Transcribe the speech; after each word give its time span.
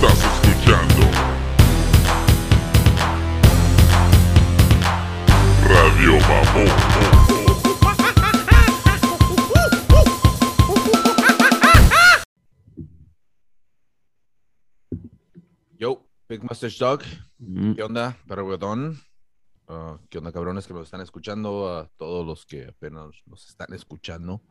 Estás 0.00 0.44
escuchando 0.44 1.10
Radio 5.66 6.12
Mamón. 6.28 7.78
Yo, 15.78 16.06
Big 16.28 16.42
Mustache 16.42 16.78
Dog, 16.78 17.02
Mm, 17.40 17.74
¿qué 17.74 17.82
onda, 17.84 18.16
perrodón? 18.26 18.98
Ah, 19.68 19.96
¿Qué 20.10 20.18
onda, 20.18 20.32
cabrones 20.32 20.66
que 20.66 20.74
nos 20.74 20.84
están 20.84 21.00
escuchando? 21.02 21.72
A 21.72 21.88
todos 21.96 22.26
los 22.26 22.44
que 22.44 22.66
apenas 22.66 23.10
nos 23.26 23.48
están 23.48 23.72
escuchando. 23.74 24.42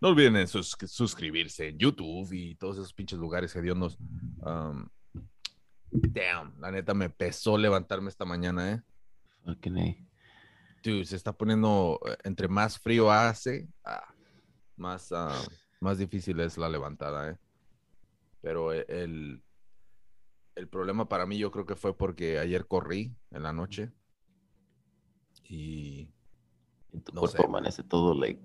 No 0.00 0.08
olviden 0.08 0.36
en 0.36 0.46
sus- 0.48 0.76
suscribirse 0.86 1.68
en 1.68 1.78
YouTube 1.78 2.32
y 2.32 2.54
todos 2.54 2.76
esos 2.76 2.92
pinches 2.94 3.18
lugares 3.18 3.54
hediondos. 3.56 3.98
Um, 4.40 4.88
damn, 5.90 6.54
la 6.60 6.70
neta 6.70 6.94
me 6.94 7.10
pesó 7.10 7.58
levantarme 7.58 8.08
esta 8.08 8.24
mañana, 8.24 8.72
¿eh? 8.72 8.82
fucking 9.44 9.78
A. 9.78 9.96
Dude, 10.84 11.04
se 11.04 11.16
está 11.16 11.32
poniendo, 11.32 11.98
eh, 12.06 12.16
entre 12.24 12.46
más 12.48 12.78
frío 12.78 13.10
hace, 13.10 13.68
ah, 13.84 14.14
más, 14.76 15.10
ah, 15.10 15.34
más 15.80 15.98
difícil 15.98 16.38
es 16.40 16.56
la 16.56 16.68
levantada, 16.68 17.30
¿eh? 17.32 17.38
Pero 18.40 18.72
e- 18.72 18.86
el, 18.88 19.42
el 20.54 20.68
problema 20.68 21.08
para 21.08 21.26
mí 21.26 21.36
yo 21.38 21.50
creo 21.50 21.66
que 21.66 21.74
fue 21.74 21.96
porque 21.96 22.38
ayer 22.38 22.68
corrí 22.68 23.16
en 23.32 23.42
la 23.42 23.52
noche 23.52 23.90
y 25.44 26.08
Y 26.92 27.00
tu 27.00 27.12
No 27.12 27.20
cuerpo 27.22 27.38
sé. 27.42 27.44
amanece 27.44 27.82
todo 27.82 28.14
like. 28.14 28.40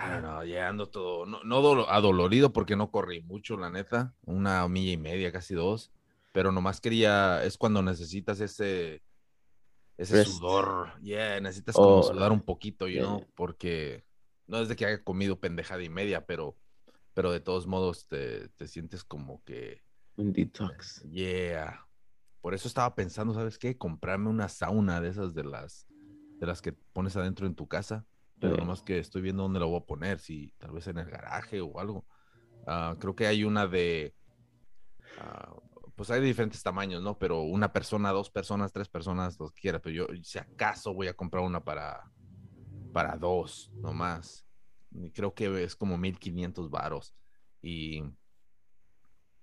Know, 0.00 0.42
ya 0.44 0.68
ando 0.68 0.88
todo, 0.88 1.26
no, 1.26 1.42
no 1.44 1.60
dolo- 1.60 1.88
adolorido 1.90 2.52
porque 2.54 2.74
no 2.74 2.90
corrí 2.90 3.20
mucho, 3.22 3.56
la 3.58 3.68
neta, 3.68 4.14
una 4.24 4.66
milla 4.66 4.92
y 4.92 4.96
media, 4.96 5.30
casi 5.30 5.54
dos, 5.54 5.92
pero 6.32 6.52
nomás 6.52 6.80
quería, 6.80 7.44
es 7.44 7.58
cuando 7.58 7.82
necesitas 7.82 8.40
ese, 8.40 9.02
ese 9.98 10.14
Rest. 10.14 10.30
sudor, 10.32 10.98
yeah, 11.02 11.38
necesitas 11.40 11.74
como 11.74 11.98
Oh, 12.00 12.02
sudar 12.02 12.32
un 12.32 12.40
poquito, 12.40 12.88
yeah. 12.88 13.26
porque 13.34 14.04
no 14.46 14.58
es 14.58 14.68
de 14.68 14.76
que 14.76 14.86
haya 14.86 15.04
comido 15.04 15.38
pendejada 15.38 15.82
y 15.82 15.90
media, 15.90 16.24
pero, 16.24 16.56
pero 17.12 17.30
de 17.30 17.40
todos 17.40 17.66
modos 17.66 18.06
te, 18.08 18.48
te 18.50 18.68
sientes 18.68 19.04
como 19.04 19.44
que, 19.44 19.82
Un 20.16 20.32
detox. 20.32 21.02
yeah, 21.10 21.86
por 22.40 22.54
eso 22.54 22.68
estaba 22.68 22.94
pensando, 22.94 23.34
¿sabes 23.34 23.58
qué? 23.58 23.76
Comprarme 23.76 24.30
una 24.30 24.48
sauna 24.48 25.02
de 25.02 25.10
esas 25.10 25.34
de 25.34 25.44
las, 25.44 25.86
de 26.40 26.46
las 26.46 26.62
que 26.62 26.72
pones 26.72 27.14
adentro 27.16 27.46
en 27.46 27.54
tu 27.54 27.66
casa 27.68 28.06
pero 28.40 28.54
Yeah. 28.54 28.64
nomás 28.64 28.82
que 28.82 28.98
estoy 28.98 29.22
viendo 29.22 29.42
dónde 29.44 29.60
lo 29.60 29.68
voy 29.68 29.80
a 29.80 29.86
poner, 29.86 30.18
si 30.18 30.52
tal 30.58 30.72
vez 30.72 30.86
en 30.86 30.98
el 30.98 31.10
garaje 31.10 31.60
o 31.60 31.78
algo. 31.78 32.06
Ah, 32.66 32.96
creo 32.98 33.14
que 33.14 33.26
hay 33.26 33.44
una 33.44 33.66
de, 33.66 34.14
ah, 35.18 35.54
pues 35.94 36.10
hay 36.10 36.20
de 36.20 36.26
diferentes 36.28 36.62
tamaños, 36.62 37.02
¿no? 37.02 37.18
Pero 37.18 37.42
una 37.42 37.72
persona, 37.72 38.10
dos 38.12 38.30
personas, 38.30 38.72
tres 38.72 38.88
personas, 38.88 39.38
los 39.38 39.52
que 39.52 39.60
quiera, 39.60 39.80
pero 39.80 39.94
yo 39.94 40.06
si 40.22 40.38
acaso 40.38 40.94
voy 40.94 41.08
a 41.08 41.14
comprar 41.14 41.44
una 41.44 41.62
para, 41.62 42.10
para 42.92 43.16
dos, 43.16 43.72
nomás. 43.82 44.46
Creo 45.14 45.34
que 45.34 45.62
es 45.62 45.76
como 45.76 45.98
1500 45.98 46.70
varos. 46.70 47.14
Y 47.62 48.02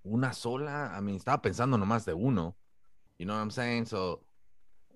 una 0.03 0.33
sola, 0.33 0.95
a 0.95 1.01
mí 1.01 1.15
estaba 1.15 1.41
pensando 1.41 1.77
nomás 1.77 2.05
de 2.05 2.13
uno. 2.13 2.57
You 3.19 3.25
know 3.25 3.35
what 3.35 3.41
I'm 3.43 3.51
saying? 3.51 3.85
So, 3.85 4.26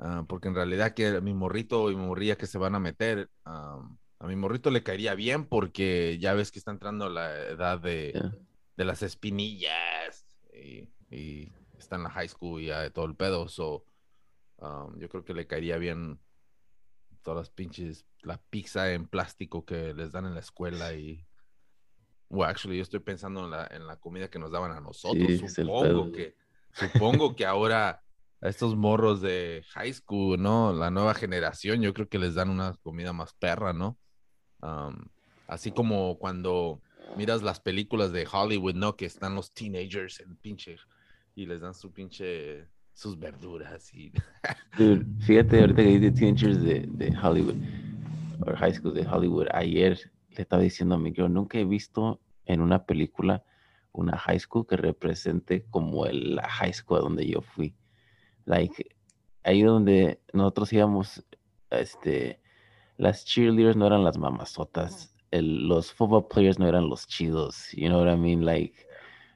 Ah, 0.04 0.26
porque 0.28 0.48
en 0.48 0.56
realidad 0.56 0.96
que 0.96 1.08
a 1.08 1.22
mi 1.22 1.36
morrito 1.36 1.92
y 1.92 1.96
mi 1.96 2.08
morrilla 2.08 2.36
que 2.36 2.48
se 2.48 2.58
van 2.58 2.74
a 2.74 2.80
meter, 2.80 3.30
am, 3.44 4.00
a 4.18 4.26
mi 4.26 4.36
morrito 4.36 4.72
le 4.72 4.82
caería 4.82 5.14
bien 5.14 5.46
porque 5.46 6.18
ya 6.20 6.34
ves 6.34 6.52
que 6.52 6.58
está 6.58 6.72
entrando 6.72 7.08
la 7.08 7.38
edad 7.38 7.80
de, 7.80 8.12
Yeah. 8.14 8.36
de 8.78 8.86
las 8.86 9.04
espinillas 9.04 10.26
y, 10.54 10.90
y 11.16 11.54
está 11.78 11.98
en 11.98 12.04
la 12.04 12.10
high 12.10 12.28
school 12.28 12.60
y 12.62 12.66
ya 12.66 12.82
de 12.82 12.90
todo 12.90 13.06
el 13.06 13.16
pedo. 13.16 13.48
So, 13.48 13.86
um, 14.58 14.98
yo 14.98 15.08
creo 15.08 15.24
que 15.24 15.36
le 15.36 15.46
caería 15.46 15.78
bien 15.78 16.20
todas 17.22 17.38
las 17.38 17.50
pinches, 17.52 18.08
la 18.24 18.42
pizza 18.50 18.92
en 18.94 19.08
plástico 19.08 19.66
que 19.66 19.94
les 19.94 20.12
dan 20.12 20.26
en 20.26 20.34
la 20.34 20.40
escuela 20.40 20.94
y... 20.96 21.28
Well, 22.30 22.50
actually, 22.50 22.78
yo 22.78 22.84
estoy 22.84 23.02
pensando 23.02 23.44
en 23.44 23.52
la, 23.52 23.68
en 23.70 23.86
la 23.86 23.98
comida 23.98 24.32
que 24.32 24.40
nos 24.40 24.52
daban 24.52 24.72
a 24.72 24.80
nosotros. 24.80 25.28
Sí, 25.28 25.48
supongo 25.48 26.12
que, 26.12 26.36
supongo 26.72 27.36
que 27.36 27.46
ahora 27.46 28.02
a 28.42 28.50
estos 28.50 28.76
morros 28.76 29.22
de 29.22 29.64
high 29.70 29.94
school, 29.94 30.42
¿no? 30.42 30.74
La 30.74 30.90
nueva 30.90 31.14
generación, 31.14 31.82
yo 31.82 31.94
creo 31.94 32.10
que 32.10 32.20
les 32.20 32.36
dan 32.36 32.50
una 32.50 32.74
comida 32.82 33.14
más 33.14 33.34
perra, 33.34 33.72
¿no? 33.74 33.98
Um, 34.62 35.06
así 35.48 35.72
como 35.72 36.18
cuando 36.18 36.82
miras 37.18 37.44
las 37.44 37.60
películas 37.60 38.12
de 38.12 38.28
Hollywood, 38.32 38.76
¿no? 38.76 38.96
Que 38.96 39.06
están 39.06 39.36
los 39.36 39.54
teenagers 39.54 40.20
en 40.20 40.36
pinche 40.38 40.78
y 41.36 41.46
les 41.46 41.62
dan 41.62 41.74
su 41.74 41.92
pinche 41.92 42.68
sus 42.94 43.18
verduras 43.18 43.94
y 43.94 44.12
fíjate 45.26 45.62
ahorita 45.62 45.82
que 45.82 45.98
dice 45.98 46.12
teenagers 46.12 46.62
de, 46.62 47.18
Hollywood, 47.24 47.56
o 48.46 48.56
high 48.58 48.74
school 48.74 48.94
de 48.94 49.08
Hollywood, 49.08 49.48
ayer 49.54 49.98
le 50.30 50.42
estaba 50.42 50.62
diciendo 50.62 50.96
a 50.96 50.98
mi 50.98 51.14
girl, 51.14 51.32
nunca 51.32 51.58
he 51.58 51.66
visto 51.66 52.20
en 52.46 52.62
una 52.62 52.86
película 52.86 53.44
una 53.94 54.18
high 54.18 54.40
school 54.40 54.66
que 54.68 54.78
represente 54.78 55.66
como 55.70 56.06
el, 56.06 56.36
la 56.36 56.48
high 56.48 56.74
school 56.74 57.02
donde 57.02 57.28
yo 57.28 57.42
fui. 57.42 57.76
Like, 58.52 58.84
ahí 59.44 59.62
donde 59.64 60.20
nosotros 60.34 60.74
íbamos, 60.74 61.26
este, 61.70 62.42
las 62.98 63.24
cheerleaders 63.26 63.78
no 63.78 63.88
eran 63.88 64.04
las 64.04 64.18
mamazotas, 64.18 65.16
el- 65.32 65.68
los 65.70 65.94
football 65.94 66.28
players 66.28 66.60
no 66.60 66.68
eran 66.68 66.90
los 66.90 67.08
chidos, 67.08 67.72
you 67.72 67.88
know 67.88 68.04
what 68.04 68.14
I 68.14 68.18
mean? 68.18 68.44
Like, 68.46 68.76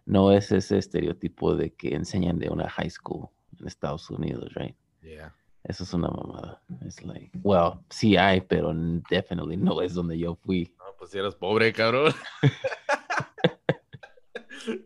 no 0.05 0.31
es 0.33 0.51
ese 0.51 0.77
estereotipo 0.77 1.55
de 1.55 1.73
que 1.73 1.95
enseñan 1.95 2.37
de 2.39 2.49
una 2.49 2.69
high 2.69 2.89
school 2.89 3.29
en 3.57 3.67
Estados 3.67 4.09
Unidos, 4.09 4.53
right? 4.55 4.75
yeah. 5.01 5.33
Eso 5.63 5.83
es 5.83 5.93
una 5.93 6.09
mamada. 6.09 6.61
Es 6.85 7.01
like, 7.03 7.31
well, 7.41 7.79
sí 7.89 8.17
hay, 8.17 8.41
pero 8.41 8.71
definitely 9.09 9.55
no 9.57 9.81
es 9.81 9.93
donde 9.95 10.15
yo 10.19 10.35
fui. 10.35 10.75
No, 10.77 10.85
pues 10.99 11.09
si 11.11 11.17
eras 11.17 11.35
pobre, 11.35 11.71
cabrón. 11.73 12.13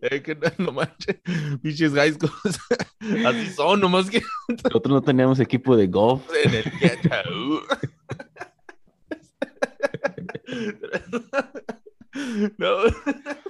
Es 0.02 0.22
que 0.22 0.36
no, 0.36 0.66
no 0.66 0.72
manches, 0.72 1.18
pinches 1.62 1.92
schools. 1.92 2.60
Así 3.26 3.48
son, 3.54 3.80
nomás 3.80 4.10
que 4.10 4.22
Nosotros 4.64 4.94
no 4.94 5.02
teníamos 5.02 5.40
equipo 5.40 5.76
de 5.76 5.88
golf. 5.88 6.24
en 6.44 6.56
el. 6.56 6.64
No, 12.58 12.78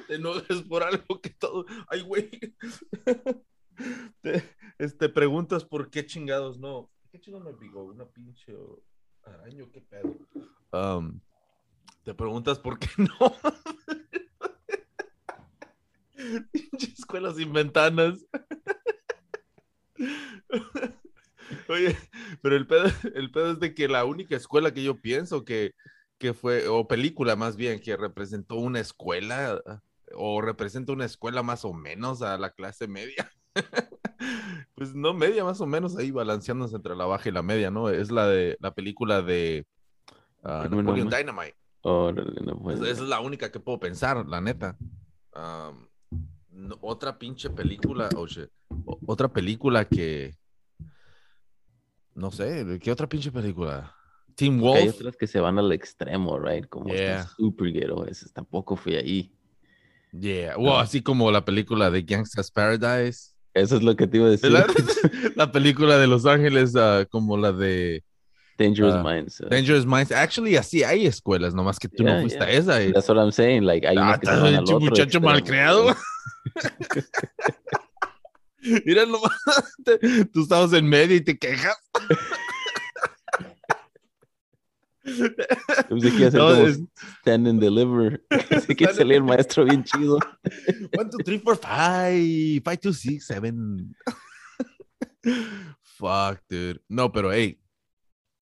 te 0.08 0.16
enojes 0.16 0.62
por 0.64 0.84
algo 0.84 1.22
que 1.22 1.30
todo. 1.30 1.66
Ay, 1.88 2.02
güey. 2.02 2.30
Te 4.22 4.44
este, 4.78 5.10
preguntas 5.10 5.64
por 5.64 5.90
qué 5.90 6.06
chingados 6.06 6.60
no. 6.60 6.92
¿Qué 7.12 7.20
chingados 7.20 7.48
me 7.48 7.54
picó? 7.54 7.84
Una 7.84 8.06
pinche 8.06 8.56
araño, 9.24 9.72
qué 9.72 9.82
pedo. 9.82 10.18
Um, 10.72 11.20
te 12.04 12.14
preguntas 12.14 12.60
por 12.60 12.78
qué 12.78 12.90
no. 12.98 13.36
Pinche 16.52 16.94
escuelas 16.98 17.36
sin 17.38 17.54
ventanas. 17.54 18.26
Oye, 21.68 21.98
pero 22.42 22.56
el 22.56 22.68
pedo, 22.68 22.86
el 23.16 23.32
pedo 23.32 23.52
es 23.52 23.60
de 23.60 23.74
que 23.74 23.88
la 23.88 24.06
única 24.06 24.36
escuela 24.36 24.74
que 24.74 24.84
yo 24.84 25.00
pienso 25.02 25.46
que, 25.46 25.74
que 26.18 26.34
fue, 26.34 26.68
o 26.68 26.88
película 26.88 27.36
más 27.36 27.56
bien, 27.56 27.80
que 27.80 27.98
representó 27.98 28.56
una 28.56 28.80
escuela, 28.80 29.62
o 30.14 30.42
representa 30.42 30.94
una 30.94 31.06
escuela 31.06 31.44
más 31.44 31.66
o 31.66 31.74
menos 31.74 32.22
a 32.22 32.38
la 32.38 32.52
clase 32.52 32.88
media. 32.88 33.32
pues 34.76 34.94
no 34.94 35.14
media, 35.14 35.44
más 35.44 35.62
o 35.62 35.66
menos 35.66 35.98
ahí 35.98 36.12
balanceándose 36.12 36.76
entre 36.76 36.96
la 36.96 37.06
baja 37.06 37.30
y 37.30 37.32
la 37.32 37.44
media, 37.44 37.72
¿no? 37.72 37.90
Es 37.90 38.12
la 38.12 38.28
de 38.28 38.58
la 38.60 38.74
película 38.74 39.22
de 39.22 39.66
Napoleon 40.44 40.86
nomás. 40.86 41.18
Dynamite. 41.18 41.56
Órale, 41.82 42.42
no 42.42 42.52
Esa 42.52 42.62
puede 42.62 42.92
esa 42.92 43.04
es 43.04 43.10
la 43.10 43.20
única 43.22 43.52
que 43.52 43.60
puedo 43.60 43.80
pensar, 43.80 44.26
la 44.28 44.42
neta. 44.42 44.78
No- 46.52 46.78
otra 46.82 47.18
pinche 47.18 47.50
película, 47.50 48.10
oh 48.16 48.26
shit, 48.28 48.50
o- 48.86 49.00
otra 49.06 49.28
película 49.28 49.86
que. 49.86 50.36
No 52.16 52.32
sé, 52.32 52.80
¿qué 52.82 52.92
otra 52.92 53.08
pinche 53.08 53.32
película? 53.32 53.96
Team 54.36 54.60
Porque 54.60 54.78
Hay 54.80 54.86
Wolf. 54.88 54.96
otras 54.98 55.16
que 55.18 55.28
se 55.28 55.40
van 55.40 55.58
al 55.60 55.72
extremo, 55.72 56.40
right? 56.40 56.68
Como 56.68 56.94
Yeah. 56.94 57.28
Esas 58.10 58.34
tampoco 58.34 58.76
fui 58.76 58.96
ahí. 58.96 59.34
Yeah, 60.12 60.58
well, 60.58 60.78
así 60.80 61.02
como 61.02 61.30
la 61.32 61.46
película 61.46 61.92
de 61.92 62.02
Gangsta's 62.02 62.50
Paradise. 62.50 63.32
Eso 63.54 63.76
es 63.78 63.84
lo 63.84 63.96
que 63.96 64.08
te 64.08 64.18
iba 64.18 64.28
a 64.28 64.30
decir. 64.32 64.52
La, 64.52 64.66
la 65.36 65.52
película 65.52 65.98
de 65.98 66.08
Los 66.08 66.26
Ángeles, 66.26 66.76
ah, 66.76 67.06
como 67.10 67.38
la 67.38 67.52
de 67.52 68.04
Dangerous 68.58 68.96
Ah, 68.96 69.04
Minds. 69.04 69.40
uh, 69.42 69.48
Dangerous 69.50 69.86
Minds. 69.86 70.12
Actually, 70.12 70.56
así 70.56 70.84
hay 70.84 71.06
escuelas, 71.06 71.54
nomás 71.54 71.78
que 71.80 71.88
tú 71.88 72.04
Yeah, 72.04 72.16
no 72.16 72.22
fuiste 72.22 72.40
yeah. 72.40 72.48
a 72.48 72.52
esa. 72.52 72.84
y- 72.84 72.92
That's 72.92 73.08
what 73.08 73.18
I'm 73.18 73.32
saying. 73.32 73.64
Like, 73.66 73.88
hay 73.88 73.98
Ah, 73.98 74.02
unas 74.02 74.20
que 74.20 74.26
se 74.28 74.32
van 74.34 74.56
al 74.56 74.60
otro 74.64 74.80
muchacho 74.80 75.04
extremo, 75.04 75.28
malcriado. 75.28 75.96
Mira 78.86 79.06
nomás, 79.06 79.32
tú 80.34 80.42
estabas 80.44 80.74
en 80.74 80.88
medio 80.88 81.16
y 81.16 81.22
te 81.22 81.38
quejas. 81.38 81.78
Pensé 85.88 86.12
que 86.12 86.32
ser 86.32 86.36
No, 86.36 86.50
como 86.50 86.68
es- 86.68 86.82
stand 87.22 87.48
and 87.48 87.62
deliver. 87.62 88.24
Pensé 88.50 88.76
que 88.76 88.94
salía 88.94 89.18
el 89.18 89.24
maestro 89.24 89.66
bien 89.66 89.84
chido. 89.84 90.18
One, 90.98 91.10
two, 91.10 91.18
three, 91.24 91.40
four, 91.40 91.58
five. 91.58 92.62
Five, 92.64 92.78
two, 92.82 92.94
six, 92.94 93.26
seven. 93.26 93.96
Fuck, 95.84 96.42
dude. 96.50 96.82
No, 96.88 97.12
pero 97.12 97.32
hey, 97.32 97.60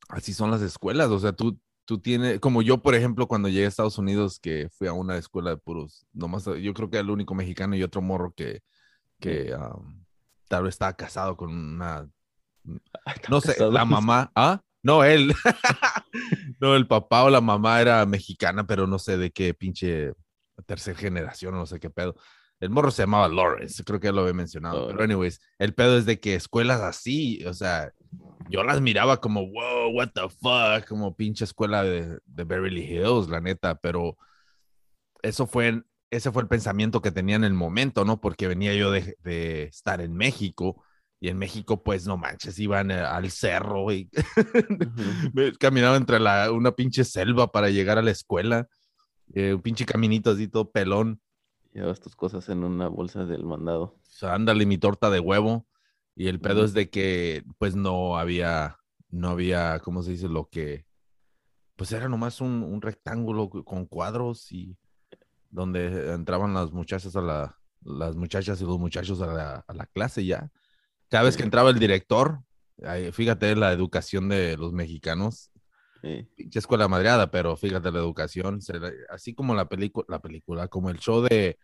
así 0.09 0.33
son 0.33 0.51
las 0.51 0.61
escuelas. 0.61 1.09
O 1.09 1.19
sea, 1.19 1.33
tú, 1.33 1.59
tú 1.87 1.99
tienes, 1.99 2.41
como 2.41 2.61
yo, 2.61 2.81
por 2.81 2.95
ejemplo, 2.95 3.27
cuando 3.27 3.47
llegué 3.47 3.63
a 3.63 3.69
Estados 3.69 3.97
Unidos, 3.97 4.39
que 4.41 4.69
fui 4.77 4.89
a 4.89 4.93
una 4.93 5.17
escuela 5.17 5.51
de 5.51 5.57
puros, 5.57 6.05
nomás, 6.11 6.43
yo 6.45 6.73
creo 6.73 6.89
que 6.89 6.97
era 6.97 7.03
el 7.03 7.09
único 7.09 7.33
mexicano 7.33 7.77
y 7.77 7.81
otro 7.81 8.01
morro 8.01 8.33
que, 8.35 8.59
que 9.21 9.55
um, 9.55 10.03
tal 10.49 10.63
vez 10.63 10.75
estaba 10.75 10.93
casado 10.93 11.37
con 11.37 11.49
una, 11.49 12.09
no 13.29 13.39
sé, 13.39 13.55
la 13.71 13.85
mamá, 13.85 14.29
¿ah? 14.35 14.61
No, 14.83 15.03
él. 15.05 15.33
no, 16.59 16.75
el 16.75 16.87
papá 16.87 17.23
o 17.23 17.29
la 17.29 17.41
mamá 17.41 17.79
era 17.79 18.05
mexicana, 18.05 18.67
pero 18.67 18.85
no 18.85 18.99
sé 18.99 19.17
de 19.17 19.31
qué 19.31 19.53
pinche 19.53 20.11
tercera 20.65 20.99
generación, 20.99 21.53
no 21.55 21.65
sé 21.65 21.79
qué 21.79 21.89
pedo. 21.89 22.15
El 22.59 22.69
morro 22.69 22.91
se 22.91 23.03
llamaba 23.03 23.29
Lawrence, 23.29 23.83
creo 23.85 23.99
que 23.99 24.07
ya 24.07 24.11
lo 24.11 24.21
había 24.21 24.33
mencionado. 24.33 24.85
Oh. 24.85 24.87
Pero, 24.87 25.03
anyways, 25.03 25.39
el 25.57 25.73
pedo 25.73 25.97
es 25.97 26.05
de 26.05 26.19
que 26.19 26.35
escuelas 26.35 26.81
así, 26.81 27.45
o 27.45 27.53
sea, 27.53 27.93
yo 28.49 28.63
las 28.63 28.81
miraba 28.81 29.19
como, 29.21 29.47
wow, 29.51 29.91
what 29.93 30.09
the 30.13 30.29
fuck, 30.29 30.87
como 30.87 31.15
pinche 31.15 31.45
escuela 31.45 31.83
de, 31.83 32.19
de 32.25 32.43
Beverly 32.43 32.83
Hills, 32.83 33.29
la 33.29 33.41
neta, 33.41 33.75
pero 33.75 34.17
eso 35.23 35.47
fue, 35.47 35.83
ese 36.11 36.31
fue 36.31 36.43
el 36.43 36.47
pensamiento 36.47 37.01
que 37.01 37.11
tenía 37.11 37.35
en 37.35 37.43
el 37.43 37.53
momento, 37.53 38.05
¿no? 38.05 38.19
Porque 38.21 38.47
venía 38.47 38.73
yo 38.75 38.91
de, 38.91 39.17
de 39.23 39.63
estar 39.63 40.01
en 40.01 40.13
México 40.15 40.83
y 41.19 41.29
en 41.29 41.37
México, 41.37 41.83
pues 41.83 42.05
no 42.07 42.17
manches, 42.17 42.59
iban 42.59 42.91
eh, 42.91 42.99
al 42.99 43.31
cerro 43.31 43.91
y 43.91 44.09
me- 45.33 45.51
caminaba 45.53 45.97
entre 45.97 46.19
la, 46.19 46.51
una 46.51 46.71
pinche 46.73 47.03
selva 47.03 47.51
para 47.51 47.69
llegar 47.69 47.97
a 47.97 48.01
la 48.03 48.11
escuela, 48.11 48.67
eh, 49.33 49.53
un 49.55 49.61
pinche 49.61 49.85
caminito 49.85 50.31
así 50.31 50.47
todo 50.47 50.71
pelón. 50.71 51.21
Llevas 51.73 51.99
tus 52.01 52.15
cosas 52.15 52.49
en 52.49 52.63
una 52.63 52.87
bolsa 52.89 53.25
del 53.25 53.45
mandado. 53.45 53.83
O 53.83 53.99
sea, 54.03 54.33
ándale 54.35 54.65
mi 54.65 54.77
torta 54.77 55.09
de 55.11 55.19
huevo. 55.19 55.67
Y 56.19 56.27
el 56.29 56.39
pedo 56.39 56.65
es 56.65 56.73
de 56.73 56.89
que, 56.89 57.43
pues, 57.59 57.75
no 57.75 58.17
había, 58.17 58.77
no 59.09 59.29
había, 59.29 59.79
¿cómo 59.79 60.01
se 60.01 60.11
dice? 60.11 60.27
Lo 60.27 60.49
que, 60.49 60.85
pues 61.75 61.91
era 61.91 62.09
nomás 62.09 62.41
un, 62.41 62.63
un 62.63 62.81
rectángulo 62.81 63.49
con 63.49 63.85
cuadros 63.85 64.51
y 64.51 64.75
donde 65.51 66.11
entraban 66.13 66.53
las 66.55 66.71
muchachas 66.71 67.15
a 67.15 67.21
la, 67.21 67.57
las 67.83 68.15
muchachas 68.15 68.59
y 68.59 68.65
los 68.65 68.79
muchachos 68.79 69.21
a 69.21 69.27
la, 69.27 69.65
a 69.67 69.73
la 69.73 69.85
clase 69.85 70.25
ya. 70.25 70.49
Cada 71.07 71.25
vez 71.25 71.37
que 71.37 71.43
entraba 71.43 71.69
el 71.69 71.77
director, 71.77 72.39
ahí, 72.83 73.11
fíjate 73.11 73.55
la 73.55 73.71
educación 73.71 74.27
de 74.29 74.57
los 74.57 74.73
mexicanos, 74.73 75.51
Sí. 76.03 76.27
pinche 76.35 76.59
escuela 76.59 76.87
madreada, 76.87 77.31
pero 77.31 77.57
fíjate 77.57 77.91
la 77.91 77.97
educación, 77.97 78.61
se 78.61 78.79
así 79.09 79.33
como 79.33 79.55
la 79.55 79.67
película, 79.67 80.05
la 80.07 80.19
película, 80.19 80.67
como 80.67 80.91
el 80.91 80.99
show 80.99 81.21
de 81.23 81.57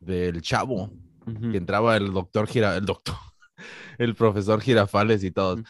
del 0.00 0.42
chavo, 0.42 0.90
que 1.50 1.56
entraba 1.56 1.96
el 1.96 2.12
doctor 2.12 2.46
Gira, 2.46 2.76
el 2.76 2.84
doctor, 2.84 3.14
el 3.98 4.14
profesor 4.14 4.60
Girafales 4.60 5.24
y 5.24 5.30
todos. 5.30 5.60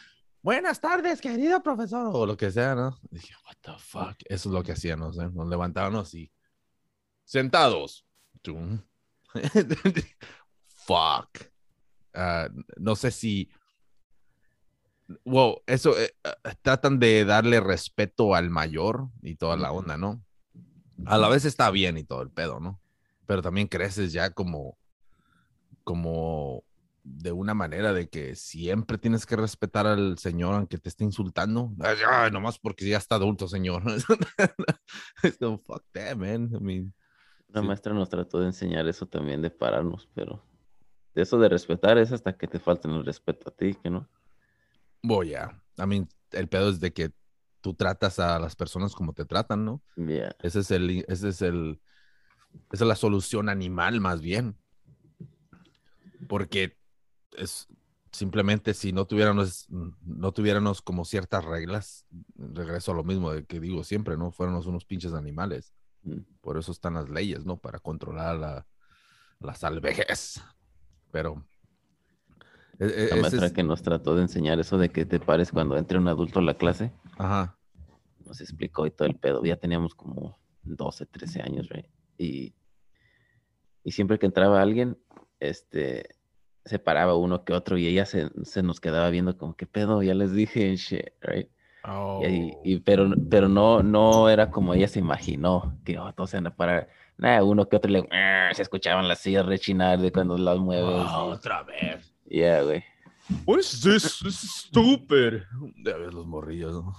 Buenas 0.41 0.79
tardes, 0.79 1.21
querido 1.21 1.63
profesor, 1.63 2.11
o 2.13 2.25
lo 2.25 2.37
que 2.37 2.51
sea, 2.51 2.75
¿no? 2.75 2.99
Dije, 3.09 3.33
what 3.45 3.55
the 3.61 3.73
fuck, 3.79 4.15
eso 4.25 4.49
es 4.49 4.53
lo 4.53 4.63
que 4.63 4.73
hacíamos, 4.73 5.17
¿eh? 5.17 5.29
Nos 5.33 5.47
levantábamos 5.47 6.13
y 6.13 6.31
sentados. 7.23 8.05
Fuck. 10.67 11.51
Ah, 12.13 12.47
no 12.77 12.95
sé 12.95 13.09
si 13.11 13.49
wow, 15.23 15.61
eso 15.65 15.97
eh, 15.99 16.15
ah, 16.23 16.35
tratan 16.61 16.99
de 16.99 17.25
darle 17.25 17.59
respeto 17.59 18.35
al 18.35 18.49
mayor 18.49 19.09
y 19.21 19.35
toda 19.35 19.57
la 19.57 19.71
onda, 19.71 19.97
¿no? 19.97 20.23
A 21.05 21.17
la 21.17 21.27
vez 21.27 21.45
está 21.45 21.69
bien 21.71 21.97
y 21.97 22.03
todo 22.03 22.21
el 22.21 22.29
pedo, 22.29 22.59
¿no? 22.59 22.79
Pero 23.25 23.41
también 23.41 23.67
creces 23.67 24.13
ya 24.13 24.29
como, 24.29 24.77
como 25.83 26.63
de 27.07 27.31
una 27.31 27.53
manera 27.53 27.93
de 27.93 28.09
que 28.09 28.35
siempre 28.35 28.97
tienes 28.97 29.27
que 29.27 29.35
respetar 29.35 29.85
al 29.85 30.17
señor 30.17 30.55
aunque 30.55 30.79
te 30.79 30.89
esté 30.89 31.03
insultando. 31.03 31.71
Ay, 31.79 32.31
nomás 32.31 32.57
porque 32.57 32.87
ya 32.89 32.97
está 32.97 33.15
adulto, 33.15 33.47
señor. 33.47 33.83
es 35.23 35.37
como, 35.37 35.59
fuck 35.59 35.83
that, 35.93 36.15
man. 36.17 36.49
I 36.51 36.59
mean, 36.59 36.93
La 37.49 37.61
Sí. 37.61 37.67
maestra 37.67 37.93
nos 37.93 38.09
trató 38.09 38.39
de 38.39 38.47
enseñar 38.47 38.87
eso 38.87 39.05
también, 39.05 39.41
de 39.43 39.51
pararnos, 39.51 40.09
pero 40.15 40.43
de 41.13 41.21
eso 41.21 41.37
de 41.37 41.47
respetar 41.47 41.97
es 41.99 42.11
hasta 42.11 42.35
que 42.35 42.47
te 42.47 42.59
falten 42.59 42.91
el 42.91 43.05
respeto 43.05 43.49
a 43.49 43.55
ti, 43.55 43.75
que 43.75 43.89
no. 43.91 44.09
voy 45.03 45.35
a. 45.35 45.61
I 45.77 45.85
mean, 45.85 46.09
el 46.31 46.49
pedo 46.49 46.69
es 46.69 46.79
de 46.79 46.91
que 46.91 47.11
tú 47.61 47.75
tratas 47.75 48.17
a 48.19 48.39
las 48.39 48.55
personas 48.55 48.95
como 48.95 49.13
te 49.13 49.25
tratan, 49.25 49.63
¿no? 49.63 49.83
Ya. 49.95 50.35
Ese 50.41 50.59
es 50.61 50.71
el, 50.71 51.05
ese 51.07 51.29
es 51.29 51.41
el, 51.43 51.79
esa 52.71 52.83
es 52.83 52.87
la 52.87 52.95
solución 52.95 53.47
animal 53.47 54.01
más 54.01 54.21
bien. 54.21 54.57
Porque 56.27 56.75
es 57.37 57.67
simplemente 58.11 58.73
si 58.73 58.93
no 58.93 59.05
tuviéramos, 59.05 59.67
no 59.69 60.31
tuviéramos 60.31 60.81
como 60.81 61.03
ciertas 61.05 61.43
reglas, 61.43 62.05
regreso 62.37 62.91
a 62.91 62.95
lo 62.95 63.03
mismo 63.03 63.31
de 63.31 63.45
que 63.45 63.59
digo 63.59 63.83
siempre, 63.83 64.15
¿no? 64.17 64.31
Fuéramos 64.31 64.65
unos 64.67 64.85
pinches 64.85 65.13
animales. 65.13 65.73
Mm. 66.03 66.19
Por 66.41 66.57
eso 66.57 66.71
están 66.71 66.93
las 66.93 67.09
leyes, 67.09 67.45
¿no? 67.45 67.57
Para 67.57 67.79
controlar 67.79 68.37
la, 68.37 68.67
la 69.39 69.53
salvejez. 69.55 70.41
Pero... 71.11 71.45
e- 72.79 72.85
e- 73.11 73.15
La 73.15 73.21
maestra 73.21 73.47
es- 73.47 73.53
que 73.53 73.63
nos 73.63 73.81
trató 73.81 74.15
de 74.15 74.21
enseñar 74.21 74.59
eso 74.59 74.77
de 74.77 74.89
que 74.89 75.05
te 75.05 75.19
pares 75.19 75.51
cuando 75.51 75.77
entre 75.77 75.97
un 75.97 76.07
adulto 76.07 76.39
a 76.39 76.43
la 76.43 76.53
clase, 76.57 76.93
Ajá. 77.17 77.57
nos 78.25 78.39
explicó 78.41 78.85
y 78.87 78.91
todo 78.91 79.07
el 79.07 79.15
pedo. 79.17 79.43
Ya 79.43 79.57
teníamos 79.57 79.93
como 79.93 80.39
12, 80.63 81.05
13 81.05 81.41
años, 81.41 81.67
right? 81.69 81.87
Y, 82.17 82.53
y 83.83 83.91
siempre 83.91 84.19
que 84.19 84.25
entraba 84.25 84.61
alguien, 84.61 84.97
este, 85.39 86.15
se 86.65 86.79
paraba 86.79 87.15
uno 87.15 87.43
que 87.45 87.53
otro 87.53 87.77
y 87.77 87.87
ella 87.87 88.05
se, 88.05 88.29
se 88.43 88.63
nos 88.63 88.79
quedaba 88.79 89.09
viendo 89.09 89.37
como, 89.37 89.55
¿qué 89.55 89.65
pedo? 89.67 90.01
Ya 90.03 90.13
les 90.15 90.33
dije, 90.33 90.75
shit, 90.75 91.05
right? 91.21 91.47
Y, 91.47 91.87
Oh. 91.87 92.21
y- 92.63 92.79
pero, 92.79 93.11
pero 93.29 93.47
no, 93.47 93.83
no 93.83 94.27
era 94.29 94.49
como 94.49 94.73
ella 94.73 94.87
se 94.87 94.97
imaginó, 94.97 95.77
que 95.85 95.99
oh, 95.99 96.11
todos 96.13 96.31
se 96.31 96.37
van 96.37 96.47
a 96.47 96.55
parar. 96.55 96.89
Nada, 97.17 97.43
uno 97.43 97.69
que 97.69 97.75
otro 97.75 97.91
le 97.91 98.09
se 98.53 98.61
escuchaban 98.63 99.07
las 99.07 99.19
sillas 99.19 99.45
rechinar 99.45 99.99
de 99.99 100.11
cuando 100.11 100.35
las 100.37 100.57
mueves. 100.57 101.07
Oh, 101.13 101.25
otra 101.27 101.61
vez. 101.63 102.11
y- 102.25 102.39
Yeah, 102.39 102.63
güey. 102.63 102.83
What 103.45 103.59
is 103.59 103.81
this? 103.81 104.19
This 104.23 104.43
is 104.43 104.51
stupid. 104.65 105.43
Ya 105.85 105.95
ves 105.97 106.11
los 106.13 106.25
morrillos, 106.25 106.73
¿no? 106.83 106.95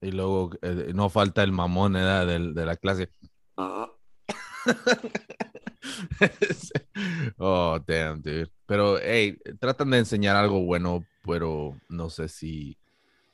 Y 0.00 0.12
luego 0.12 0.50
eh, 0.62 0.92
no 0.94 1.08
falta 1.10 1.42
el 1.42 1.50
mamón 1.50 1.96
¿eh? 1.96 2.00
del- 2.24 2.54
de, 2.54 2.66
la 2.66 2.76
clase. 2.76 3.10
oh, 7.38 7.78
damn, 7.86 8.20
dude. 8.22 8.50
Pero, 8.66 8.98
hey, 9.00 9.38
tratan 9.60 9.90
de 9.90 9.98
enseñar 9.98 10.36
algo 10.36 10.62
bueno, 10.64 11.04
pero 11.24 11.78
no 11.88 12.10
sé 12.10 12.28
si, 12.28 12.78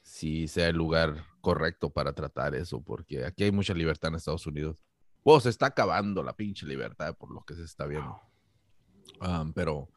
si 0.02 0.48
sea 0.48 0.68
el 0.68 0.76
lugar 0.76 1.24
correcto 1.40 1.90
para 1.90 2.12
tratar 2.12 2.54
eso, 2.54 2.82
porque 2.82 3.24
aquí 3.24 3.44
hay 3.44 3.52
mucha 3.52 3.74
libertad 3.74 4.10
en 4.10 4.16
Estados 4.16 4.46
Unidos. 4.46 4.82
Wow, 5.24 5.40
se 5.40 5.50
está 5.50 5.66
acabando 5.66 6.22
la 6.22 6.36
pinche 6.36 6.66
libertad 6.66 7.16
por 7.16 7.32
lo 7.32 7.42
que 7.44 7.54
se 7.54 7.64
está 7.64 7.86
viendo. 7.86 8.20
Um, 9.20 9.52
pero, 9.52 9.88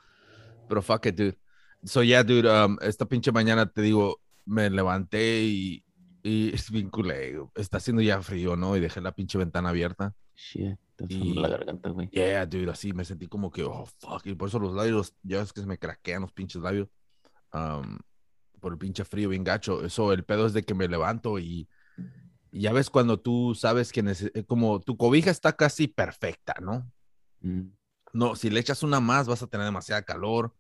pero 0.68 0.82
fuck 0.82 1.06
it, 1.08 1.16
dude. 1.16 1.38
So, 1.84 2.02
yeah, 2.02 2.24
dude, 2.24 2.50
um, 2.50 2.78
esta 2.82 3.06
pinche 3.06 3.32
mañana 3.32 3.66
te 3.66 3.82
digo, 3.82 4.22
me 4.46 4.70
levanté 4.70 5.44
y, 5.44 5.84
y 6.28 6.52
es 6.54 6.70
bien 6.72 6.90
culé. 6.90 7.38
Está 7.56 7.78
haciendo 7.78 8.02
ya 8.02 8.22
frío, 8.22 8.56
¿no? 8.56 8.76
Y 8.76 8.80
dejé 8.80 9.02
la 9.02 9.14
pinche 9.14 9.38
ventana 9.38 9.70
abierta. 9.70 10.14
Shit, 10.36 10.78
Y- 11.10 11.34
la 11.34 11.48
garganta, 11.50 11.90
güey. 11.90 12.10
Yeah, 12.10 12.46
dude, 12.46 12.70
así 12.72 12.94
me 12.94 13.06
sentí 13.06 13.28
como 13.28 13.50
que, 13.52 13.64
oh, 13.64 13.86
fuck. 14.00 14.26
Y 14.26 14.36
por 14.36 14.50
eso 14.50 14.60
los 14.60 14.74
labios, 14.74 15.16
ya 15.24 15.42
es 15.42 15.54
que 15.54 15.62
se 15.62 15.68
me 15.68 15.78
craquean 15.78 16.22
los 16.22 16.34
pinches 16.34 16.62
labios. 16.62 16.90
um, 17.54 17.98
por 18.60 18.74
el 18.74 18.78
pinche 18.80 19.06
frío 19.06 19.30
bien 19.30 19.44
gacho. 19.44 19.86
Eso, 19.86 20.12
el 20.12 20.24
pedo 20.26 20.46
es 20.48 20.54
de 20.54 20.64
que 20.64 20.74
me 20.74 20.88
levanto 20.88 21.38
y, 21.40 21.70
y 22.52 22.62
ya 22.62 22.74
ves 22.74 22.90
cuando 22.90 23.20
tú 23.20 23.54
sabes 23.56 23.92
que 23.92 24.02
eh, 24.34 24.44
como 24.46 24.80
tu 24.82 24.98
cobija 24.98 25.30
está 25.32 25.54
casi 25.56 25.88
perfecta, 25.88 26.56
¿no? 26.62 26.92
Mm, 27.42 27.70
No, 28.14 28.36
si 28.36 28.50
le 28.50 28.60
echas 28.60 28.82
una 28.84 29.00
más 29.00 29.28
vas 29.28 29.44
a 29.44 29.48
tener 29.48 29.66
demasiada 29.66 30.02
calor. 30.02 30.54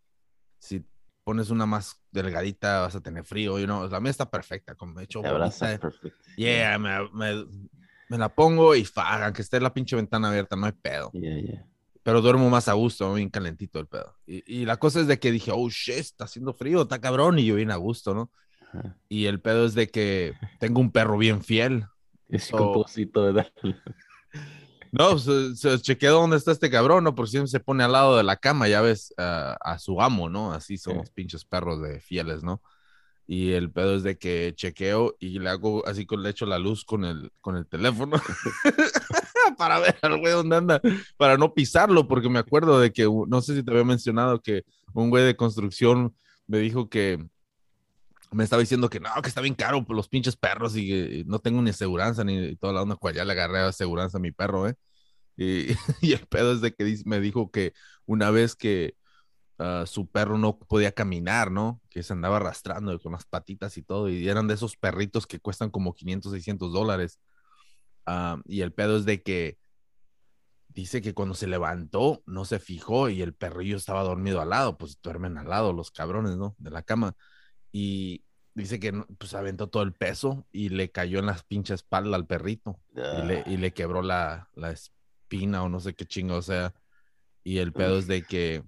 Si 0.59 0.85
pones 1.27 1.49
una 1.49 1.65
más 1.65 2.01
delgadita 2.09 2.79
vas 2.79 2.95
a 2.95 3.01
tener 3.01 3.25
frío. 3.25 3.59
You 3.59 3.65
know? 3.65 3.85
La 3.89 3.99
mía 3.99 4.11
está 4.11 4.31
perfecta, 4.31 4.75
como 4.75 4.93
me 4.93 5.03
echo 5.03 5.19
te 5.19 5.27
abraza 5.27 5.65
bolita. 5.65 5.81
perfecto. 5.89 6.23
Yeah, 6.37 6.79
me, 6.79 7.09
me- 7.11 7.45
me 8.07 8.17
la 8.17 8.33
pongo 8.33 8.73
y 8.75 8.85
fa, 8.85 9.25
aunque 9.25 9.41
esté 9.41 9.59
la 9.59 9.73
pinche 9.73 9.97
ventana 9.97 10.29
abierta, 10.29 10.55
no 10.55 10.67
hay 10.67 10.71
pedo. 10.71 11.11
Yeah, 11.11 11.37
yeah. 11.41 11.65
Pero 12.01 12.21
duermo 12.21 12.49
más 12.49 12.69
a 12.69 12.73
gusto, 12.73 13.13
bien 13.13 13.29
calentito 13.29 13.77
el 13.77 13.87
pedo. 13.87 14.15
Y, 14.25 14.61
y 14.61 14.63
la 14.63 14.77
cosa 14.77 15.01
es 15.01 15.07
de 15.07 15.19
que 15.19 15.33
dije, 15.33 15.51
oh 15.53 15.67
shit, 15.69 15.95
está 15.95 16.23
haciendo 16.23 16.53
frío, 16.53 16.83
está 16.83 17.01
cabrón, 17.01 17.39
y 17.39 17.45
yo 17.45 17.55
bien 17.55 17.71
a 17.71 17.75
gusto, 17.75 18.13
¿no? 18.13 18.31
Ajá. 18.61 18.95
Y 19.09 19.25
el 19.25 19.41
pedo 19.41 19.65
es 19.65 19.73
de 19.73 19.89
que 19.89 20.33
tengo 20.59 20.79
un 20.79 20.91
perro 20.93 21.17
bien 21.17 21.43
fiel. 21.43 21.83
No, 24.91 25.17
se, 25.19 25.55
se 25.55 25.79
chequeé 25.79 26.09
dónde 26.09 26.37
está 26.37 26.51
este 26.51 26.69
cabrón, 26.69 27.03
¿no? 27.03 27.15
Porque 27.15 27.31
siempre 27.31 27.49
se 27.49 27.59
pone 27.59 27.83
al 27.83 27.91
lado 27.91 28.17
de 28.17 28.23
la 28.23 28.37
cama, 28.37 28.67
ya 28.67 28.81
ves, 28.81 29.13
a- 29.17 29.57
a 29.61 29.79
su 29.79 30.01
amo, 30.01 30.29
¿no? 30.29 30.53
Así 30.53 30.77
son 30.77 30.93
Sí. 30.93 30.99
los 30.99 31.09
pinches 31.11 31.45
perros 31.45 31.81
de 31.81 31.99
fieles, 31.99 32.43
¿no? 32.43 32.61
Y 33.29 33.51
el 33.51 33.69
pedo 33.71 33.95
es 33.95 34.03
de 34.03 34.17
que 34.17 34.53
chequeo 34.55 35.15
y 35.19 35.39
le 35.39 35.49
hago 35.49 35.85
así 35.85 36.05
con 36.05 36.23
le 36.23 36.29
echo 36.29 36.45
la 36.45 36.57
luz 36.59 36.85
con 36.85 37.03
el, 37.03 37.31
con 37.41 37.57
el 37.57 37.67
teléfono 37.67 38.15
para 39.57 39.79
ver 39.79 39.97
al 40.01 40.19
güey 40.19 40.33
dónde 40.33 40.55
anda, 40.55 40.81
para 41.17 41.37
no 41.37 41.53
pisarlo, 41.53 42.07
porque 42.07 42.29
me 42.29 42.39
acuerdo 42.39 42.79
de 42.79 42.91
que, 42.91 43.03
no 43.27 43.41
sé 43.41 43.55
si 43.55 43.63
te 43.63 43.71
había 43.71 43.83
mencionado 43.83 44.41
que 44.41 44.63
un 44.93 45.09
güey 45.09 45.25
de 45.25 45.35
construcción 45.35 46.15
me 46.47 46.59
dijo 46.59 46.89
que 46.89 47.25
me 48.31 48.43
estaba 48.43 48.61
diciendo 48.61 48.89
que 48.89 48.99
no, 48.99 49.09
que 49.21 49.29
está 49.29 49.41
bien 49.41 49.55
caro 49.55 49.85
por 49.85 49.95
los 49.95 50.09
pinches 50.09 50.35
perros 50.35 50.75
y 50.75 50.87
que 50.87 51.23
no 51.27 51.39
tengo 51.39 51.61
ni 51.61 51.71
aseguranza 51.71 52.23
ni 52.23 52.55
toda 52.57 52.73
la 52.73 52.81
onda, 52.83 52.95
cual 52.95 53.15
ya 53.15 53.25
le 53.25 53.33
agarré 53.33 53.59
aseguranza 53.59 54.17
a 54.17 54.21
mi 54.21 54.31
perro, 54.31 54.67
¿eh? 54.67 54.75
Y, 55.37 55.67
y 56.01 56.13
el 56.13 56.27
pedo 56.27 56.53
es 56.53 56.61
de 56.61 56.73
que 56.73 56.97
me 57.05 57.19
dijo 57.19 57.51
que 57.51 57.73
una 58.05 58.31
vez 58.31 58.55
que 58.55 58.95
ah, 59.59 59.85
su 59.87 60.09
perro 60.09 60.37
no 60.37 60.59
podía 60.59 60.91
caminar, 60.93 61.51
¿no? 61.51 61.81
Que 61.89 62.03
se 62.03 62.13
andaba 62.13 62.37
arrastrando 62.37 62.99
con 62.99 63.13
las 63.13 63.25
patitas 63.25 63.77
y 63.77 63.83
todo, 63.83 64.09
y 64.09 64.27
eran 64.29 64.47
de 64.47 64.55
esos 64.55 64.77
perritos 64.77 65.27
que 65.27 65.39
cuestan 65.39 65.69
como 65.71 65.93
500, 65.95 66.31
600 66.33 66.73
dólares. 66.73 67.19
Ah, 68.05 68.41
y 68.45 68.61
el 68.61 68.73
pedo 68.73 68.97
es 68.97 69.05
de 69.05 69.21
que 69.23 69.57
dice 70.69 71.01
que 71.01 71.13
cuando 71.13 71.33
se 71.35 71.47
levantó 71.47 72.23
no 72.27 72.45
se 72.45 72.59
fijó 72.59 73.09
y 73.09 73.21
el 73.21 73.33
perrillo 73.33 73.77
estaba 73.77 74.03
dormido 74.03 74.41
al 74.41 74.49
lado, 74.51 74.77
pues 74.77 74.99
duermen 75.01 75.37
al 75.37 75.49
lado 75.49 75.73
los 75.73 75.91
cabrones, 75.91 76.37
¿no? 76.37 76.55
De 76.59 76.69
la 76.71 76.83
cama. 76.83 77.15
Y 77.71 78.23
dice 78.53 78.79
que 78.79 78.91
no- 78.91 79.05
pues 79.17 79.33
aventó 79.33 79.67
todo 79.67 79.83
el 79.83 79.93
peso 79.93 80.45
y 80.51 80.69
le 80.69 80.89
cayó 80.89 81.19
en 81.19 81.27
las 81.27 81.43
pinches 81.43 81.75
espalda 81.75 82.15
al 82.15 82.25
perrito 82.25 82.79
y 82.95 83.25
le, 83.25 83.43
y 83.45 83.57
le 83.57 83.71
quebró 83.71 84.01
la, 84.01 84.49
la 84.55 84.71
espina 84.71 85.63
o 85.63 85.69
no 85.69 85.79
sé 85.79 85.93
qué 85.93 86.05
chingo, 86.05 86.35
o 86.35 86.41
sea. 86.41 86.73
Y 87.43 87.59
el 87.59 87.71
pedo 87.71 87.97
es 87.97 88.07
de 88.07 88.23
que 88.23 88.63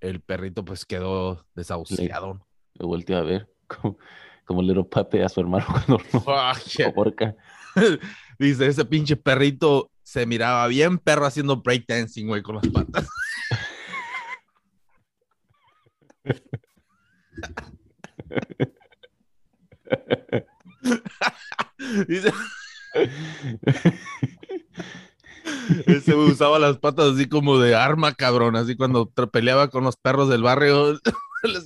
el 0.00 0.20
perrito 0.20 0.64
pues 0.64 0.84
quedó 0.84 1.46
desahuciado. 1.54 2.46
Lo 2.74 2.86
volteó 2.86 3.18
a 3.18 3.22
ver 3.22 3.48
como, 3.66 3.98
como 4.44 4.62
Little 4.62 4.84
Pape 4.84 5.24
a 5.24 5.28
su 5.28 5.40
hermano 5.40 5.64
cuando 5.86 5.98
yeah. 6.76 6.92
ahorca. 6.94 7.34
Dice, 8.38 8.66
ese 8.66 8.84
pinche 8.84 9.16
perrito 9.16 9.90
se 10.02 10.26
miraba 10.26 10.66
bien 10.66 10.98
perro 10.98 11.26
haciendo 11.26 11.62
breakdancing, 11.62 12.26
güey, 12.26 12.42
con 12.42 12.56
las 12.56 12.68
patas. 12.68 13.08
Dice, 22.08 22.32
ese 25.86 26.14
usaba 26.14 26.58
las 26.58 26.78
patas 26.78 27.14
así 27.14 27.28
como 27.28 27.58
de 27.58 27.74
arma, 27.74 28.14
cabrón, 28.14 28.56
así 28.56 28.76
cuando 28.76 29.06
peleaba 29.10 29.68
con 29.68 29.84
los 29.84 29.96
perros 29.96 30.28
del 30.28 30.42
barrio, 30.42 30.94
les, 31.42 31.64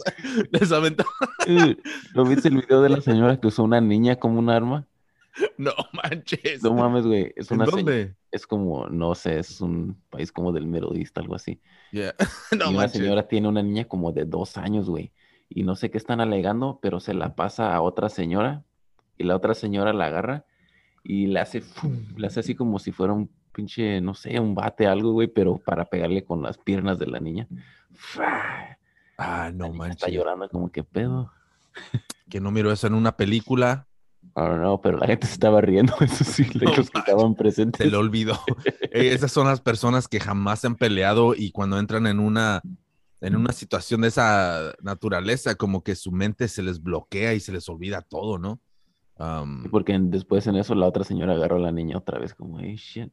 les 0.51 0.73
aventaba. 0.73 1.11
¿Lo 2.15 2.25
viste 2.25 2.49
el 2.49 2.57
video 2.57 2.83
de 2.83 2.89
la 2.89 3.01
señora 3.01 3.39
que 3.39 3.47
usó 3.49 3.63
una 3.65 3.81
niña 3.81 4.17
como 4.17 4.39
un 4.39 4.51
arma? 4.51 4.87
No 5.59 5.73
manches. 5.93 6.63
No 6.63 6.73
mames, 6.73 7.07
güey. 7.07 7.33
Es 7.37 7.51
¿En 7.51 7.57
una 7.61 7.67
dónde? 7.67 8.15
Es 8.31 8.47
como, 8.47 8.87
no 8.89 9.15
sé, 9.15 9.39
es 9.39 9.61
un 9.61 10.01
país 10.09 10.33
como 10.33 10.51
del 10.53 10.67
Middle 10.67 10.99
East, 10.99 11.17
algo 11.19 11.35
así. 11.35 11.61
Yeah. 11.93 12.15
y 12.53 12.57
No 12.57 12.71
una 12.71 12.79
manches. 12.79 13.01
señora 13.03 13.29
tiene 13.29 13.47
una 13.49 13.63
niña 13.63 13.85
como 13.85 14.13
de 14.13 14.25
dos 14.25 14.57
años, 14.57 14.89
güey. 14.89 15.13
Y 15.49 15.63
no 15.63 15.77
sé 15.77 15.91
qué 15.91 15.99
están 15.99 16.21
alegando, 16.21 16.79
pero 16.83 17.01
se 17.01 17.15
la 17.15 17.35
pasa 17.35 17.75
a 17.75 17.81
otra 17.81 18.09
señora. 18.09 18.65
Y 19.19 19.25
la 19.25 19.37
otra 19.37 19.55
señora 19.55 19.93
la 19.93 20.07
agarra 20.07 20.45
y 21.03 21.27
le 21.27 21.41
hace, 21.41 21.61
¡fum! 21.61 22.05
le 22.17 22.27
hace 22.27 22.41
así 22.41 22.55
como 22.55 22.79
si 22.79 22.93
fuera 22.93 23.13
un 23.13 23.31
pinche, 23.53 24.01
no 24.01 24.15
sé, 24.15 24.39
un 24.39 24.55
bate, 24.55 24.87
algo, 24.87 25.13
güey, 25.13 25.29
pero 25.29 25.57
para 25.57 25.87
pegarle 25.87 26.25
con 26.25 26.43
las 26.43 26.59
piernas 26.59 26.99
de 26.99 27.07
la 27.07 27.21
niña. 27.21 27.49
Ah, 29.19 29.47
La 29.49 29.53
no 29.53 29.73
manches. 29.73 29.97
Está 30.03 30.11
llorando 30.11 30.49
como 30.51 30.71
que 30.71 30.85
pedo. 30.85 31.33
Que 32.29 32.41
no 32.41 32.51
miro 32.51 32.71
eso 32.73 32.87
en 32.87 32.95
una 32.95 33.17
película. 33.17 33.87
I 34.23 34.41
don't 34.41 34.59
know, 34.59 34.81
pero 34.81 34.99
la 34.99 35.07
gente 35.07 35.27
se 35.27 35.35
estaba 35.35 35.61
riendo, 35.61 35.95
eso 36.01 36.25
sí, 36.25 36.47
No 36.55 36.75
los 36.75 36.91
que 36.91 36.99
estaban 36.99 37.35
presentes. 37.35 37.83
Se 37.83 37.91
lo 37.91 38.01
olvidó. 38.01 38.39
Esas 38.91 39.33
son 39.33 39.47
las 39.47 39.61
personas 39.61 40.09
que 40.09 40.21
jamás 40.21 40.61
se 40.61 40.67
han 40.67 40.77
peleado 40.77 41.35
y 41.35 41.53
cuando 41.53 41.79
entran 41.79 42.07
en 42.07 42.19
una, 42.19 42.61
en 43.21 43.37
una 43.37 43.53
situación 43.53 44.03
de 44.03 44.09
esa 44.09 44.75
naturaleza, 44.83 45.55
como 45.55 45.83
que 45.83 45.95
su 45.95 46.13
mente 46.13 46.49
se 46.49 46.63
les 46.63 46.83
bloquea 46.83 47.35
y 47.35 47.41
se 47.41 47.53
les 47.53 47.69
olvida 47.69 48.03
todo, 48.03 48.39
¿no? 48.39 48.61
Um, 49.19 49.65
Porque 49.71 49.99
después 49.99 50.47
en 50.47 50.57
eso 50.57 50.75
la 50.75 50.87
otra 50.87 51.03
señora 51.03 51.33
agarró 51.33 51.57
a 51.57 51.61
la 51.61 51.73
niña 51.73 51.97
otra 51.97 52.19
vez 52.19 52.35
como, 52.35 52.61
hey, 52.61 52.77
shit. 52.77 53.13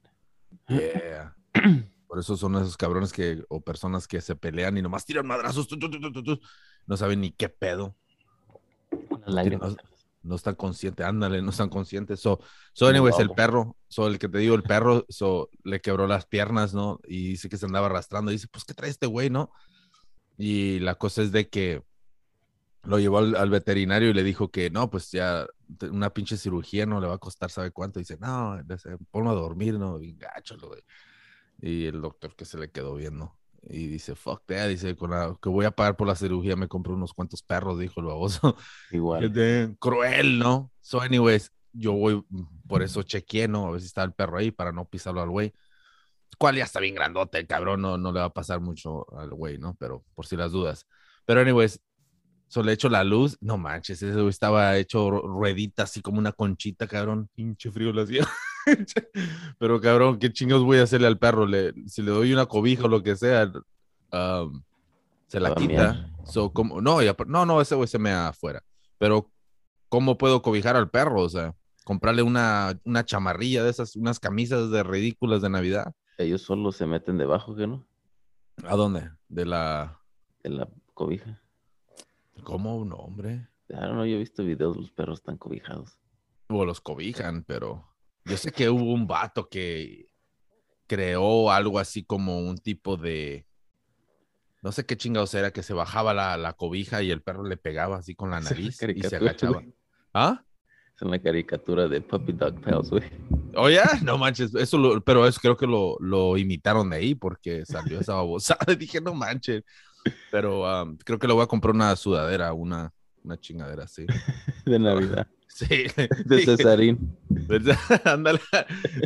yeah. 0.67 1.35
Por 2.07 2.19
eso 2.19 2.37
son 2.37 2.55
esos 2.57 2.77
cabrones 2.77 3.11
que, 3.11 3.43
o 3.49 3.61
personas 3.61 4.07
que 4.07 4.21
se 4.21 4.35
pelean 4.35 4.77
y 4.77 4.81
nomás 4.81 5.05
tiran 5.05 5.25
madrazos, 5.25 5.67
tu, 5.67 5.79
tu, 5.79 5.89
tu, 5.89 6.39
no 6.85 6.97
saben 6.97 7.21
ni 7.21 7.31
qué 7.31 7.49
pedo, 7.49 7.95
lágrimas. 9.25 9.75
no 10.21 10.35
están 10.35 10.53
conscientes, 10.53 11.05
ándale, 11.05 11.41
no 11.41 11.49
están 11.49 11.69
conscientes. 11.69 12.19
So, 12.19 12.39
so 12.73 12.87
anyways, 12.87 13.17
el 13.17 13.31
perro, 13.31 13.77
so, 13.87 14.07
el 14.07 14.19
que 14.19 14.29
te 14.29 14.37
digo, 14.37 14.53
el 14.53 14.61
perro, 14.61 15.05
so, 15.09 15.49
le 15.63 15.81
quebró 15.81 16.05
las 16.05 16.27
piernas, 16.27 16.75
¿no? 16.75 16.99
Y 17.07 17.29
dice 17.29 17.49
que 17.49 17.57
se 17.57 17.65
andaba 17.65 17.87
arrastrando. 17.87 18.29
Y 18.29 18.35
dice, 18.35 18.47
pues, 18.51 18.63
¿qué 18.63 18.75
trae 18.75 18.91
este 18.91 19.07
güey, 19.07 19.31
no? 19.31 19.49
Y 20.37 20.79
la 20.79 20.95
cosa 20.95 21.21
es 21.21 21.31
de 21.31 21.49
que 21.49 21.83
lo 22.83 22.99
llevó 22.99 23.19
al, 23.19 23.35
al 23.35 23.49
veterinario 23.49 24.09
y 24.09 24.13
le 24.13 24.23
dijo 24.23 24.51
que 24.51 24.69
no, 24.69 24.89
pues 24.89 25.11
ya 25.11 25.47
una 25.81 26.13
pinche 26.13 26.37
cirugía 26.37 26.85
no 26.85 26.99
le 26.99 27.07
va 27.07 27.15
a 27.15 27.19
costar, 27.19 27.49
¿sabe 27.49 27.71
cuánto? 27.71 27.99
dice, 27.99 28.17
no, 28.19 28.59
ponlo 29.11 29.31
a 29.31 29.33
dormir, 29.33 29.75
no, 29.79 29.97
bien 29.97 30.17
gacho, 30.17 30.57
güey. 30.59 30.81
Y 31.61 31.85
el 31.85 32.01
doctor 32.01 32.35
que 32.35 32.45
se 32.45 32.57
le 32.57 32.71
quedó 32.71 32.95
viendo. 32.95 33.37
Y 33.69 33.87
dice, 33.87 34.15
fuck 34.15 34.43
that, 34.45 34.67
dice, 34.67 34.95
con 34.95 35.11
la 35.11 35.37
que 35.41 35.47
voy 35.47 35.65
a 35.65 35.71
pagar 35.71 35.95
por 35.95 36.07
la 36.07 36.15
cirugía 36.15 36.55
me 36.57 36.67
compro 36.67 36.93
unos 36.93 37.13
cuantos 37.13 37.41
perros, 37.41 37.79
dijo 37.79 38.01
el 38.01 38.07
baboso. 38.07 38.57
Igual. 38.91 39.31
Cruel, 39.79 40.37
¿no? 40.37 40.71
So, 40.81 40.99
anyways, 41.01 41.51
yo 41.71 41.93
voy, 41.93 42.25
mm, 42.29 42.67
por 42.67 42.83
eso 42.83 43.03
chequeé, 43.03 43.47
¿no? 43.47 43.67
A 43.67 43.71
ver 43.71 43.79
si 43.79 43.87
está 43.87 44.03
el 44.03 44.13
perro 44.13 44.37
ahí 44.37 44.51
para 44.51 44.73
no 44.73 44.85
pisarlo 44.85 45.21
al 45.21 45.29
güey. 45.29 45.53
Cual 46.43 46.57
ya 46.57 46.65
está 46.65 46.81
bien 46.81 46.93
grandote, 46.95 47.37
el 47.37 47.47
cabrón, 47.47 47.81
no, 47.81 47.97
no 47.97 48.11
le 48.11 48.19
va 48.19 48.25
a 48.25 48.33
pasar 48.33 48.59
mucho 48.59 49.05
al 49.17 49.29
güey, 49.29 49.57
¿no? 49.57 49.77
Pero 49.79 50.03
por 50.13 50.25
si 50.25 50.35
las 50.35 50.51
dudas. 50.51 50.85
Pero, 51.25 51.39
anyways, 51.39 51.79
solo 52.49 52.65
le 52.65 52.73
echo 52.73 52.89
la 52.89 53.05
luz. 53.05 53.37
No 53.39 53.57
manches, 53.57 54.03
ese 54.03 54.13
güey 54.13 54.27
estaba 54.27 54.75
hecho 54.75 55.09
ru- 55.09 55.21
ruedita, 55.23 55.83
así 55.83 56.01
como 56.01 56.19
una 56.19 56.33
conchita, 56.33 56.85
cabrón. 56.85 57.29
Pinche 57.33 57.71
frío 57.71 57.93
lo 57.93 58.01
hacía. 58.01 58.27
Pero, 59.57 59.79
cabrón, 59.79 60.19
¿qué 60.19 60.33
chingados 60.33 60.65
voy 60.65 60.79
a 60.79 60.83
hacerle 60.83 61.07
al 61.07 61.17
perro? 61.17 61.45
Le, 61.45 61.73
si 61.87 62.01
le 62.01 62.11
doy 62.11 62.33
una 62.33 62.45
cobija 62.45 62.83
o 62.83 62.87
lo 62.89 63.01
que 63.01 63.15
sea, 63.15 63.49
um, 64.11 64.61
se 65.27 65.39
la 65.39 65.55
quita. 65.55 66.09
So, 66.25 66.51
como, 66.51 66.81
no, 66.81 66.99
no, 67.27 67.45
no, 67.45 67.61
ese 67.61 67.75
güey 67.75 67.87
se 67.87 67.99
me 67.99 68.11
afuera. 68.11 68.61
Pero, 68.97 69.31
¿cómo 69.87 70.17
puedo 70.17 70.41
cobijar 70.41 70.75
al 70.75 70.89
perro? 70.89 71.21
O 71.21 71.29
sea, 71.29 71.55
comprarle 71.85 72.21
una, 72.21 72.77
una 72.83 73.05
chamarrilla 73.05 73.63
de 73.63 73.69
esas, 73.69 73.95
unas 73.95 74.19
camisas 74.19 74.71
de 74.71 74.83
ridículas 74.83 75.41
de 75.41 75.49
Navidad. 75.49 75.93
Ellos 76.17 76.41
solo 76.41 76.71
se 76.71 76.85
meten 76.85 77.17
debajo, 77.17 77.55
¿qué 77.55 77.67
no? 77.67 77.85
¿A 78.63 78.75
dónde? 78.75 79.09
De 79.27 79.45
la. 79.45 79.99
De 80.43 80.49
la 80.49 80.69
cobija. 80.93 81.41
¿Cómo? 82.43 82.85
No, 82.85 82.95
hombre. 82.95 83.47
Don't 83.67 83.93
know, 83.93 84.05
yo 84.05 84.15
he 84.15 84.19
visto 84.19 84.43
videos, 84.43 84.77
los 84.77 84.91
perros 84.91 85.19
están 85.19 85.37
cobijados. 85.37 85.97
O 86.49 86.65
los 86.65 86.81
cobijan, 86.81 87.43
pero 87.43 87.87
yo 88.25 88.37
sé 88.37 88.51
que 88.51 88.69
hubo 88.69 88.93
un 88.93 89.07
vato 89.07 89.49
que 89.49 90.09
creó 90.87 91.51
algo 91.51 91.79
así 91.79 92.03
como 92.03 92.39
un 92.39 92.57
tipo 92.57 92.97
de. 92.97 93.47
No 94.61 94.71
sé 94.71 94.85
qué 94.85 94.95
chingados 94.95 95.33
era, 95.33 95.51
que 95.51 95.63
se 95.63 95.73
bajaba 95.73 96.13
la, 96.13 96.37
la 96.37 96.53
cobija 96.53 97.01
y 97.01 97.11
el 97.11 97.21
perro 97.21 97.43
le 97.43 97.57
pegaba 97.57 97.97
así 97.97 98.15
con 98.15 98.31
la 98.31 98.39
nariz 98.41 98.81
y 98.81 99.01
se 99.01 99.15
agachaba. 99.15 99.63
¿Ah? 100.13 100.45
Es 100.95 101.01
una 101.01 101.19
caricatura 101.19 101.87
de 101.87 102.01
Puppy 102.01 102.33
Dog 102.33 102.61
Pals, 102.61 102.91
güey. 102.91 103.03
Oye, 103.55 103.81
no 104.03 104.17
manches, 104.17 104.53
eso 104.55 104.77
lo, 104.77 105.01
pero 105.01 105.27
eso 105.27 105.39
creo 105.41 105.57
que 105.57 105.67
lo, 105.67 105.97
lo 105.99 106.37
imitaron 106.37 106.89
de 106.89 106.97
ahí 106.97 107.15
porque 107.15 107.65
salió 107.65 107.99
esa 107.99 108.15
babosada. 108.15 108.73
Dije, 108.77 109.01
no 109.01 109.13
manches. 109.13 109.63
Pero 110.31 110.63
um, 110.81 110.97
creo 110.97 111.17
que 111.17 111.27
le 111.27 111.33
voy 111.33 111.43
a 111.43 111.47
comprar 111.47 111.73
una 111.73 111.95
sudadera, 111.95 112.53
una, 112.53 112.91
una 113.23 113.39
chingadera 113.39 113.83
así. 113.83 114.05
De 114.65 114.79
Navidad. 114.79 115.27
Sí. 115.53 115.85
De 116.25 116.43
Cesarín. 116.43 117.15
Ándale. 118.05 118.39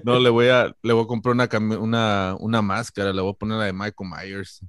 No, 0.06 0.18
le 0.18 0.30
voy 0.30 0.48
a, 0.48 0.74
le 0.82 0.94
voy 0.94 1.04
a 1.04 1.06
comprar 1.08 1.36
una, 1.36 1.50
una, 1.78 2.38
una 2.40 2.62
máscara, 2.62 3.12
le 3.12 3.22
voy 3.22 3.32
a 3.32 3.38
poner 3.38 3.58
la 3.58 3.66
de 3.66 3.74
Michael 3.74 4.10
Myers. 4.10 4.62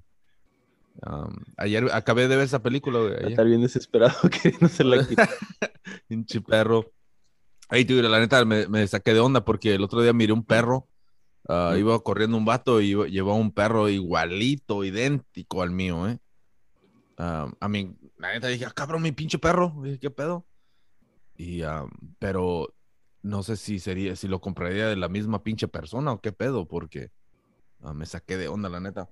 Um, 1.06 1.36
ayer 1.56 1.88
acabé 1.92 2.26
de 2.26 2.34
ver 2.34 2.46
esa 2.46 2.60
película, 2.60 2.98
güey, 2.98 3.30
estar 3.30 3.46
bien 3.46 3.62
desesperado 3.62 4.28
queriéndose 4.28 4.82
la 4.82 5.06
quitar. 5.06 5.28
Pinche 6.08 6.40
perro. 6.40 6.84
Ay, 7.68 7.84
tío, 7.84 8.00
la 8.02 8.18
neta 8.18 8.44
me, 8.44 8.66
me 8.68 8.86
saqué 8.86 9.12
de 9.14 9.20
onda 9.20 9.44
porque 9.44 9.74
el 9.74 9.82
otro 9.82 10.02
día 10.02 10.12
miré 10.12 10.32
un 10.32 10.44
perro. 10.44 10.88
ah. 11.48 11.74
Iba 11.78 11.98
corriendo 12.00 12.36
un 12.36 12.44
vato 12.44 12.80
y 12.80 12.94
llevaba 13.10 13.34
un 13.38 13.52
perro 13.52 13.88
igualito, 13.88 14.84
idéntico 14.84 15.62
al 15.62 15.70
mío, 15.70 16.08
¿eh? 16.08 16.18
Ah, 17.18 17.50
a 17.60 17.68
mí, 17.68 17.96
la 18.16 18.32
neta 18.32 18.46
dije, 18.48 18.64
ah, 18.64 18.72
cabrón, 18.74 19.02
mi 19.02 19.12
pinche 19.12 19.38
perro. 19.38 19.74
Dije, 19.82 19.98
¿qué 19.98 20.10
pedo? 20.10 20.46
Y, 21.36 21.62
pero 22.18 22.74
no 23.22 23.42
sé 23.42 23.56
si 23.56 23.78
sería, 23.78 24.16
si 24.16 24.28
lo 24.28 24.40
compraría 24.40 24.88
de 24.88 24.96
la 24.96 25.08
misma 25.08 25.42
pinche 25.42 25.68
persona 25.68 26.12
o 26.12 26.20
qué 26.20 26.32
pedo, 26.32 26.66
porque 26.66 27.10
me 27.94 28.06
saqué 28.06 28.36
de 28.36 28.48
onda, 28.48 28.68
la 28.68 28.80
neta. 28.80 29.10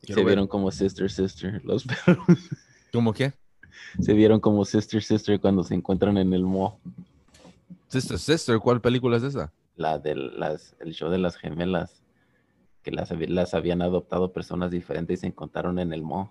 Quiero 0.00 0.20
Se 0.20 0.24
ver. 0.24 0.26
vieron 0.26 0.46
como 0.46 0.70
Sister 0.70 1.10
Sister, 1.10 1.62
los 1.64 1.84
perros. 1.84 2.26
¿Cómo 2.92 3.12
qué? 3.12 3.32
Se 4.00 4.12
vieron 4.12 4.40
como 4.40 4.64
sister 4.64 5.02
sister 5.02 5.40
cuando 5.40 5.64
se 5.64 5.74
encuentran 5.74 6.18
en 6.18 6.32
el 6.32 6.44
mall. 6.44 6.74
Sister, 7.88 8.18
Sister, 8.18 8.58
¿cuál 8.58 8.80
película 8.80 9.16
es 9.16 9.22
esa? 9.22 9.52
La 9.74 9.98
del 9.98 10.38
las, 10.38 10.76
el 10.80 10.92
show 10.92 11.10
de 11.10 11.18
las 11.18 11.36
gemelas. 11.36 12.02
Que 12.82 12.92
las, 12.92 13.10
las 13.10 13.54
habían 13.54 13.82
adoptado 13.82 14.32
personas 14.32 14.70
diferentes 14.70 15.18
y 15.18 15.20
se 15.20 15.26
encontraron 15.26 15.78
en 15.78 15.92
el 15.92 16.02
mall. 16.02 16.30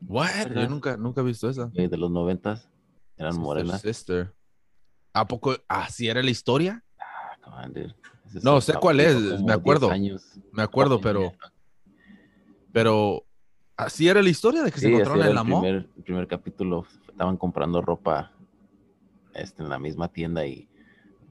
What? 0.00 0.52
Yo 0.52 0.68
nunca, 0.68 0.96
nunca 0.96 1.20
he 1.20 1.24
visto 1.24 1.48
esa. 1.48 1.66
De 1.66 1.96
los 1.96 2.10
noventas. 2.10 2.68
Eran 3.16 3.32
Sister, 3.32 3.44
morenas. 3.44 3.80
Sister. 3.80 4.34
¿A 5.12 5.26
poco 5.26 5.56
así 5.68 6.08
era 6.08 6.22
la 6.22 6.30
historia? 6.30 6.84
Ah, 6.98 7.36
come 7.42 7.56
on, 7.56 7.72
dude. 7.72 7.94
Ese 8.26 8.40
No, 8.42 8.60
sé 8.60 8.74
cuál 8.74 9.00
es, 9.00 9.14
me 9.14 9.38
10 9.38 9.50
acuerdo. 9.50 9.90
Me 10.52 10.62
acuerdo, 10.62 11.00
pero, 11.00 11.32
pero 12.72 13.24
así 13.76 14.08
era 14.08 14.22
la 14.22 14.28
historia 14.30 14.62
de 14.62 14.70
que 14.72 14.78
se 14.78 14.86
Sí, 14.88 14.92
ese 14.94 15.02
encontraron 15.02 15.28
en 15.28 15.34
la 15.34 15.40
el 15.42 15.46
mall. 15.48 15.60
primer, 15.62 15.88
el 15.96 16.02
primer 16.02 16.26
capítulo. 16.28 16.86
Estaban 17.08 17.36
comprando 17.36 17.80
ropa 17.80 18.32
este, 19.34 19.62
en 19.62 19.68
la 19.68 19.78
misma 19.78 20.08
tienda 20.08 20.46
y 20.46 20.68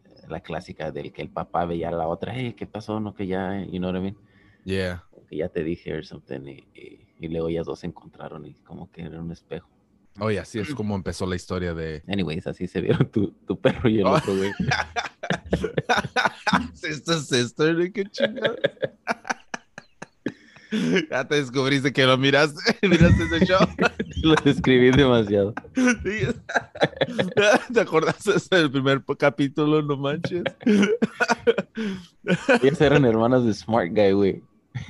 eh, 0.05 0.25
la 0.29 0.39
clásica 0.41 0.91
del 0.91 1.12
que 1.12 1.21
el 1.21 1.29
papá 1.29 1.65
veía 1.65 1.89
a 1.89 1.91
la 1.91 2.07
otra, 2.07 2.33
hey, 2.35 2.53
¿qué 2.57 2.65
pasó? 2.65 3.00
No, 3.00 3.13
que 3.13 3.27
ya, 3.27 3.63
you 3.65 3.79
know 3.79 3.91
what 3.91 3.97
I 4.00 4.01
mean? 4.01 4.17
Yeah. 4.65 5.03
Que 5.29 5.38
ya 5.38 5.50
te 5.50 5.63
dije 5.63 5.93
or 5.93 6.05
something. 6.05 6.41
Y, 6.47 6.63
y, 6.73 7.07
y 7.19 7.27
luego 7.27 7.50
ellas 7.50 7.65
dos 7.65 7.79
se 7.79 7.88
encontraron 7.88 8.45
y 8.45 8.53
como 8.55 8.89
que 8.91 9.01
era 9.01 9.19
un 9.19 9.31
espejo. 9.31 9.67
Oye, 10.19 10.38
así 10.39 10.59
es 10.59 10.75
como 10.75 10.95
empezó 10.95 11.25
la 11.25 11.35
historia 11.35 11.73
de. 11.73 12.03
Anyways, 12.07 12.45
así 12.45 12.67
se 12.67 12.81
vieron 12.81 13.09
tu, 13.09 13.31
tu 13.47 13.59
perro 13.59 13.89
y 13.89 14.00
el 14.00 14.05
Oh. 14.05 14.12
otro, 14.12 14.35
güey. 14.38 14.51
sister, 16.73 17.17
sister, 17.19 17.75
¿de 17.75 17.91
qué 17.91 18.05
chingada? 18.05 18.55
Ya 21.11 21.27
te 21.27 21.35
descubriste 21.35 21.93
que 21.93 22.05
lo 22.05 22.17
miraste, 22.17 22.59
miraste 22.87 23.23
ese 23.23 23.45
show. 23.45 23.59
Lo 24.23 24.35
describí 24.35 24.91
demasiado. 24.91 25.53
Sí. 25.75 26.27
¿Te 27.73 27.79
acordaste 27.79 28.55
del 28.55 28.71
primer 28.71 29.03
capítulo? 29.17 29.81
No 29.81 29.97
manches. 29.97 30.43
Ellas 32.61 32.81
eran 32.81 33.03
hermanas 33.05 33.45
de 33.45 33.53
Smart 33.53 33.89
Guy, 33.91 34.11
güey. 34.13 34.43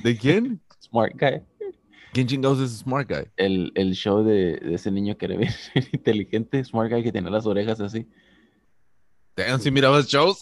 ¿De 0.04 0.16
quién? 0.16 0.60
Smart 0.80 1.12
Guy. 1.18 1.42
¿Quién 2.12 2.28
chingados 2.28 2.60
es 2.60 2.78
Smart 2.78 3.08
Guy? 3.08 3.24
El, 3.36 3.72
el 3.74 3.94
show 3.94 4.22
de, 4.22 4.56
de 4.58 4.74
ese 4.74 4.92
niño 4.92 5.16
que 5.16 5.24
era 5.24 5.36
bien 5.36 5.52
inteligente, 5.92 6.64
Smart 6.64 6.92
Guy, 6.92 7.02
que 7.02 7.12
tenía 7.12 7.30
las 7.30 7.46
orejas 7.46 7.80
así. 7.80 8.06
Damn, 9.36 9.60
si 9.60 9.72
mirabas 9.72 10.06
shows. 10.06 10.38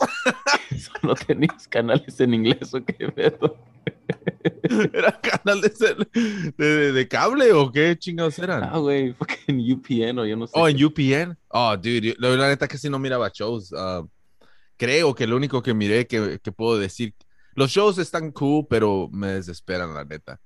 Solo 1.01 1.15
tenías 1.15 1.67
canales 1.67 2.21
en 2.21 2.35
inglés 2.35 2.75
o 2.75 2.85
qué 2.85 3.09
pedo. 3.11 3.57
¿Era 4.93 5.21
canal 5.21 5.61
de, 5.61 5.73
de, 6.57 6.93
de- 6.93 7.09
cable 7.09 7.53
o 7.53 7.71
qué 7.71 7.97
chingados 7.99 8.39
eran? 8.39 8.63
Ah, 8.65 8.79
güey, 8.79 9.13
fucking 9.13 9.73
UPN 9.73 10.19
o 10.21 10.27
yo 10.27 10.37
no 10.37 10.47
sé. 10.47 10.53
Oh, 10.57 10.67
qué. 10.67 10.71
en 10.71 10.85
UPN. 10.85 11.39
Oh, 11.49 11.77
dude, 11.77 12.01
yo- 12.01 12.15
la, 12.19 12.49
neta 12.49 12.69
que 12.69 12.79
sí 12.79 12.89
no 12.89 12.99
miraba 12.99 13.31
shows. 13.33 13.73
Ah, 13.77 14.03
creo 14.77 15.15
que 15.15 15.27
lo 15.27 15.37
único 15.37 15.63
que 15.63 15.75
miré 15.75 16.07
que, 16.07 16.39
que 16.43 16.53
puedo 16.53 16.79
decir, 16.79 17.15
los 17.55 17.71
shows 17.71 17.99
están 17.99 18.33
cool, 18.33 18.67
pero 18.69 19.09
me 19.13 19.29
desesperan, 19.29 19.95
la 19.95 20.05
neta. 20.05 20.41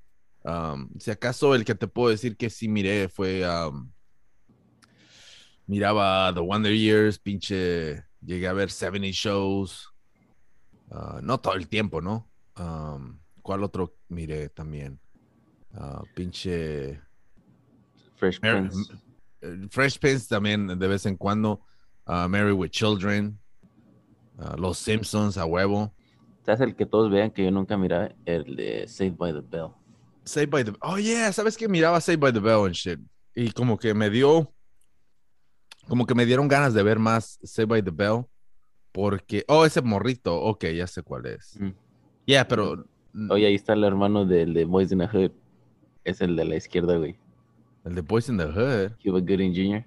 Um, 0.45 0.89
si 0.99 1.11
acaso 1.11 1.55
el 1.55 1.65
que 1.65 1.75
te 1.75 1.89
puedo 1.89 2.11
decir 2.11 2.37
que 2.37 2.51
sí 2.51 2.69
miré 2.69 3.09
fue, 3.09 3.45
um, 3.49 3.91
miraba 5.67 6.33
The 6.33 6.41
Wonder 6.41 6.73
Years, 6.73 7.19
pinche, 7.19 8.05
llegué 8.25 8.47
a 8.47 8.53
ver 8.53 8.71
70 8.71 9.09
shows. 9.11 9.89
Ah, 10.91 11.19
no 11.23 11.39
todo 11.39 11.55
el 11.55 11.69
tiempo, 11.69 12.01
¿no? 12.01 12.29
Um, 12.59 13.19
¿Cuál 13.47 13.63
otro 13.63 13.95
miré 14.09 14.49
también? 14.49 14.99
Ah, 15.73 16.03
pinche... 16.17 17.01
Fresh 18.17 18.41
Prince. 18.41 18.93
eh, 19.41 19.69
Fresh 19.71 20.01
Prince 20.01 20.27
también 20.27 20.67
de 20.67 20.89
vez 20.89 21.07
en 21.07 21.17
cuando. 21.17 21.61
uh, 22.09 22.27
Married 22.29 22.55
with 22.55 22.71
Children. 22.71 23.39
uh, 24.39 24.57
Los 24.61 24.79
Simpsons 24.79 25.37
a 25.37 25.45
huevo. 25.45 25.95
¿Sabes 26.45 26.61
el 26.63 26.75
que 26.75 26.87
todos 26.87 27.09
vean 27.09 27.31
que 27.31 27.45
yo 27.45 27.53
nunca 27.53 27.77
miraba? 27.77 28.11
El 28.25 28.57
de 28.57 28.89
Saved 28.89 29.17
by 29.17 29.33
the 29.33 29.43
Bell. 29.43 29.69
Saved 30.25 30.51
by 30.51 30.65
the 30.65 30.73
Oh, 30.81 30.99
yeah. 30.99 31.31
¿Sabes 31.33 31.57
que 31.57 31.69
Miraba 31.69 32.01
Saved 32.01 32.19
by 32.19 32.33
the 32.33 32.41
Bell 32.41 32.65
and 32.65 32.75
shit. 32.75 32.99
Y 33.33 33.53
como 33.53 33.79
que 33.79 33.95
me 33.95 34.11
dio. 34.11 34.53
Como 35.87 36.05
que 36.05 36.17
me 36.17 36.27
dieron 36.27 36.49
ganas 36.49 36.75
de 36.75 36.83
ver 36.83 36.99
más 36.99 37.39
Saved 37.45 37.69
by 37.69 37.81
the 37.85 37.93
Bell. 37.93 38.25
Porque. 38.91 39.45
Oh, 39.47 39.65
ese 39.65 39.83
morrito. 39.83 40.35
Ok, 40.35 40.65
ya 40.75 40.89
sé 40.89 41.05
cuál 41.05 41.27
es. 41.27 41.57
Mm. 41.61 41.71
Yeah, 42.25 42.49
pero. 42.49 42.89
Oye, 43.31 43.47
ahí 43.47 43.55
está 43.55 43.73
el 43.73 43.85
hermano 43.85 44.25
del 44.27 44.53
de 44.55 44.65
Boys 44.65 44.93
in 44.93 44.99
the 44.99 45.07
Hood. 45.09 45.31
Es 46.05 46.21
el 46.21 46.37
de 46.37 46.45
la 46.45 46.57
izquierda, 46.57 46.97
güey. 46.97 47.17
El 47.85 47.95
de 47.95 48.01
Boys 48.03 48.29
in 48.29 48.37
the 48.39 48.45
Hood. 48.47 48.93
Cuba 49.03 49.21
Gooding 49.21 49.55
Jr. 49.55 49.85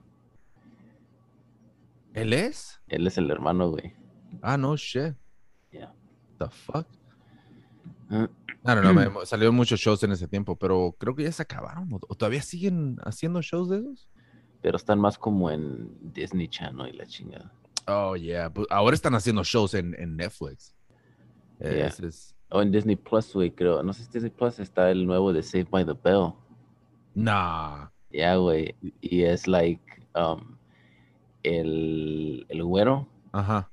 ¿Él 2.14 2.34
es? 2.34 2.82
Él 2.88 3.08
es 3.08 3.18
el 3.18 3.30
hermano, 3.30 3.70
güey. 3.70 3.94
Ah, 4.42 4.58
no 4.58 4.76
shit. 4.76 5.14
Yeah. 5.72 5.94
The 6.40 6.50
fuck. 6.50 6.88
I 8.12 8.28
don't 8.64 8.82
know, 8.82 8.94
me- 8.94 9.08
salieron 9.26 9.56
muchos 9.56 9.80
shows 9.80 10.04
en 10.04 10.12
ese 10.12 10.28
tiempo, 10.28 10.56
pero 10.58 10.96
creo 10.98 11.16
que 11.16 11.24
ya 11.24 11.32
se 11.32 11.44
acabaron. 11.44 11.88
¿O 12.08 12.16
todavía 12.16 12.42
siguen 12.42 12.98
haciendo 13.04 13.42
shows 13.42 13.70
de 13.70 13.80
esos? 13.80 14.10
Pero 14.62 14.76
están 14.78 15.00
más 15.00 15.18
como 15.18 15.50
en 15.52 15.90
Disney 16.14 16.48
Channel 16.48 16.94
y 16.94 16.98
la 16.98 17.06
chingada. 17.06 17.54
Oh, 17.88 18.16
yeah. 18.16 18.50
pues 18.52 18.68
ahora 18.70 18.96
están 18.96 19.16
haciendo 19.16 19.44
shows 19.44 19.74
en, 19.74 19.96
en 20.00 20.18
Netflix. 20.18 20.76
Yeah. 21.60 21.88
ese 21.88 22.08
es- 22.08 22.36
O 22.52 22.62
en 22.62 22.72
Disney 22.72 22.96
Plus, 22.96 23.34
güey, 23.34 23.52
creo. 23.52 23.84
No 23.84 23.94
sé 23.94 24.04
si 24.06 24.12
Disney 24.12 24.32
Plus 24.32 24.60
está 24.60 24.90
el 24.92 25.06
nuevo 25.06 25.32
de 25.34 25.44
Saved 25.44 25.70
by 25.70 25.86
the 25.86 25.94
Bell. 26.04 26.34
Nah. 27.14 27.90
Ya, 28.12 28.36
güey. 28.38 28.76
Y 29.02 29.22
es 29.24 29.48
like 29.48 29.82
um, 30.16 30.56
el, 31.44 32.46
el 32.50 32.64
güero. 32.64 33.08
Ajá. 33.32 33.70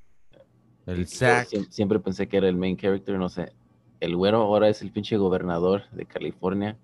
El 0.87 1.07
Zack. 1.07 1.49
siem- 1.49 1.71
siempre 1.71 1.99
pensé 1.99 2.29
que 2.29 2.37
era 2.37 2.49
el 2.49 2.57
main 2.57 2.77
character, 2.77 3.19
no 3.19 3.29
sé. 3.29 3.53
El 4.01 4.15
güero 4.15 4.43
ahora 4.43 4.69
es 4.69 4.83
el 4.83 4.93
pinche 4.93 5.17
gobernador 5.17 5.89
de 5.93 6.05
California. 6.05 6.77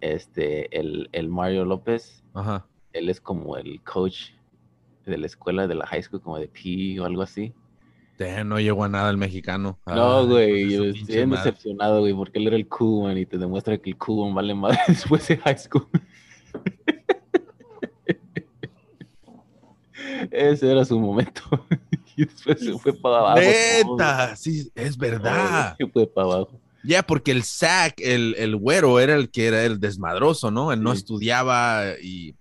Este, 0.00 0.78
el, 0.78 1.08
el 1.12 1.28
Mario 1.30 1.64
López, 1.64 2.22
Ajá. 2.34 2.66
él 2.92 3.08
es 3.08 3.20
como 3.20 3.56
el 3.56 3.82
coach 3.82 4.32
de 5.06 5.16
la 5.16 5.26
escuela 5.26 5.66
de 5.66 5.74
la 5.76 5.86
high 5.86 6.02
school, 6.02 6.20
como 6.20 6.38
de 6.38 6.48
PE 6.48 7.00
o 7.00 7.06
algo 7.06 7.22
así. 7.22 7.54
Damn, 8.18 8.48
no 8.48 8.60
llegó 8.60 8.84
a 8.84 8.88
nada 8.88 9.10
el 9.10 9.16
mexicano. 9.16 9.78
No, 9.86 10.20
Ay, 10.20 10.26
güey, 10.26 10.70
yo 10.72 10.84
estoy 10.84 11.26
decepcionado, 11.26 12.00
güey, 12.00 12.14
porque 12.14 12.38
él 12.38 12.46
era 12.46 12.56
el 12.56 12.66
one 12.70 13.20
y 13.20 13.26
te 13.26 13.38
demuestra 13.38 13.76
que 13.78 13.90
el 13.90 13.96
one 14.06 14.34
vale 14.34 14.54
más 14.54 14.78
después 14.88 15.26
de 15.28 15.36
high 15.38 15.58
school. 15.58 15.88
Ese 20.30 20.70
era 20.70 20.84
su 20.84 20.98
momento. 20.98 21.42
y 22.16 22.24
después 22.24 22.60
se 22.60 22.78
fue 22.78 22.92
para 22.92 23.18
abajo. 23.18 23.40
todo. 23.82 23.96
Neta, 23.96 24.36
sí, 24.36 24.70
es 24.74 24.96
verdad. 24.96 25.76
Se 25.78 25.86
fue 25.86 26.06
para 26.06 26.26
abajo. 26.26 26.60
Ya, 26.82 27.02
porque 27.02 27.30
el 27.32 27.42
Zack, 27.44 27.94
el, 28.00 28.34
el 28.38 28.56
güero, 28.56 29.00
era 29.00 29.14
el 29.14 29.30
que 29.30 29.46
era 29.46 29.64
el 29.64 29.80
desmadroso, 29.80 30.50
¿no? 30.50 30.72
Él 30.72 30.82
no 30.82 30.92
Sí. 30.92 30.98
estudiaba 30.98 31.84
y. 32.00 32.34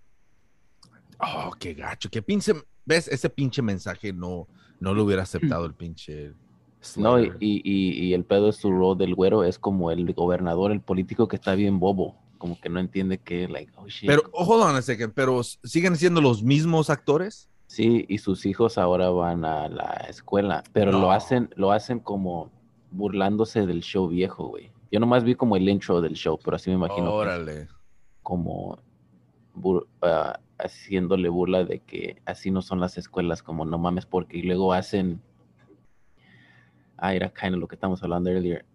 Oh, 1.19 1.51
qué 1.57 1.73
gacho. 1.73 2.09
Qué 2.09 2.21
pinche. 2.21 2.53
¿Ves? 2.86 3.07
Ese 3.07 3.29
pinche 3.29 3.62
mensaje 3.62 4.12
no, 4.12 4.47
no 4.83 4.93
lo 4.93 5.03
hubiera 5.05 5.23
aceptado 5.23 5.65
el 5.65 5.73
pinche. 5.73 6.33
No, 6.97 7.17
y, 7.19 7.31
y, 7.39 7.61
y- 7.63 8.07
y 8.07 8.13
el 8.13 8.25
pedo 8.25 8.47
de 8.47 8.51
su 8.51 8.69
rol 8.69 8.97
del 8.97 9.15
güero 9.15 9.45
es 9.45 9.57
como 9.57 9.89
el 9.91 10.13
gobernador, 10.13 10.71
el 10.73 10.81
político 10.81 11.27
que 11.29 11.37
está 11.37 11.55
bien 11.55 11.79
bobo. 11.79 12.17
Como 12.37 12.59
que 12.59 12.67
no 12.67 12.81
entiende 12.81 13.19
que, 13.19 13.47
like, 13.47 13.71
oh 13.77 13.87
shit. 13.87 14.09
Pero, 14.09 14.23
oh, 14.33 14.43
hold 14.43 14.63
on 14.63 14.75
a 14.75 14.81
second, 14.81 15.13
pero 15.13 15.41
¿siguen 15.43 15.95
siendo 15.95 16.19
los 16.19 16.43
mismos 16.43 16.89
actores? 16.89 17.47
Sí, 17.67 18.05
y 18.09 18.17
sus 18.17 18.45
hijos 18.45 18.77
ahora 18.77 19.09
van 19.09 19.45
a 19.45 19.69
la 19.69 20.05
escuela, 20.09 20.61
pero 20.73 20.91
No. 20.91 20.99
lo 20.99 21.11
hacen, 21.13 21.49
lo 21.55 21.71
hacen 21.71 21.99
como 21.99 22.51
burlándose 22.91 23.65
del 23.65 23.81
show 23.81 24.09
viejo, 24.09 24.47
güey. 24.49 24.71
Yo 24.91 24.99
nomás 24.99 25.23
vi 25.23 25.35
como 25.35 25.55
el 25.55 25.67
intro 25.69 26.01
del 26.01 26.13
show, 26.15 26.37
pero 26.43 26.57
así 26.57 26.69
me 26.69 26.75
imagino 26.75 27.05
que 27.05 27.09
es 27.11 27.13
Órale. 27.13 27.67
como 28.21 28.77
bur- 29.55 29.87
ah, 30.01 30.37
haciéndole 30.63 31.30
burla 31.30 31.63
de 31.65 31.80
que 31.80 32.21
así 32.26 32.49
no 32.52 32.62
son 32.62 32.80
las 32.80 32.97
escuelas, 32.97 33.43
como 33.43 33.65
no 33.65 33.78
mames, 33.78 34.06
porque 34.06 34.38
y 34.38 34.43
luego 34.43 34.73
hacen, 34.73 35.21
ah, 36.97 37.13
era 37.13 37.30
kind 37.30 37.54
of 37.56 37.60
lo 37.60 37.67
que 37.67 37.76
estamos 37.76 38.02
hablando 38.04 38.30
earlier, 38.30 38.65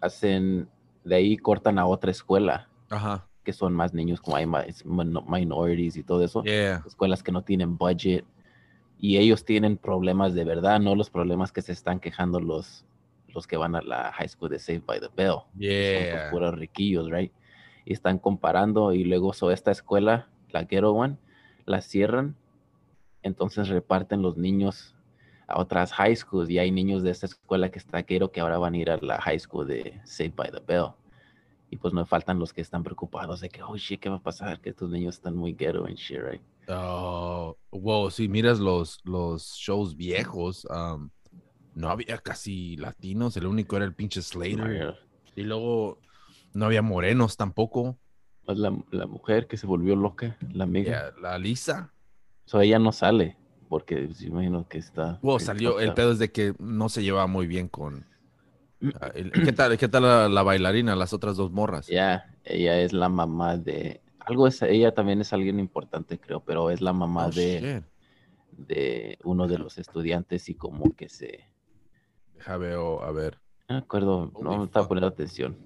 hacen, 0.00 0.68
de 1.04 1.14
ahí 1.14 1.36
cortan 1.36 1.78
a 1.78 1.86
otra 1.86 2.10
escuela, 2.10 2.68
Ajá. 2.90 3.26
que 3.42 3.52
son 3.52 3.74
más 3.74 3.94
niños 3.94 4.20
como 4.20 4.36
hay 4.36 4.46
más 4.46 4.84
min- 4.84 5.18
minorities 5.26 5.96
y 5.96 6.02
todo 6.02 6.22
eso 6.22 6.42
Yeah. 6.44 6.82
escuelas 6.86 7.22
que 7.22 7.32
no 7.32 7.42
tienen 7.42 7.76
budget 7.78 8.24
y 8.98 9.16
ellos 9.16 9.44
tienen 9.44 9.76
problemas 9.78 10.34
de 10.34 10.44
verdad, 10.44 10.78
no 10.80 10.94
los 10.94 11.08
problemas 11.08 11.52
que 11.52 11.62
se 11.62 11.72
están 11.72 12.00
quejando 12.00 12.38
los, 12.38 12.84
los 13.28 13.46
que 13.46 13.56
van 13.56 13.74
a 13.74 13.80
la 13.80 14.12
high 14.12 14.28
school 14.28 14.50
de 14.50 14.58
Saved 14.58 14.84
by 14.84 15.00
the 15.00 15.08
Bell. 15.16 15.36
Son 15.54 16.06
pues 16.10 16.22
Yeah. 16.22 16.30
puros 16.30 16.54
riquillos, 16.58 17.10
right? 17.10 17.32
Y 17.86 17.94
están 17.94 18.18
comparando 18.18 18.92
y 18.92 19.04
luego 19.04 19.32
so 19.32 19.50
esta 19.50 19.70
escuela, 19.70 20.28
la 20.50 20.64
Ghetto 20.64 20.92
One, 20.92 21.16
la 21.70 21.80
cierran, 21.80 22.36
entonces 23.22 23.68
reparten 23.68 24.22
los 24.22 24.36
niños 24.36 24.94
a 25.46 25.58
otras 25.58 25.92
high 25.92 26.14
schools 26.14 26.48
y 26.50 26.58
hay 26.58 26.70
niños 26.70 27.02
de 27.02 27.10
esta 27.10 27.26
escuela 27.26 27.70
que 27.70 27.78
está 27.78 28.02
Ghetto 28.02 28.30
que 28.30 28.40
ahora 28.40 28.58
van 28.58 28.74
a 28.74 28.78
ir 28.78 28.90
a 28.90 28.98
la 28.98 29.20
high 29.20 29.38
school 29.38 29.66
de 29.66 30.00
Saved 30.04 30.34
by 30.34 30.50
the 30.50 30.60
Bell. 30.66 30.92
Y 31.70 31.76
pues 31.76 31.94
no 31.94 32.04
faltan 32.04 32.38
los 32.38 32.52
que 32.52 32.60
están 32.60 32.82
preocupados 32.82 33.40
de 33.40 33.48
que, 33.48 33.62
oh 33.62 33.76
shit, 33.76 34.00
¿qué 34.00 34.08
va 34.08 34.16
a 34.16 34.22
pasar? 34.22 34.60
Que 34.60 34.70
estos 34.70 34.90
niños 34.90 35.16
están 35.16 35.36
muy 35.36 35.52
ghetto 35.52 35.86
and 35.86 35.96
shit, 35.96 36.18
right? 36.20 36.42
Oh, 36.68 37.56
wow, 37.70 38.10
si 38.10 38.28
miras 38.28 38.58
los, 38.58 39.00
los 39.04 39.54
shows 39.54 39.96
viejos, 39.96 40.66
um, 40.66 41.10
no 41.74 41.88
había 41.88 42.18
casi 42.18 42.76
latinos, 42.76 43.36
el 43.36 43.46
único 43.46 43.76
era 43.76 43.84
el 43.84 43.94
pinche 43.94 44.20
Slater. 44.20 44.98
Y 45.36 45.42
luego 45.42 45.98
no 46.52 46.66
había 46.66 46.82
morenos 46.82 47.36
tampoco. 47.36 47.96
La, 48.54 48.76
la 48.90 49.06
mujer 49.06 49.46
que 49.46 49.56
se 49.56 49.66
volvió 49.66 49.96
loca, 49.96 50.36
la 50.52 50.64
amiga. 50.64 51.12
La 51.20 51.38
Lisa. 51.38 51.92
So 52.46 52.60
ella 52.60 52.78
no 52.78 52.92
sale, 52.92 53.36
porque 53.68 53.96
pues, 54.06 54.22
imagino 54.22 54.66
que 54.68 54.78
está. 54.78 55.18
Wow, 55.22 55.38
salió, 55.40 55.80
el 55.80 55.94
pedo 55.94 56.12
es 56.12 56.18
de 56.18 56.32
que 56.32 56.54
no 56.58 56.88
se 56.88 57.02
llevaba 57.02 57.26
muy 57.26 57.46
bien 57.46 57.68
con... 57.68 58.06
ah, 59.00 59.10
el- 59.14 59.30
¿Qué 59.32 59.52
tal, 59.52 59.76
qué 59.78 59.88
tal 59.88 60.02
la, 60.02 60.28
la 60.28 60.42
bailarina, 60.42 60.96
las 60.96 61.12
otras 61.12 61.36
dos 61.36 61.50
morras? 61.52 61.86
Ya, 61.86 62.24
ella 62.44 62.80
es 62.80 62.92
la 62.92 63.08
mamá 63.08 63.56
de. 63.56 64.00
Algo 64.18 64.46
es, 64.46 64.62
ella 64.62 64.92
también 64.92 65.20
es 65.20 65.32
alguien 65.32 65.58
importante, 65.58 66.18
creo, 66.18 66.40
pero 66.40 66.70
es 66.70 66.80
la 66.80 66.92
mamá 66.92 67.26
Oh, 67.26 67.30
de, 67.30 67.60
shit. 67.60 67.84
de 68.66 69.18
uno 69.24 69.46
de 69.46 69.58
los 69.58 69.78
estudiantes 69.78 70.48
y 70.48 70.54
como 70.54 70.94
que 70.94 71.08
se. 71.08 71.46
Deja 72.34 72.56
veo, 72.56 73.02
a 73.02 73.12
ver. 73.12 73.38
No 73.68 73.76
me 73.76 73.82
acuerdo, 73.82 74.32
no 74.40 74.50
Holy 74.50 74.58
me 74.58 74.64
estaba 74.64 74.88
poniendo 74.88 75.08
atención. 75.08 75.56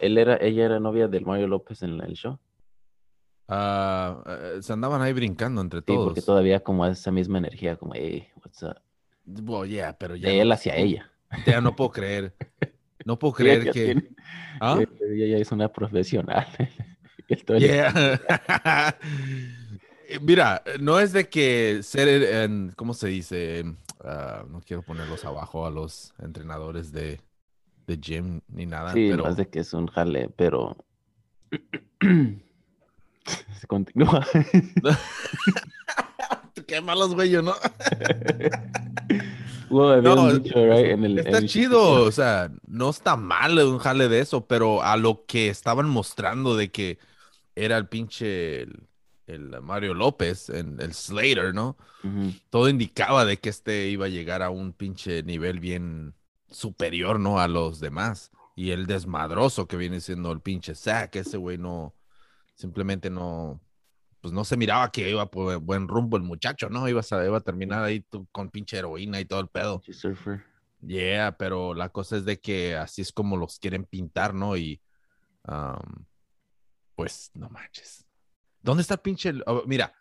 Él 0.00 0.18
era, 0.18 0.36
ella 0.36 0.64
era 0.66 0.80
novia 0.80 1.08
del 1.08 1.24
Mario 1.26 1.46
López 1.48 1.82
en 1.82 2.00
el 2.00 2.14
show. 2.14 2.38
Ah, 3.48 4.22
eh, 4.26 4.58
se 4.60 4.72
andaban 4.72 5.00
ahí 5.02 5.12
brincando 5.12 5.60
entre 5.60 5.80
Sí, 5.80 5.84
todos. 5.86 6.04
porque 6.06 6.22
todavía 6.22 6.60
como 6.60 6.86
esa 6.86 7.10
misma 7.10 7.38
energía, 7.38 7.76
como, 7.76 7.94
hey, 7.94 8.28
what's 8.44 8.62
up? 8.62 8.76
Well, 9.26 9.68
yeah, 9.68 9.96
pero 9.96 10.16
ya 10.16 10.28
De 10.28 10.40
él 10.40 10.52
hacia 10.52 10.76
ella. 10.76 11.10
Ya 11.46 11.60
no 11.60 11.74
puedo 11.76 11.90
creer. 11.90 12.34
No 13.04 13.18
puedo 13.18 13.32
creer 13.34 13.64
que... 13.70 13.84
tiene- 13.84 14.10
¿Ah? 14.60 14.78
Ella 15.00 15.26
ya 15.26 15.36
es 15.38 15.52
una 15.52 15.72
profesional. 15.72 16.46
Yeah. 17.58 18.18
Mira, 20.22 20.62
no 20.80 20.98
es 20.98 21.12
de 21.12 21.28
que 21.28 21.80
ser, 21.82 22.08
en- 22.08 22.72
¿cómo 22.74 22.94
se 22.94 23.08
dice? 23.08 23.64
Ah, 24.02 24.44
no 24.48 24.62
quiero 24.62 24.82
ponerlos 24.82 25.26
abajo 25.26 25.66
a 25.66 25.70
los 25.70 26.14
entrenadores 26.18 26.90
de, 26.90 27.20
de 27.88 27.96
gym 27.96 28.40
ni 28.48 28.66
nada, 28.66 28.92
Sí, 28.92 29.08
pero 29.10 29.24
más 29.24 29.36
de 29.36 29.48
que 29.48 29.58
es 29.60 29.72
un 29.74 29.88
jale, 29.88 30.28
pero 30.36 30.76
se 32.00 33.66
continúa. 33.66 34.24
qué 36.66 36.80
malos 36.80 37.14
güey, 37.14 37.30
yo 37.30 37.42
no. 37.42 37.54
Bueno, 39.70 40.12
habían 40.12 40.14
No, 40.14 40.38
dicho, 40.38 40.54
right, 40.64 40.86
en 40.86 41.04
el- 41.04 41.18
en 41.18 41.26
Está 41.26 41.38
el- 41.38 41.46
chido, 41.48 42.02
o 42.04 42.10
sea, 42.10 42.50
no 42.66 42.88
está 42.88 43.16
mal 43.16 43.58
un 43.58 43.78
jale 43.78 44.08
de 44.08 44.20
eso, 44.20 44.46
pero 44.46 44.82
a 44.82 44.96
lo 44.96 45.26
que 45.26 45.50
estaban 45.50 45.86
mostrando 45.90 46.56
de 46.56 46.70
que 46.70 46.98
era 47.54 47.76
el 47.76 47.86
pinche 47.86 48.62
el, 48.62 48.88
el 49.26 49.60
Mario 49.60 49.92
López, 49.92 50.48
en- 50.48 50.80
el 50.80 50.94
Slater, 50.94 51.54
¿no? 51.54 51.76
Todo 52.48 52.70
indicaba 52.70 53.26
de 53.26 53.36
que 53.38 53.50
este 53.50 53.88
iba 53.88 54.06
a 54.06 54.08
llegar 54.08 54.42
a 54.42 54.48
un 54.48 54.72
pinche 54.72 55.22
nivel 55.22 55.60
bien 55.60 56.14
superior, 56.50 57.20
¿no? 57.20 57.40
A 57.40 57.48
los 57.48 57.80
demás. 57.80 58.30
Y 58.54 58.70
el 58.70 58.86
desmadroso 58.86 59.68
que 59.68 59.76
viene 59.76 60.00
siendo 60.00 60.32
el 60.32 60.40
pinche 60.40 60.74
Zack, 60.74 61.16
ese 61.16 61.36
güey 61.36 61.58
no, 61.58 61.94
simplemente 62.54 63.08
no, 63.08 63.60
pues 64.20 64.34
no 64.34 64.44
se 64.44 64.56
miraba 64.56 64.90
que 64.90 65.08
iba 65.08 65.30
por 65.30 65.58
buen 65.60 65.86
rumbo 65.86 66.16
el 66.16 66.24
muchacho, 66.24 66.68
¿no? 66.68 66.88
Iba 66.88 67.02
a, 67.08 67.24
iba 67.24 67.38
a 67.38 67.42
terminar 67.42 67.84
ahí 67.84 68.00
tú 68.00 68.26
con 68.32 68.50
pinche 68.50 68.78
heroína 68.78 69.20
y 69.20 69.24
todo 69.24 69.40
el 69.40 69.48
pedo. 69.48 69.80
Yeah, 70.80 71.36
pero 71.36 71.74
la 71.74 71.88
cosa 71.88 72.16
es 72.16 72.24
de 72.24 72.40
que 72.40 72.76
así 72.76 73.02
es 73.02 73.12
como 73.12 73.36
los 73.36 73.58
quieren 73.58 73.84
pintar, 73.84 74.34
¿no? 74.34 74.56
Y, 74.56 74.80
um, 75.44 76.04
pues, 76.94 77.30
no 77.34 77.48
manches. 77.48 78.04
¿Dónde 78.60 78.82
está 78.82 78.94
el 78.94 79.00
pinche? 79.00 79.32
oh, 79.46 79.62
mira, 79.66 79.92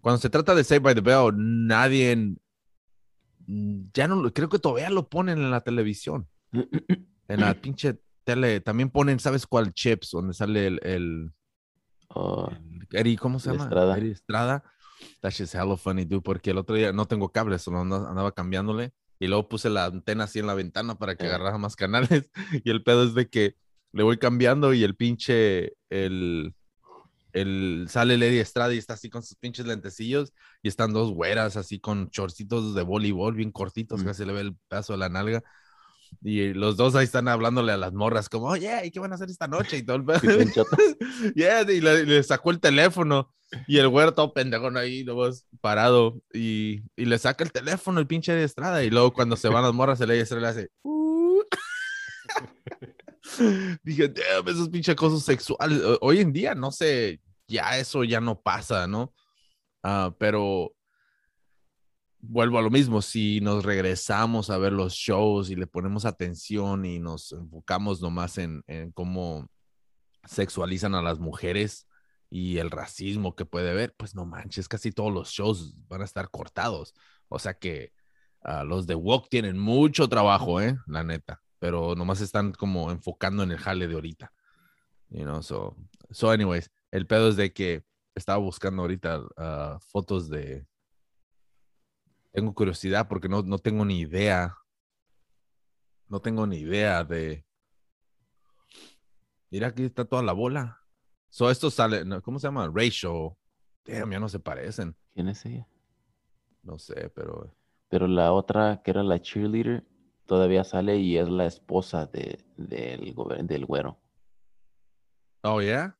cuando 0.00 0.20
se 0.20 0.30
trata 0.30 0.54
de 0.54 0.64
Save 0.64 0.80
by 0.80 0.94
the 0.94 1.00
Bell, 1.00 1.32
nadie, 1.36 2.36
ya 3.46 4.08
no, 4.08 4.16
lo- 4.16 4.32
creo 4.32 4.48
que 4.48 4.58
todavía 4.58 4.90
lo 4.90 5.08
ponen 5.08 5.38
en 5.38 5.50
la 5.50 5.60
televisión, 5.62 6.28
en 6.52 7.40
la 7.40 7.54
pinche 7.54 7.98
tele. 8.24 8.60
También 8.60 8.90
ponen, 8.90 9.18
¿sabes 9.20 9.46
cuál? 9.46 9.72
Chips, 9.72 10.10
donde 10.12 10.34
sale 10.34 10.66
el, 10.66 10.80
el, 10.82 11.32
Oh, 12.14 12.50
el 12.50 12.86
Eddie, 12.92 13.16
¿cómo 13.16 13.38
se 13.38 13.50
llama? 13.50 13.64
Estrada. 13.64 13.96
Eddie 13.98 14.12
Estrada. 14.12 14.62
That's 15.20 15.38
just 15.38 15.54
hella 15.54 15.76
funny, 15.76 16.04
dude, 16.04 16.20
porque 16.22 16.50
el 16.50 16.58
otro 16.58 16.76
día 16.76 16.92
no 16.92 17.06
tengo 17.06 17.30
cables, 17.32 17.62
solo 17.62 17.80
andaba, 17.80 18.08
andaba 18.10 18.32
cambiándole 18.32 18.92
y 19.18 19.26
luego 19.28 19.48
puse 19.48 19.70
la 19.70 19.86
antena 19.86 20.24
así 20.24 20.38
en 20.38 20.46
la 20.46 20.54
ventana 20.54 20.96
para 20.96 21.16
que 21.16 21.24
Eh. 21.24 21.28
agarrara 21.28 21.56
más 21.58 21.74
canales 21.74 22.30
y 22.64 22.70
el 22.70 22.82
pedo 22.84 23.04
es 23.04 23.14
de 23.14 23.28
que 23.28 23.56
le 23.92 24.02
voy 24.02 24.18
cambiando 24.18 24.72
y 24.74 24.84
el 24.84 24.94
pinche, 24.94 25.74
el, 25.90 26.54
el, 27.32 27.86
sale 27.88 28.14
Eddie 28.14 28.40
Estrada 28.40 28.74
y 28.74 28.78
está 28.78 28.94
así 28.94 29.08
con 29.10 29.22
sus 29.22 29.36
pinches 29.36 29.66
lentecillos 29.66 30.32
y 30.62 30.68
están 30.68 30.92
dos 30.92 31.12
güeras 31.12 31.56
así 31.56 31.78
con 31.80 32.10
chorcitos 32.10 32.74
de 32.74 32.82
voleibol 32.82 33.34
bien 33.34 33.50
cortitos, 33.52 34.02
Mm. 34.02 34.04
casi 34.06 34.24
le 34.24 34.32
ve 34.32 34.40
el 34.40 34.56
pedazo 34.68 34.92
de 34.92 34.98
la 34.98 35.08
nalga. 35.08 35.42
Y 36.22 36.52
los 36.52 36.76
dos 36.76 36.94
ahí 36.94 37.04
están 37.04 37.26
hablándole 37.26 37.72
a 37.72 37.78
las 37.78 37.94
morras, 37.94 38.28
como, 38.28 38.46
oye, 38.48 38.84
¿y 38.86 38.90
qué 38.90 39.00
van 39.00 39.12
a 39.12 39.14
hacer 39.14 39.30
esta 39.30 39.48
noche? 39.48 39.78
Y 39.78 39.82
todo 39.82 39.96
el 39.96 40.04
pedo. 40.04 40.20
Yeah, 41.34 41.62
y 41.62 41.80
le, 41.80 42.04
le 42.04 42.22
sacó 42.22 42.50
el 42.50 42.60
teléfono 42.60 43.32
y 43.66 43.78
el 43.78 43.88
güero 43.88 44.12
todo 44.12 44.32
pendejón 44.34 44.76
ahí, 44.76 45.04
luego 45.04 45.30
parado 45.62 46.20
y, 46.32 46.82
y 46.96 47.04
le 47.06 47.18
saca 47.18 47.44
el 47.44 47.52
teléfono 47.52 47.98
el 47.98 48.06
pinche 48.06 48.32
de 48.34 48.44
Estrada 48.44 48.84
y 48.84 48.90
luego 48.90 49.12
cuando 49.14 49.36
se 49.36 49.48
van 49.48 49.62
las 49.62 49.72
morras 49.72 50.00
el 50.02 50.10
Estrada 50.10 50.42
le 50.42 50.48
hace 50.48 50.70
"Uh". 50.82 51.42
Dije, 53.82 54.08
damn, 54.08 54.48
esos 54.48 54.68
pinches 54.68 54.92
acosos 54.94 55.24
sexuales. 55.24 55.80
O- 55.82 55.98
Hoy 56.02 56.20
en 56.20 56.32
día, 56.32 56.54
no 56.54 56.70
sé, 56.70 57.20
ya 57.46 57.78
eso 57.78 58.04
ya 58.04 58.20
no 58.20 58.40
pasa, 58.40 58.86
¿no? 58.86 59.12
Ah, 59.82 60.14
pero 60.18 60.74
vuelvo 62.20 62.58
a 62.58 62.62
lo 62.62 62.70
mismo, 62.70 63.02
si 63.02 63.40
nos 63.40 63.64
regresamos 63.64 64.50
a 64.50 64.58
ver 64.58 64.72
los 64.72 64.94
shows 64.94 65.50
y 65.50 65.56
le 65.56 65.66
ponemos 65.66 66.04
atención 66.04 66.84
y 66.84 66.98
nos 67.00 67.32
enfocamos 67.32 68.00
nomás 68.00 68.38
en, 68.38 68.62
en 68.68 68.92
cómo 68.92 69.48
sexualizan 70.24 70.94
a 70.94 71.02
las 71.02 71.18
mujeres 71.18 71.88
y 72.30 72.58
el 72.58 72.70
racismo 72.70 73.34
que 73.36 73.44
puede 73.44 73.70
haber, 73.70 73.94
pues 73.96 74.14
no 74.14 74.24
manches, 74.24 74.68
casi 74.68 74.92
todos 74.92 75.12
los 75.12 75.30
shows 75.30 75.74
van 75.88 76.02
a 76.02 76.04
estar 76.04 76.30
cortados. 76.30 76.94
O 77.28 77.38
sea 77.38 77.54
que 77.54 77.92
ah, 78.42 78.64
los 78.64 78.86
de 78.86 78.94
Walk 78.94 79.28
tienen 79.30 79.58
mucho 79.58 80.08
trabajo, 80.08 80.60
¿eh? 80.60 80.76
La 80.86 81.04
neta, 81.04 81.41
pero 81.62 81.94
nomás 81.94 82.20
están 82.20 82.50
como 82.50 82.90
enfocando 82.90 83.44
en 83.44 83.52
el 83.52 83.56
jale 83.56 83.86
de 83.86 83.94
ahorita. 83.94 84.32
You 85.10 85.22
know, 85.22 85.44
so, 85.44 85.76
so 86.10 86.28
anyways, 86.28 86.72
el 86.90 87.06
pedo 87.06 87.28
es 87.28 87.36
de 87.36 87.52
que 87.52 87.84
estaba 88.16 88.38
buscando 88.38 88.82
ahorita 88.82 89.22
ah, 89.36 89.78
fotos 89.80 90.28
de... 90.28 90.66
Tengo 92.32 92.52
curiosidad 92.52 93.06
porque 93.06 93.28
no, 93.28 93.42
no 93.42 93.60
tengo 93.60 93.84
ni 93.84 94.00
idea. 94.00 94.58
No 96.08 96.18
tengo 96.18 96.48
ni 96.48 96.56
idea 96.56 97.04
de... 97.04 97.46
Mira, 99.48 99.68
aquí 99.68 99.84
está 99.84 100.04
toda 100.04 100.24
la 100.24 100.32
bola. 100.32 100.80
So, 101.28 101.48
esto 101.48 101.70
sale, 101.70 102.02
¿cómo 102.22 102.40
se 102.40 102.48
llama? 102.48 102.68
Ratio. 102.74 103.38
Damn, 103.84 104.10
ya 104.10 104.18
no 104.18 104.28
se 104.28 104.40
parecen. 104.40 104.96
¿Quién 105.14 105.28
es 105.28 105.46
ella? 105.46 105.68
No 106.64 106.76
sé, 106.76 107.08
pero... 107.10 107.54
Pero 107.88 108.08
la 108.08 108.32
otra, 108.32 108.82
que 108.82 108.90
era 108.90 109.04
la 109.04 109.22
cheerleader, 109.22 109.86
todavía 110.32 110.64
sale 110.64 110.96
y 110.96 111.18
es 111.18 111.28
la 111.28 111.44
esposa 111.44 112.06
de, 112.06 112.42
del, 112.56 113.14
del 113.42 113.66
güero. 113.66 114.00
Oh, 115.42 115.60
yeah? 115.60 115.94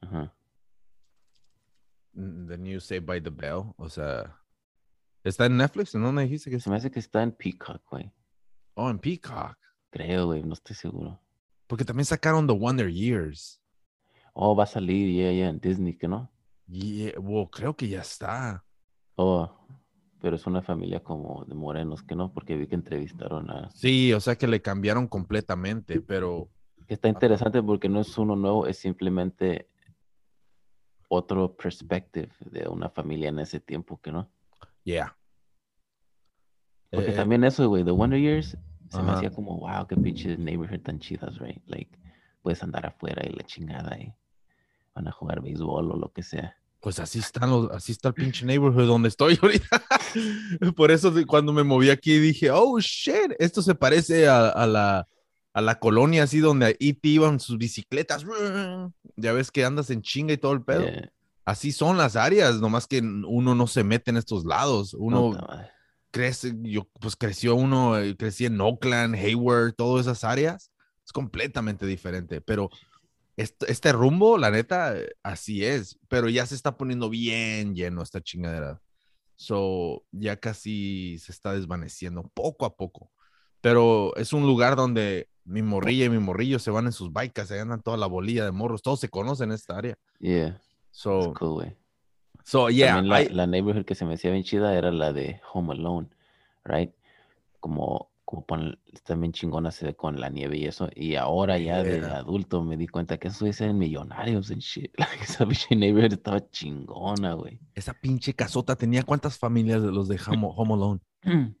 Ajá. 0.00 0.34
Mm, 2.14 2.46
The 2.48 2.56
New 2.56 2.80
Saved 2.80 3.04
by 3.04 3.22
the 3.22 3.28
Bell. 3.28 3.74
O 3.76 3.90
sea... 3.90 4.40
¿Está 5.22 5.44
en 5.44 5.58
Netflix? 5.58 5.94
¿No 5.94 6.12
me 6.12 6.22
dijiste 6.22 6.48
que 6.48 6.60
Se 6.60 6.70
me 6.70 6.76
hace 6.76 6.90
que 6.90 6.98
está 6.98 7.22
en 7.22 7.32
Peacock, 7.32 7.82
güey. 7.90 8.10
Oh, 8.72 8.88
en 8.88 8.98
Peacock. 8.98 9.58
Creo, 9.90 10.28
güey, 10.28 10.42
no 10.42 10.54
estoy 10.54 10.76
seguro. 10.76 11.20
Porque 11.66 11.84
también 11.84 12.06
sacaron 12.06 12.46
The 12.46 12.54
Wonder 12.54 12.90
Years. 12.90 13.60
Oh, 14.32 14.56
va 14.56 14.64
a 14.64 14.66
salir 14.66 15.14
ya, 15.14 15.30
ya 15.30 15.50
en 15.50 15.60
Disney, 15.60 15.94
¿que 15.94 16.08
no? 16.08 16.32
Yeah, 16.68 17.20
well, 17.20 17.50
creo 17.50 17.76
que 17.76 17.86
ya 17.86 18.00
está. 18.00 18.64
Oh, 19.16 19.54
pero 20.24 20.36
es 20.36 20.46
una 20.46 20.62
familia 20.62 21.00
como 21.00 21.44
de 21.44 21.54
morenos, 21.54 22.02
¿que 22.02 22.16
no? 22.16 22.32
Porque 22.32 22.56
vi 22.56 22.66
que 22.66 22.76
entrevistaron 22.76 23.50
a... 23.50 23.70
Sí, 23.72 24.10
o 24.14 24.20
sea 24.20 24.36
que 24.36 24.46
le 24.46 24.62
cambiaron 24.62 25.06
completamente, 25.06 26.00
pero 26.00 26.48
está 26.88 27.10
interesante 27.10 27.62
porque 27.62 27.90
no 27.90 28.00
es 28.00 28.16
uno 28.16 28.34
nuevo, 28.34 28.66
es 28.66 28.78
simplemente 28.78 29.68
otro 31.08 31.54
perspective 31.54 32.30
de 32.40 32.66
una 32.66 32.88
familia 32.88 33.28
en 33.28 33.38
ese 33.38 33.60
tiempo, 33.60 34.00
¿que 34.00 34.12
no? 34.12 34.30
yeah. 34.84 35.14
Porque 36.90 37.10
Eh, 37.10 37.16
también 37.16 37.44
eso, 37.44 37.68
güey, 37.68 37.84
The 37.84 37.90
Wonder 37.90 38.18
Years, 38.18 38.56
se 38.88 39.02
me 39.02 39.12
hacía 39.12 39.28
como, 39.28 39.58
wow, 39.58 39.86
qué 39.86 39.94
pinches 39.94 40.38
neighborhood 40.38 40.80
tan 40.80 41.00
chidas, 41.00 41.38
right? 41.38 41.62
Like, 41.66 41.98
puedes 42.40 42.62
andar 42.62 42.86
afuera 42.86 43.22
y 43.28 43.30
la 43.30 43.42
chingada 43.42 43.98
y 43.98 44.10
van 44.94 45.06
a 45.06 45.12
jugar 45.12 45.42
béisbol 45.42 45.90
o 45.90 45.96
lo 45.98 46.10
que 46.14 46.22
sea. 46.22 46.56
Pues 46.84 46.98
así 46.98 47.18
están 47.18 47.48
los, 47.48 47.70
así 47.70 47.92
está 47.92 48.08
el 48.08 48.14
pinche 48.14 48.44
neighborhood 48.44 48.86
donde 48.86 49.08
estoy 49.08 49.38
ahorita. 49.42 49.82
Por 50.76 50.90
eso 50.90 51.12
cuando 51.26 51.52
me 51.52 51.62
moví 51.62 51.90
aquí 51.90 52.18
dije, 52.18 52.50
oh 52.50 52.78
shit, 52.80 53.32
esto 53.38 53.62
se 53.62 53.74
parece 53.74 54.28
a, 54.28 54.48
a 54.48 54.66
la 54.66 55.08
a 55.54 55.60
la 55.60 55.78
colonia 55.78 56.24
así 56.24 56.40
donde 56.40 56.66
ahí 56.66 56.92
te 56.92 57.08
iban 57.08 57.38
sus 57.38 57.56
bicicletas. 57.56 58.26
Ya 59.16 59.32
ves 59.32 59.50
que 59.52 59.64
andas 59.64 59.88
en 59.90 60.02
chinga 60.02 60.34
y 60.34 60.36
todo 60.36 60.52
el 60.52 60.62
pedo. 60.62 60.82
Yeah. 60.82 61.12
Así 61.44 61.72
son 61.72 61.96
las 61.96 62.16
áreas, 62.16 62.60
nomás 62.60 62.86
que 62.86 62.98
uno 63.00 63.54
no 63.54 63.66
se 63.68 63.84
mete 63.84 64.10
en 64.10 64.16
estos 64.16 64.44
lados. 64.44 64.94
Uno 64.94 65.38
crece, 66.10 66.54
yo 66.62 66.88
pues 67.00 67.14
creció 67.16 67.54
uno, 67.54 67.98
eh, 67.98 68.16
crecí 68.16 68.46
en 68.46 68.60
Oakland, 68.60 69.14
Hayward, 69.14 69.74
todas 69.74 70.06
esas 70.06 70.24
áreas. 70.24 70.72
Es 71.04 71.12
completamente 71.12 71.86
diferente, 71.86 72.40
pero 72.40 72.70
este, 73.36 73.70
este 73.70 73.92
rumbo, 73.92 74.38
la 74.38 74.50
neta, 74.50 74.94
así 75.22 75.64
es, 75.64 75.98
pero 76.08 76.28
ya 76.28 76.46
se 76.46 76.54
está 76.54 76.76
poniendo 76.76 77.10
bien 77.10 77.74
lleno 77.74 78.02
esta 78.02 78.20
chingadera. 78.22 78.80
So, 79.36 80.04
ya 80.12 80.36
casi 80.36 81.18
se 81.18 81.32
está 81.32 81.52
desvaneciendo 81.52 82.22
poco 82.34 82.64
a 82.66 82.76
poco. 82.76 83.10
Pero 83.60 84.14
es 84.16 84.32
un 84.32 84.46
lugar 84.46 84.76
donde 84.76 85.28
mi 85.44 85.62
morrilla 85.62 86.04
y 86.06 86.10
mi 86.10 86.18
morrillo 86.18 86.58
se 86.58 86.70
van 86.70 86.86
en 86.86 86.92
sus 86.92 87.12
bikes, 87.12 87.46
se 87.46 87.60
andan 87.60 87.82
toda 87.82 87.96
la 87.96 88.06
bolilla 88.06 88.44
de 88.44 88.52
morros, 88.52 88.82
todos 88.82 89.00
se 89.00 89.08
conocen 89.08 89.50
en 89.50 89.54
esta 89.56 89.76
área. 89.76 89.96
Yeah, 90.20 90.60
So, 90.90 91.34
cool, 91.34 91.54
güey. 91.54 91.76
so 92.44 92.68
yeah, 92.70 93.00
la, 93.02 93.22
I- 93.22 93.28
la 93.30 93.46
neighborhood 93.46 93.84
que 93.84 93.94
se 93.94 94.04
me 94.04 94.14
hacía 94.14 94.30
bien 94.30 94.44
chida 94.44 94.74
era 94.76 94.90
la 94.92 95.12
de 95.12 95.40
Home 95.52 95.72
Alone, 95.72 96.08
right? 96.64 96.92
Como, 97.60 98.10
como 98.34 98.46
pon- 98.46 98.78
también 99.04 99.32
chingona 99.32 99.70
se 99.70 99.86
ve 99.86 99.94
con 99.94 100.20
la 100.20 100.28
nieve 100.28 100.58
y 100.58 100.64
eso. 100.66 100.88
Y 100.94 101.14
ahora 101.14 101.58
ya 101.58 101.82
de 101.82 102.00
Yeah. 102.00 102.16
adulto 102.18 102.62
me 102.64 102.76
di 102.76 102.86
cuenta 102.88 103.16
que 103.18 103.28
esos 103.28 103.60
eran 103.60 103.78
millonarios 103.78 104.50
en 104.50 104.58
shit. 104.58 104.92
Like, 104.98 105.22
esa 105.24 105.46
pinche 105.46 105.76
neighborhood 105.76 106.12
estaba 106.14 106.50
chingona, 106.50 107.34
güey. 107.34 107.60
esa 107.74 107.94
pinche 107.94 108.34
casota 108.34 108.76
tenía 108.76 109.02
cuántas 109.02 109.38
familias 109.38 109.82
de 109.82 109.92
los 109.92 110.08
de 110.08 110.18
Home, 110.26 110.48
Home 110.56 110.74
Alone. 110.74 111.00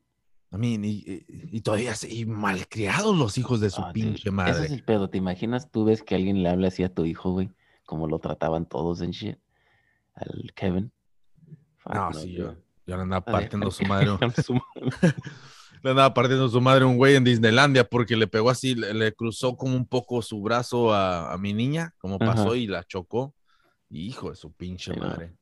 I 0.52 0.56
mean, 0.56 0.84
y, 0.84 1.02
y- 1.06 1.24
y 1.28 1.60
todavía 1.62 1.92
y 2.08 2.26
malcriados 2.26 3.16
los 3.16 3.38
hijos 3.38 3.60
de 3.60 3.70
su 3.70 3.82
Ah, 3.82 3.92
pinche 3.92 4.20
Ese 4.20 4.28
es 4.28 4.34
madre. 4.34 4.66
el 4.66 4.84
pedo. 4.84 5.10
¿Te 5.10 5.18
imaginas? 5.18 5.70
Tú 5.70 5.84
ves 5.84 6.02
que 6.02 6.14
alguien 6.14 6.42
le 6.42 6.48
habla 6.48 6.68
así 6.68 6.84
a 6.84 6.92
tu 6.94 7.04
hijo, 7.04 7.32
güey. 7.32 7.50
Como 7.86 8.06
lo 8.08 8.18
trataban 8.20 8.66
todos 8.66 9.00
en 9.00 9.10
shit. 9.10 9.36
Al 10.14 10.52
Kevin. 10.54 10.92
Fuck 11.78 11.94
No, 11.94 12.10
no, 12.10 12.12
sí, 12.20 12.32
yo, 12.32 12.54
yo 12.86 12.96
le 12.96 13.02
andaba 13.02 13.24
partiendo 13.24 13.68
madre. 13.88 14.06
su 14.42 14.54
madre. 14.54 14.64
Le 15.84 15.90
andaba 15.90 16.14
partiendo 16.14 16.48
su 16.48 16.60
madre 16.62 16.86
un 16.86 16.96
güey 16.96 17.14
en 17.14 17.24
Disneylandia 17.24 17.84
porque 17.84 18.16
le 18.16 18.26
pegó 18.26 18.48
así, 18.48 18.74
le, 18.74 18.94
le 18.94 19.12
cruzó 19.12 19.54
como 19.54 19.76
un 19.76 19.86
poco 19.86 20.22
su 20.22 20.40
brazo 20.40 20.94
a, 20.94 21.30
a 21.32 21.36
mi 21.36 21.52
niña, 21.52 21.94
como 21.98 22.18
pasó 22.18 22.48
Ajá. 22.48 22.56
y 22.56 22.66
la 22.66 22.84
chocó. 22.84 23.34
Hijo 23.90 24.30
de 24.30 24.36
su 24.36 24.50
pinche 24.52 24.94
Sí, 24.94 24.98
madre. 24.98 25.36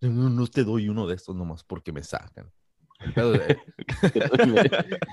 No, 0.00 0.30
no 0.30 0.46
te 0.46 0.64
doy 0.64 0.88
uno 0.88 1.06
de 1.06 1.14
estos 1.14 1.36
nomás 1.36 1.62
porque 1.62 1.92
me 1.92 2.02
sacan. 2.02 2.50
De- 3.14 3.58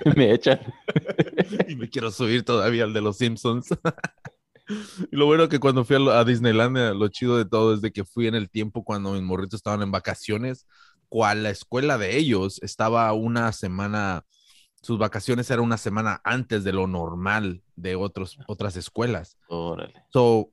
me, 0.05 0.13
me 0.15 0.31
echan. 0.33 0.62
y 1.67 1.75
me 1.75 1.89
quiero 1.89 2.10
subir 2.10 2.45
todavía 2.45 2.86
al 2.86 2.93
de 2.93 3.01
los 3.01 3.17
Simpsons. 3.17 3.67
y 5.12 5.15
lo 5.15 5.25
bueno 5.25 5.49
que 5.49 5.60
cuando 5.60 5.83
fui 5.83 5.97
a 6.10 6.23
Disneylandia, 6.23 6.93
lo 6.93 7.10
chido 7.10 7.38
de 7.38 7.43
todo 7.43 7.73
es 7.73 7.81
de 7.81 7.91
que 7.91 8.05
fui 8.05 8.27
en 8.27 8.36
el 8.36 8.49
tiempo 8.49 8.86
cuando 8.86 9.12
mis 9.12 9.23
morritos 9.23 9.57
estaban 9.60 9.81
en 9.81 9.91
vacaciones, 9.91 10.65
cual 11.10 11.43
la 11.43 11.49
escuela 11.49 11.97
de 11.97 12.17
ellos 12.17 12.60
estaba 12.63 13.12
una 13.13 13.51
semana, 13.53 14.23
sus 14.88 14.97
vacaciones 14.97 15.52
eran 15.52 15.65
una 15.65 15.78
semana 15.78 16.21
antes 16.23 16.63
de 16.63 16.71
lo 16.71 16.88
normal 16.88 17.62
de 17.76 17.97
otros, 17.97 18.38
otras 18.47 18.78
escuelas. 18.78 19.38
Órale. 19.50 19.93
So, 20.13 20.50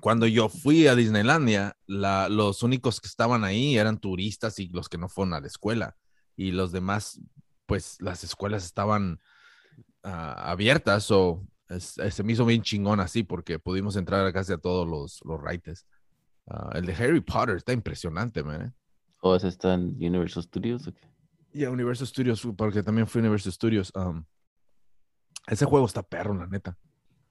cuando 0.00 0.26
yo 0.26 0.48
fui 0.48 0.88
a 0.88 0.96
Disneylandia, 0.96 1.76
la- 1.86 2.28
los 2.28 2.64
únicos 2.64 3.00
que 3.00 3.06
estaban 3.06 3.44
ahí 3.44 3.78
eran 3.78 3.98
turistas 3.98 4.58
y 4.58 4.66
los 4.70 4.88
que 4.88 4.98
no 4.98 5.08
fueron 5.08 5.34
a 5.34 5.40
la 5.40 5.46
escuela. 5.46 5.96
Y 6.34 6.50
los 6.50 6.72
demás, 6.72 7.20
pues 7.66 7.96
las 8.00 8.24
escuelas 8.24 8.64
estaban 8.64 9.20
ah, 10.02 10.50
abiertas. 10.50 11.08
O 11.12 11.46
se 11.78 12.22
me 12.24 12.32
hizo 12.32 12.44
bien 12.44 12.62
chingón 12.62 12.98
así 12.98 13.22
porque 13.22 13.60
pudimos 13.60 13.94
entrar 13.94 14.26
a 14.26 14.32
casi 14.32 14.52
a 14.52 14.58
todos 14.58 14.88
los, 14.88 15.20
los 15.24 15.40
raites. 15.40 15.86
Ah, 16.48 16.70
el 16.74 16.86
de 16.86 16.94
Harry 16.94 17.20
Potter 17.20 17.56
está 17.56 17.72
impresionante, 17.72 18.42
man. 18.42 18.62
¿eh? 18.62 18.72
¿O 19.20 19.36
ese 19.36 19.46
está 19.46 19.74
en 19.74 19.90
Universal 20.00 20.42
Studios? 20.42 20.88
o 20.88 20.92
qué? 20.92 21.06
Y 21.52 21.64
a 21.64 21.70
Universal 21.70 22.06
Studios, 22.06 22.46
porque 22.56 22.82
también 22.82 23.06
fui 23.06 23.20
a 23.20 23.22
Universal 23.22 23.52
Studios. 23.52 23.92
um, 23.94 24.24
ese 25.46 25.64
juego 25.64 25.86
está 25.86 26.02
perro, 26.02 26.34
la 26.34 26.46
neta. 26.46 26.76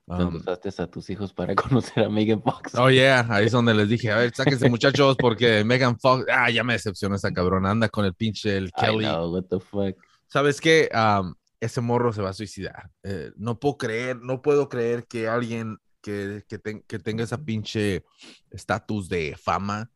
Um, 0.07 0.17
¿Dónde 0.17 0.37
usaste 0.39 0.69
a 0.81 0.87
tus 0.87 1.09
hijos 1.09 1.33
para 1.33 1.53
conocer 1.55 2.05
a 2.05 2.09
Megan 2.09 2.41
Fox? 2.41 2.73
Oh, 2.75 2.89
yeah, 2.89 3.27
ahí 3.29 3.45
es 3.45 3.51
donde 3.51 3.73
les 3.73 3.89
dije, 3.89 4.09
a 4.11 4.17
ver, 4.17 4.33
sáquense 4.33 4.69
muchachos, 4.69 5.17
porque 5.19 5.63
Megan 5.63 5.99
Fox, 5.99 6.25
ah, 6.31 6.49
ya 6.49 6.63
me 6.63 6.73
decepcionó 6.73 7.15
esa 7.15 7.31
cabrona, 7.31 7.71
anda 7.71 7.89
con 7.89 8.05
el 8.05 8.13
pinche 8.13 8.57
el 8.57 8.67
I 8.67 8.71
Kelly. 8.71 9.05
know, 9.05 9.33
what 9.33 9.43
the 9.49 9.59
fuck. 9.59 9.95
¿Sabes 10.27 10.59
qué? 10.61 10.89
Am, 10.93 11.35
ese 11.59 11.81
morro 11.81 12.13
se 12.13 12.21
va 12.21 12.29
a 12.29 12.33
suicidar. 12.33 12.89
Eh, 13.03 13.31
no 13.35 13.59
puedo 13.59 13.77
creer, 13.77 14.19
no 14.21 14.41
puedo 14.41 14.69
creer 14.69 15.05
que 15.07 15.27
alguien 15.27 15.77
que, 16.01 16.43
que 16.47 16.99
tenga 16.99 17.23
esa 17.23 17.37
pinche 17.37 18.03
estatus 18.49 19.09
de 19.09 19.35
fama 19.37 19.91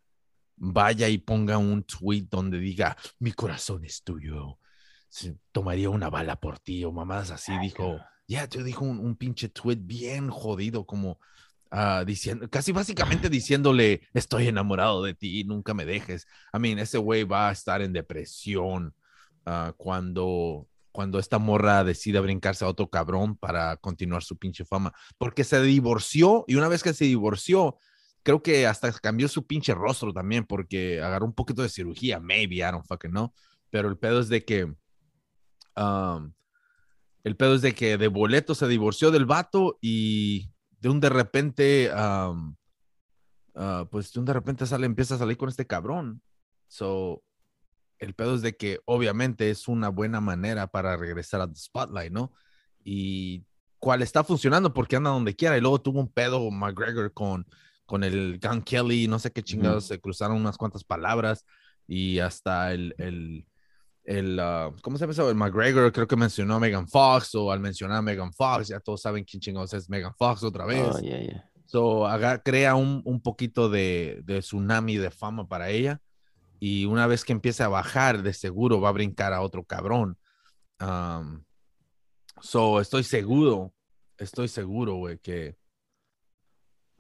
vaya 0.62 1.10
y 1.10 1.18
ponga 1.18 1.58
un 1.58 1.84
tweet 1.84 2.28
donde 2.30 2.60
diga, 2.60 2.96
mi 3.20 3.32
corazón 3.32 3.84
es 3.84 4.04
tuyo, 4.04 4.60
tomaría 5.52 5.90
una 5.90 6.10
bala 6.10 6.40
por 6.40 6.60
ti 6.60 6.86
o 6.86 6.92
mamadas 6.92 7.32
así, 7.32 7.52
Ay, 7.52 7.68
dijo. 7.68 8.00
Ya, 8.28 8.48
te 8.48 8.64
dijo 8.64 8.86
un, 8.86 9.00
un 9.00 9.16
pinche 9.18 9.50
tweet 9.50 9.80
bien 9.82 10.30
jodido, 10.30 10.86
como 10.86 11.20
ah, 11.72 12.04
diciendo, 12.06 12.48
casi 12.50 12.72
básicamente 12.72 13.28
diciéndole, 13.30 14.08
estoy 14.14 14.48
enamorado 14.48 15.04
de 15.04 15.16
ti, 15.16 15.44
nunca 15.44 15.74
me 15.74 15.84
dejes. 15.84 16.28
I 16.54 16.60
mean, 16.60 16.80
ese 16.80 16.98
güey 17.00 17.24
va 17.24 17.50
a 17.50 17.52
estar 17.52 17.82
en 17.82 17.92
depresión 17.92 18.94
ah, 19.46 19.74
cuando, 19.76 20.68
cuando 20.92 21.20
esta 21.20 21.40
morra 21.40 21.84
decida 21.84 22.22
brincarse 22.22 22.64
a 22.64 22.70
otro 22.70 22.88
cabrón 22.90 23.36
para 23.36 23.76
continuar 23.78 24.24
su 24.24 24.38
pinche 24.38 24.64
fama, 24.64 24.94
porque 25.18 25.44
se 25.44 25.62
divorció 25.62 26.46
y 26.48 26.56
una 26.56 26.68
vez 26.68 26.84
que 26.84 26.94
se 26.94 27.06
divorció, 27.06 27.80
creo 28.24 28.42
que 28.42 28.68
hasta 28.68 28.92
cambió 28.94 29.28
su 29.28 29.46
pinche 29.46 29.74
rostro 29.74 30.14
también, 30.14 30.46
porque 30.46 31.02
agarró 31.02 31.26
un 31.26 31.34
poquito 31.34 31.62
de 31.62 31.70
cirugía, 31.70 32.20
maybe, 32.20 32.58
I 32.58 32.72
don't 32.72 32.86
fucking 32.86 33.12
know, 33.12 33.34
pero 33.70 33.90
el 33.90 33.98
pedo 33.98 34.20
es 34.20 34.30
de 34.30 34.44
que... 34.44 34.74
um, 35.76 36.34
el 37.24 37.36
pedo 37.36 37.54
es 37.54 37.62
de 37.62 37.76
que 37.76 37.98
de 37.98 38.08
boleto 38.08 38.56
se 38.56 38.68
divorció 38.68 39.12
del 39.12 39.26
vato 39.26 39.78
y 39.80 40.52
de 40.80 40.90
un 40.90 41.00
de 41.00 41.10
repente, 41.10 41.92
um, 41.94 42.56
ah, 43.54 43.86
pues 43.92 44.12
de 44.12 44.20
un 44.20 44.26
de 44.26 44.34
repente 44.34 44.66
sale, 44.66 44.88
empieza 44.88 45.16
a 45.16 45.20
salir 45.20 45.38
con 45.38 45.48
este 45.48 45.68
cabrón. 45.68 46.22
So, 46.68 47.24
el 48.00 48.16
pedo 48.16 48.34
es 48.34 48.42
de 48.42 48.58
que 48.58 48.80
obviamente 48.86 49.52
es 49.52 49.68
una 49.68 49.90
buena 49.90 50.20
manera 50.20 50.66
para 50.66 50.98
regresar 50.98 51.42
al 51.42 51.56
spotlight, 51.56 52.12
¿no? 52.12 52.34
Y 52.84 53.46
cuál 53.78 54.02
está 54.02 54.24
funcionando 54.24 54.74
porque 54.74 54.96
anda 54.96 55.12
donde 55.12 55.36
quiera. 55.36 55.56
Y 55.58 55.62
luego 55.62 55.80
tuvo 55.80 56.00
un 56.00 56.12
pedo 56.12 56.50
McGregor 56.50 57.14
con, 57.14 57.46
con 57.92 58.06
el 58.06 58.40
Gun 58.42 58.62
Kelly, 58.62 59.10
no 59.10 59.20
sé 59.20 59.32
qué 59.34 59.44
chingados, 59.44 59.84
se 59.88 60.00
cruzaron 60.00 60.38
unas 60.38 60.56
cuantas 60.58 60.86
palabras 60.86 61.46
y 61.86 62.20
hasta 62.20 62.72
el, 62.72 62.96
el, 62.98 63.46
el 64.06 64.40
ah, 64.40 64.72
¿cómo 64.82 64.96
se 64.98 65.02
llama 65.04 65.12
eso? 65.12 65.30
El 65.30 65.36
McGregor 65.36 65.92
creo 65.92 66.08
que 66.08 66.16
mencionó 66.16 66.56
a 66.56 66.60
Megan 66.62 66.88
Fox 66.88 67.36
o 67.36 67.52
al 67.52 67.60
mencionar 67.60 67.98
a 67.98 68.02
Megan 68.02 68.32
Fox, 68.32 68.70
ya 68.70 68.80
todos 68.80 69.02
saben 69.02 69.26
quién 69.26 69.42
chingados 69.42 69.74
es 69.74 69.90
Megan 69.90 70.16
Fox 70.16 70.42
otra 70.42 70.66
vez. 70.66 70.88
Oh, 70.90 71.00
yeah, 71.02 71.20
yeah. 71.20 71.52
So, 71.66 72.08
haga- 72.08 72.42
crea 72.42 72.76
un, 72.76 73.02
un 73.04 73.22
poquito 73.22 73.68
de, 73.70 74.22
de 74.24 74.40
tsunami 74.40 74.96
de 74.96 75.12
fama 75.12 75.46
para 75.50 75.70
ella. 75.70 76.00
Y 76.62 76.86
una 76.86 77.08
vez 77.08 77.26
que 77.26 77.34
empiece 77.34 77.62
a 77.62 77.68
bajar, 77.68 78.24
de 78.24 78.34
seguro 78.34 78.80
va 78.80 78.88
a 78.88 78.94
brincar 78.94 79.34
a 79.34 79.42
otro 79.42 79.66
cabrón. 79.66 80.18
Um, 80.80 81.44
so, 82.40 82.80
estoy 82.80 83.04
seguro, 83.04 83.74
estoy 84.18 84.48
seguro, 84.48 84.96
güey, 84.96 85.18
que. 85.18 85.60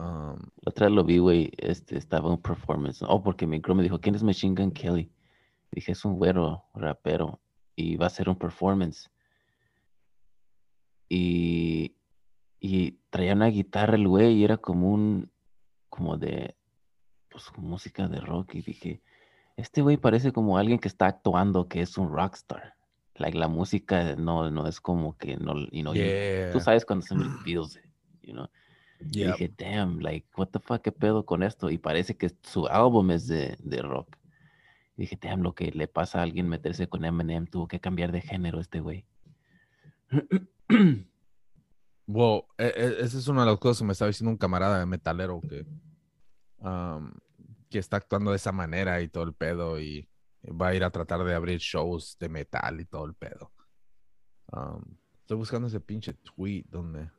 Um, 0.02 0.36
La 0.62 0.70
otra 0.70 0.88
vez 0.88 0.96
lo 0.96 1.04
vi, 1.04 1.18
güey, 1.20 1.52
este, 1.58 1.98
estaba 1.98 2.30
un 2.30 2.42
performance. 2.42 3.04
Oh, 3.08 3.22
porque 3.22 3.48
mi 3.48 3.60
me 3.60 3.84
dijo, 3.84 4.00
¿quién 4.00 4.16
es 4.16 4.24
Machine 4.24 4.56
Gun 4.56 4.72
Kelly? 4.72 5.12
Dije, 5.72 5.94
es 5.94 6.04
un 6.04 6.16
güero, 6.16 6.66
rapero, 6.74 7.40
y 7.76 7.96
va 7.96 8.06
a 8.06 8.08
hacer 8.08 8.28
un 8.28 8.36
performance. 8.36 9.10
Y, 11.10 11.96
y 12.60 12.92
traía 13.10 13.34
una 13.34 13.48
guitarra 13.48 13.96
el 13.96 14.08
güey 14.08 14.34
y 14.38 14.44
era 14.44 14.58
como 14.58 14.92
un, 14.92 15.32
como 15.90 16.18
de, 16.18 16.56
pues, 17.30 17.46
música 17.58 18.08
de 18.08 18.20
rock. 18.20 18.56
Y 18.56 18.62
dije, 18.62 19.02
este 19.58 19.82
güey 19.82 19.98
parece 19.98 20.32
como 20.32 20.58
alguien 20.58 20.80
que 20.80 20.88
está 20.88 21.08
actuando 21.08 21.68
que 21.68 21.82
es 21.82 21.98
un 21.98 22.12
rockstar. 22.12 22.76
Like, 23.16 23.38
la 23.38 23.48
música 23.48 24.16
no, 24.16 24.50
no 24.50 24.68
es 24.68 24.80
como 24.80 25.18
que, 25.18 25.38
no, 25.38 25.54
you 25.72 25.82
know, 25.82 25.94
you- 25.94 26.02
yeah, 26.04 26.52
tú 26.52 26.60
sabes 26.60 26.86
cuando 26.86 27.06
son 27.06 27.20
videos, 27.44 27.78
you 28.22 28.34
know. 28.34 28.48
Y 29.02 29.20
yeah. 29.20 29.32
dije, 29.32 29.54
damn, 29.58 30.00
like, 30.00 30.28
what 30.38 30.48
the 30.48 30.60
fuck, 30.60 30.82
qué 30.82 30.92
pedo 30.92 31.26
con 31.26 31.44
esto. 31.44 31.70
Y 31.70 31.78
parece 31.78 32.16
que 32.16 32.32
su 32.44 32.68
álbum 32.68 33.12
es 33.12 33.28
de, 33.28 33.58
de 33.60 33.82
rock. 33.82 34.18
Y 34.98 35.04
dije, 35.04 35.18
damn, 35.22 35.42
lo 35.42 35.56
que 35.56 35.72
le 35.72 35.88
pasa 35.88 36.20
a 36.20 36.24
alguien 36.24 36.48
meterse 36.48 36.88
con 36.88 37.06
Eminem, 37.06 37.48
tuvo 37.48 37.68
que 37.68 37.80
cambiar 37.80 38.12
de 38.12 38.22
género 38.22 38.60
este 38.60 38.80
güey. 38.80 39.06
Wow, 42.08 42.46
e- 42.58 42.74
e- 42.76 43.04
esa 43.04 43.18
es 43.20 43.28
una 43.30 43.46
de 43.46 43.52
las 43.52 43.60
cosas 43.60 43.78
que 43.78 43.86
me 43.86 43.94
estaba 43.94 44.10
diciendo 44.10 44.32
un 44.32 44.38
camarada 44.38 44.86
metalero 44.86 45.40
que, 45.40 45.66
um, 46.58 47.14
que 47.70 47.80
está 47.80 47.98
actuando 47.98 48.32
de 48.32 48.36
esa 48.36 48.52
manera 48.52 49.00
y 49.02 49.08
todo 49.08 49.24
el 49.24 49.34
pedo 49.34 49.80
y 49.80 50.10
va 50.44 50.70
a 50.70 50.76
ir 50.76 50.84
a 50.84 50.90
tratar 50.90 51.24
de 51.24 51.34
abrir 51.34 51.60
shows 51.60 52.18
de 52.20 52.28
metal 52.28 52.82
y 52.82 52.86
todo 52.86 53.06
el 53.06 53.14
pedo. 53.14 53.54
Um, 54.52 54.98
Estoy 55.32 55.38
buscando 55.38 55.70
ese 55.70 55.80
pinche 55.80 56.14
tweet 56.14 56.66
donde. 56.68 57.10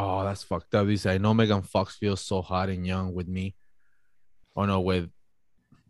Oh, 0.00 0.22
that's 0.22 0.44
fucked 0.44 0.74
up. 0.76 0.86
Dice, 0.86 1.06
I 1.06 1.18
know 1.18 1.34
Megan 1.34 1.62
Fox 1.62 1.96
feels 1.96 2.20
so 2.20 2.40
hot 2.40 2.68
and 2.68 2.86
young 2.86 3.12
with 3.12 3.26
me. 3.26 3.56
Oh, 4.54 4.64
no, 4.64 4.80
with. 4.80 5.10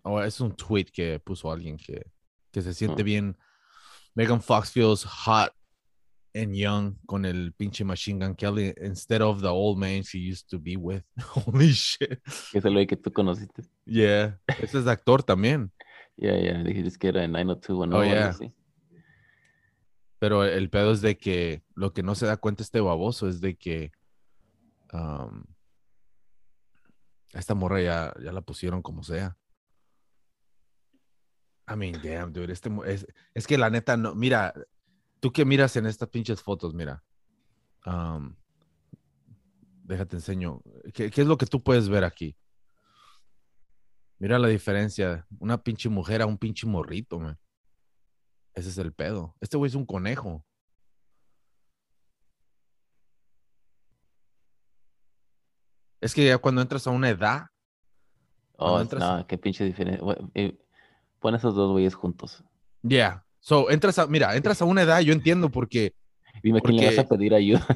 Oh, 0.02 0.16
es 0.16 0.40
un 0.40 0.52
tweet 0.52 0.90
que 0.90 1.18
puso 1.18 1.50
alguien 1.50 1.76
que, 1.76 2.02
que 2.50 2.62
se 2.62 2.72
siente 2.72 3.00
Oh. 3.00 3.04
bien. 3.04 3.36
Megan 4.16 4.40
Fox 4.40 4.70
feels 4.70 5.04
hot 5.04 5.52
and 6.34 6.54
young 6.54 6.96
con 7.06 7.26
el 7.26 7.52
pinche 7.52 7.84
Machine 7.84 8.18
Gun 8.18 8.34
Kelly 8.34 8.72
instead 8.80 9.20
of 9.20 9.42
the 9.42 9.48
old 9.48 9.78
man 9.78 10.02
she 10.02 10.18
used 10.18 10.48
to 10.48 10.58
be 10.58 10.76
with. 10.76 11.02
Holy 11.20 11.72
shit. 11.72 12.18
Que 12.50 12.58
es 12.60 12.64
el 12.64 12.72
güey 12.72 12.86
que 12.86 12.96
tú 12.96 13.12
conociste. 13.12 13.62
Yeah. 13.84 14.38
Ese 14.46 14.78
es 14.78 14.86
actor 14.86 15.22
también. 15.22 15.70
Ya, 16.16 16.34
ya, 16.36 16.62
dijiste 16.64 16.98
que 16.98 17.08
era 17.08 17.24
en 17.24 17.32
90210. 17.32 17.92
Oh, 17.92 18.00
algo 18.00 18.14
yeah. 18.14 18.28
así. 18.30 18.52
Pero 20.18 20.44
el 20.44 20.68
pedo 20.70 20.92
es 20.92 21.00
de 21.00 21.16
que 21.16 21.62
lo 21.74 21.92
que 21.92 22.02
no 22.02 22.14
se 22.14 22.26
da 22.26 22.36
cuenta 22.38 22.62
este 22.62 22.80
baboso 22.80 23.28
es 23.28 23.40
de 23.40 23.54
que 23.56 23.92
esta 27.32 27.54
morra 27.54 27.80
ya, 27.80 28.14
ya 28.22 28.32
la 28.32 28.40
pusieron 28.40 28.82
como 28.82 29.02
sea. 29.02 29.36
I 31.68 31.76
mean, 31.76 32.00
damn, 32.02 32.32
dude. 32.32 32.52
Este, 32.52 32.70
es, 33.34 33.46
que 33.46 33.58
la 33.58 33.70
neta 33.70 33.96
no. 33.96 34.14
Mira, 34.14 34.54
tú 35.20 35.32
que 35.32 35.44
miras 35.44 35.76
en 35.76 35.86
estas 35.86 36.08
pinches 36.08 36.42
fotos, 36.42 36.74
mira. 36.74 37.02
déjate 39.84 40.16
enseño. 40.16 40.62
¿Qué, 40.94 41.10
es 41.14 41.26
lo 41.26 41.36
que 41.36 41.46
tú 41.46 41.62
puedes 41.62 41.88
ver 41.88 42.04
aquí? 42.04 42.36
Mira 44.18 44.38
la 44.38 44.48
diferencia. 44.48 45.26
Una 45.38 45.62
pinche 45.62 45.88
mujer 45.88 46.22
a 46.22 46.26
un 46.26 46.38
pinche 46.38 46.66
morrito. 46.66 47.20
Ese 48.54 48.70
es 48.70 48.78
el 48.78 48.92
pedo. 48.92 49.36
Este 49.40 49.56
güey 49.56 49.68
es 49.68 49.74
un 49.74 49.86
conejo. 49.86 50.44
Es 56.00 56.14
que 56.14 56.24
ya 56.26 56.38
cuando 56.38 56.60
entras 56.62 56.86
a 56.86 56.90
una 56.90 57.08
edad, 57.10 57.46
Oh, 58.60 58.80
entras- 58.80 58.98
no, 59.00 59.26
qué 59.26 59.38
pinche 59.38 59.64
diferencia. 59.64 60.02
Bueno, 60.02 60.30
eh, 60.34 60.56
Pon 61.20 61.34
esos 61.34 61.54
dos 61.54 61.72
güeyes 61.72 61.94
juntos. 61.94 62.42
yeah. 62.82 63.24
So, 63.40 63.70
entras 63.70 63.98
a, 63.98 64.06
mira, 64.06 64.36
entras 64.36 64.60
a 64.62 64.64
una 64.64 64.82
edad, 64.82 65.00
yo 65.00 65.12
entiendo 65.12 65.48
porque, 65.48 65.92
Dime 66.42 66.60
quién 66.60 66.76
le 66.76 66.86
vas 66.86 66.98
a 66.98 67.02
Porque- 67.04 67.16
pedir 67.18 67.34
ayuda. 67.34 67.66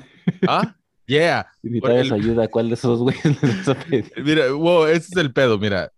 ah, 0.49 0.77
yeah. 1.07 1.47
Si 1.61 1.69
necesitas 1.71 2.07
el- 2.07 2.13
ayuda, 2.13 2.49
¿cuál 2.49 2.69
de 2.69 2.75
esos 2.75 3.01
güeyes 3.01 3.25
le 3.43 3.49
vas 3.55 3.69
a 3.69 3.75
pedir? 3.75 4.13
Mira, 4.25 4.53
wow, 4.53 4.87
ese 4.87 5.09
es 5.11 5.17
el 5.17 5.33
pedo, 5.33 5.59
mira. 5.59 5.91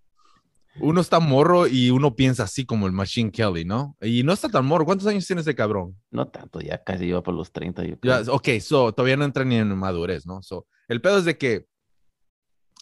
Uno 0.81 1.01
está 1.01 1.21
morro 1.21 1.67
y 1.69 1.91
uno 1.91 2.15
piensa 2.17 2.43
así 2.45 2.65
como 2.67 2.87
el 2.87 2.93
Machine 2.93 3.31
Kelly, 3.31 3.65
¿no? 3.65 3.97
Y 4.01 4.23
no 4.25 4.33
está 4.33 4.49
tan 4.49 4.65
morro. 4.67 4.85
¿Cuántos 4.85 5.07
años 5.07 5.25
tiene 5.27 5.43
ese 5.43 5.55
cabrón? 5.55 5.95
No 6.11 6.27
tanto, 6.29 6.61
ya 6.61 6.83
casi 6.83 7.05
iba 7.07 7.23
por 7.23 7.33
los 7.35 7.53
30. 7.53 7.85
Yo 7.85 7.95
Ya, 8.03 8.23
creo. 8.23 8.35
ok, 8.35 8.49
so, 8.61 8.93
todavía 8.93 9.17
no 9.17 9.25
entra 9.25 9.45
ni 9.45 9.55
en 9.57 9.69
madurez, 9.77 10.27
¿no? 10.27 10.43
So, 10.43 10.67
el 10.89 11.01
pedo 11.01 11.19
es 11.19 11.25
de 11.27 11.39
que 11.39 11.67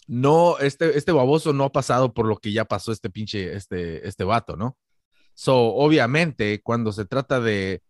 no, 0.07 0.57
este, 0.59 0.97
este 0.97 1.11
baboso 1.11 1.53
no 1.53 1.65
ha 1.65 1.71
pasado 1.71 2.13
por 2.13 2.27
lo 2.27 2.37
que 2.37 2.51
ya 2.51 2.65
pasó 2.65 2.91
este 2.91 3.09
pinche, 3.09 3.53
este, 3.55 4.07
este 4.07 4.23
vato, 4.23 4.55
¿no? 4.55 4.77
So, 5.33 5.55
obviamente, 5.75 6.61
cuando 6.61 6.91
se 6.91 7.05
trata 7.05 7.39
de 7.39 7.81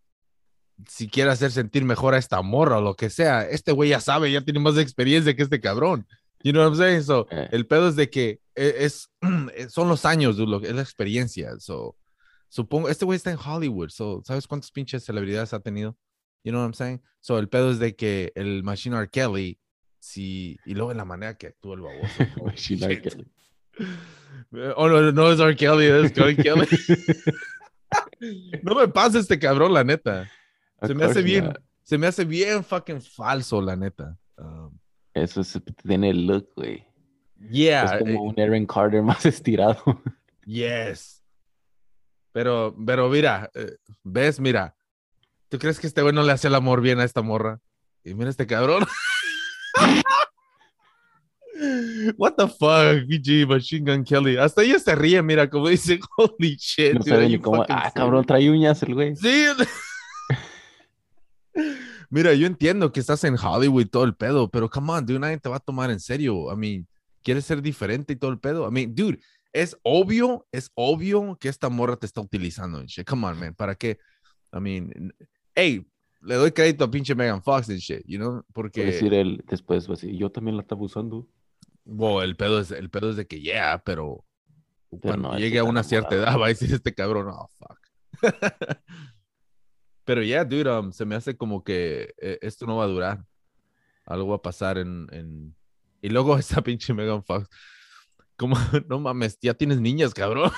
si 0.87 1.07
quiere 1.07 1.31
hacer 1.31 1.51
sentir 1.51 1.85
mejor 1.85 2.13
a 2.13 2.17
esta 2.17 2.41
morra 2.41 2.77
o 2.77 2.81
lo 2.81 2.95
que 2.95 3.09
sea, 3.09 3.47
este 3.47 3.71
güey 3.71 3.89
ya 3.91 3.99
sabe, 3.99 4.31
ya 4.31 4.41
tiene 4.41 4.59
más 4.59 4.77
experiencia 4.77 5.35
que 5.35 5.43
este 5.43 5.59
cabrón. 5.61 6.07
You 6.43 6.51
know 6.51 6.61
what 6.63 6.71
I'm 6.73 6.77
saying? 6.77 7.03
So, 7.03 7.27
Eh. 7.31 7.49
el 7.51 7.67
pedo 7.67 7.87
es 7.89 7.95
de 7.95 8.09
que 8.09 8.39
e- 8.55 8.75
es, 8.79 9.09
son 9.69 9.87
los 9.89 10.05
años, 10.05 10.35
dude, 10.37 10.49
lo 10.49 10.61
es 10.61 10.73
la 10.73 10.81
experiencia. 10.81 11.51
So, 11.59 11.95
supongo, 12.49 12.89
este 12.89 13.05
güey 13.05 13.15
está 13.17 13.31
en 13.31 13.37
Hollywood, 13.43 13.89
so, 13.89 14.21
¿sabes 14.25 14.47
cuántas 14.47 14.71
pinches 14.71 15.03
celebridades 15.05 15.53
ha 15.53 15.59
tenido? 15.59 15.95
You 16.43 16.51
know 16.51 16.61
what 16.61 16.67
I'm 16.67 16.73
saying? 16.73 17.01
So, 17.21 17.39
el 17.39 17.47
pedo 17.49 17.71
es 17.71 17.79
de 17.79 17.95
que 17.95 18.31
el 18.35 18.63
Machine 18.63 18.97
R. 18.97 19.09
Kelly, 19.09 19.57
sí, 20.03 20.59
y 20.65 20.73
luego 20.73 20.91
en 20.91 20.97
la 20.97 21.05
manera 21.05 21.37
que 21.37 21.47
actúa 21.47 21.75
el 21.75 21.81
baboso. 21.81 22.07
shit. 22.55 22.81
Kelly. 22.81 23.25
Oh, 24.75 24.89
no, 24.89 25.11
no 25.13 25.31
es 25.31 25.39
R. 25.39 25.55
Kelly, 25.55 25.85
es 25.85 26.11
Kelly 26.11 26.35
Kelly. 26.35 26.67
no 28.63 28.75
me 28.75 28.87
pasa 28.89 29.19
este 29.19 29.39
cabrón, 29.39 29.73
la 29.73 29.83
neta. 29.83 30.29
Of 30.77 30.89
Se 30.89 30.93
me 30.93 31.05
hace 31.05 31.21
bien, 31.21 31.45
not. 31.45 31.61
se 31.83 31.97
me 31.97 32.07
hace 32.07 32.25
bien 32.25 32.63
fucking 32.65 33.01
falso, 33.01 33.61
la 33.61 33.77
neta. 33.77 34.17
Um, 34.37 34.77
Eso 35.13 35.39
es, 35.39 35.57
tiene 35.81 36.09
el 36.09 36.27
look, 36.27 36.49
güey. 36.55 36.85
yeah, 37.49 37.85
es 37.85 37.91
eh, 37.93 37.99
como 37.99 38.23
un 38.23 38.39
Aaron 38.39 38.65
Carter 38.65 39.01
más 39.03 39.25
estirado. 39.25 39.81
Yes. 40.45 41.23
Pero, 42.33 42.75
pero 42.85 43.07
mira, 43.09 43.49
eh, 43.55 43.77
ves, 44.03 44.39
mira. 44.39 44.75
¿Tú 45.47 45.59
crees 45.59 45.79
que 45.79 45.87
este 45.87 46.01
güey 46.01 46.13
no 46.13 46.23
le 46.23 46.33
hace 46.33 46.47
el 46.49 46.55
amor 46.55 46.81
bien 46.81 46.99
a 46.99 47.05
esta 47.05 47.21
morra? 47.21 47.61
Y 48.03 48.15
mira 48.15 48.29
este 48.29 48.47
cabrón. 48.47 48.85
What 52.17 52.33
the 52.37 52.47
fuck, 52.47 53.07
PG 53.07 53.47
Machine 53.47 53.85
Gun 53.85 54.03
Kelly. 54.03 54.37
Hasta 54.37 54.63
ella 54.63 54.79
se 54.79 54.95
ríe, 54.95 55.21
mira, 55.21 55.49
como 55.49 55.69
dice, 55.69 55.99
holy 56.17 56.57
shit. 56.59 56.93
No 56.93 56.99
dude, 56.99 57.09
sabe 57.09 57.29
ni 57.29 57.39
cómo. 57.39 57.63
Ah, 57.63 57.65
serious?" 57.65 57.93
cabrón, 57.93 58.25
trae 58.25 58.49
uñas 58.49 58.83
el 58.83 58.93
güey. 58.93 59.15
Sí. 59.15 59.45
Mira, 62.09 62.33
yo 62.33 62.45
entiendo 62.45 62.91
que 62.91 62.99
estás 62.99 63.23
en 63.23 63.35
Hollywood 63.35 63.81
y 63.81 63.85
todo 63.85 64.03
el 64.03 64.15
pedo, 64.15 64.49
pero 64.49 64.69
come 64.69 64.91
on, 64.91 65.05
dude, 65.05 65.19
nadie 65.19 65.39
te 65.39 65.49
va 65.49 65.55
a 65.55 65.59
tomar 65.59 65.89
en 65.89 65.99
serio. 65.99 66.53
I 66.53 66.55
mean, 66.55 66.87
quieres 67.23 67.45
ser 67.45 67.61
diferente 67.61 68.13
y 68.13 68.15
todo 68.15 68.29
el 68.29 68.39
pedo. 68.39 68.67
I 68.67 68.71
mean, 68.71 68.93
dude, 68.93 69.19
es 69.51 69.75
obvio, 69.81 70.45
es 70.51 70.69
obvio 70.75 71.35
que 71.39 71.49
esta 71.49 71.69
morra 71.69 71.95
te 71.95 72.05
está 72.05 72.21
utilizando 72.21 72.83
shit. 72.83 73.07
Come 73.07 73.25
on, 73.25 73.39
man, 73.39 73.55
¿para 73.55 73.73
qué? 73.73 73.97
I 74.51 74.59
mean, 74.59 75.13
hey, 75.55 75.87
le 76.23 76.35
doy 76.35 76.51
crédito 76.51 76.85
a 76.85 76.91
pinche 76.91 77.15
Megan 77.15 77.43
Fox 77.43 77.69
and 77.69 77.79
shit, 77.79 78.03
you 78.05 78.17
know, 78.17 78.43
Por 78.53 78.65
porque 78.65 78.85
decir 78.85 79.13
él 79.13 79.43
después, 79.47 79.85
pues, 79.87 80.01
yo 80.01 80.31
también 80.31 80.55
la 80.55 80.61
estaba 80.61 80.81
usando. 80.81 81.27
wow, 81.85 82.21
el 82.21 82.35
pedo 82.35 82.59
es 82.59 82.71
el 82.71 82.89
pedo 82.89 83.09
es 83.09 83.17
de 83.17 83.27
que 83.27 83.41
yeah, 83.41 83.81
pero 83.83 84.25
cuando 85.01 85.31
no, 85.31 85.37
llegue 85.37 85.59
a 85.59 85.63
una 85.63 85.83
cierta 85.83 86.15
edad 86.15 86.37
va 86.39 86.45
a 86.45 86.49
decir 86.49 86.73
este 86.73 86.93
cabrón, 86.93 87.27
oh 87.29 87.49
fuck. 87.57 87.79
pero 90.05 90.23
ya, 90.23 90.45
dude, 90.45 90.69
um, 90.69 90.91
se 90.91 91.05
me 91.05 91.15
hace 91.15 91.35
como 91.35 91.63
que 91.63 92.13
eh, 92.17 92.39
esto 92.41 92.65
no 92.65 92.77
va 92.77 92.85
a 92.85 92.87
durar. 92.87 93.25
Algo 94.05 94.29
va 94.29 94.35
a 94.35 94.41
pasar 94.41 94.77
en, 94.77 95.07
en... 95.11 95.55
y 96.01 96.09
luego 96.09 96.37
esa 96.37 96.61
pinche 96.61 96.93
Megan 96.93 97.23
Fox. 97.23 97.49
Como, 98.37 98.55
no 98.87 98.99
mames, 98.99 99.37
ya 99.41 99.53
tienes 99.53 99.79
niñas, 99.79 100.13
cabrón. 100.13 100.51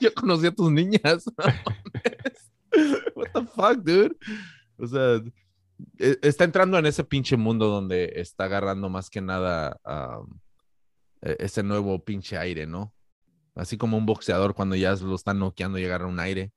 Yo 0.00 0.12
conocí 0.14 0.46
a 0.46 0.54
tus 0.54 0.70
niñas. 0.70 1.24
no 1.26 1.44
mames. 1.44 3.12
What 3.14 3.30
the 3.32 3.46
fuck, 3.46 3.84
dude? 3.84 4.16
O 4.78 4.86
sea, 4.86 5.20
e- 5.98 6.18
está 6.22 6.44
entrando 6.44 6.78
en 6.78 6.86
ese 6.86 7.04
pinche 7.04 7.36
mundo 7.36 7.68
donde 7.68 8.12
está 8.16 8.44
agarrando 8.44 8.88
más 8.88 9.10
que 9.10 9.20
nada 9.20 9.78
um, 9.84 10.38
e- 11.22 11.36
ese 11.40 11.62
nuevo 11.62 12.04
pinche 12.04 12.36
aire, 12.38 12.66
¿no? 12.66 12.92
Así 13.54 13.76
como 13.78 13.96
un 13.96 14.06
boxeador 14.06 14.54
cuando 14.54 14.76
ya 14.76 14.94
lo 14.96 15.14
están 15.14 15.38
noqueando 15.38 15.78
y 15.78 15.84
agarra 15.84 16.06
un 16.06 16.20
aire 16.20 16.52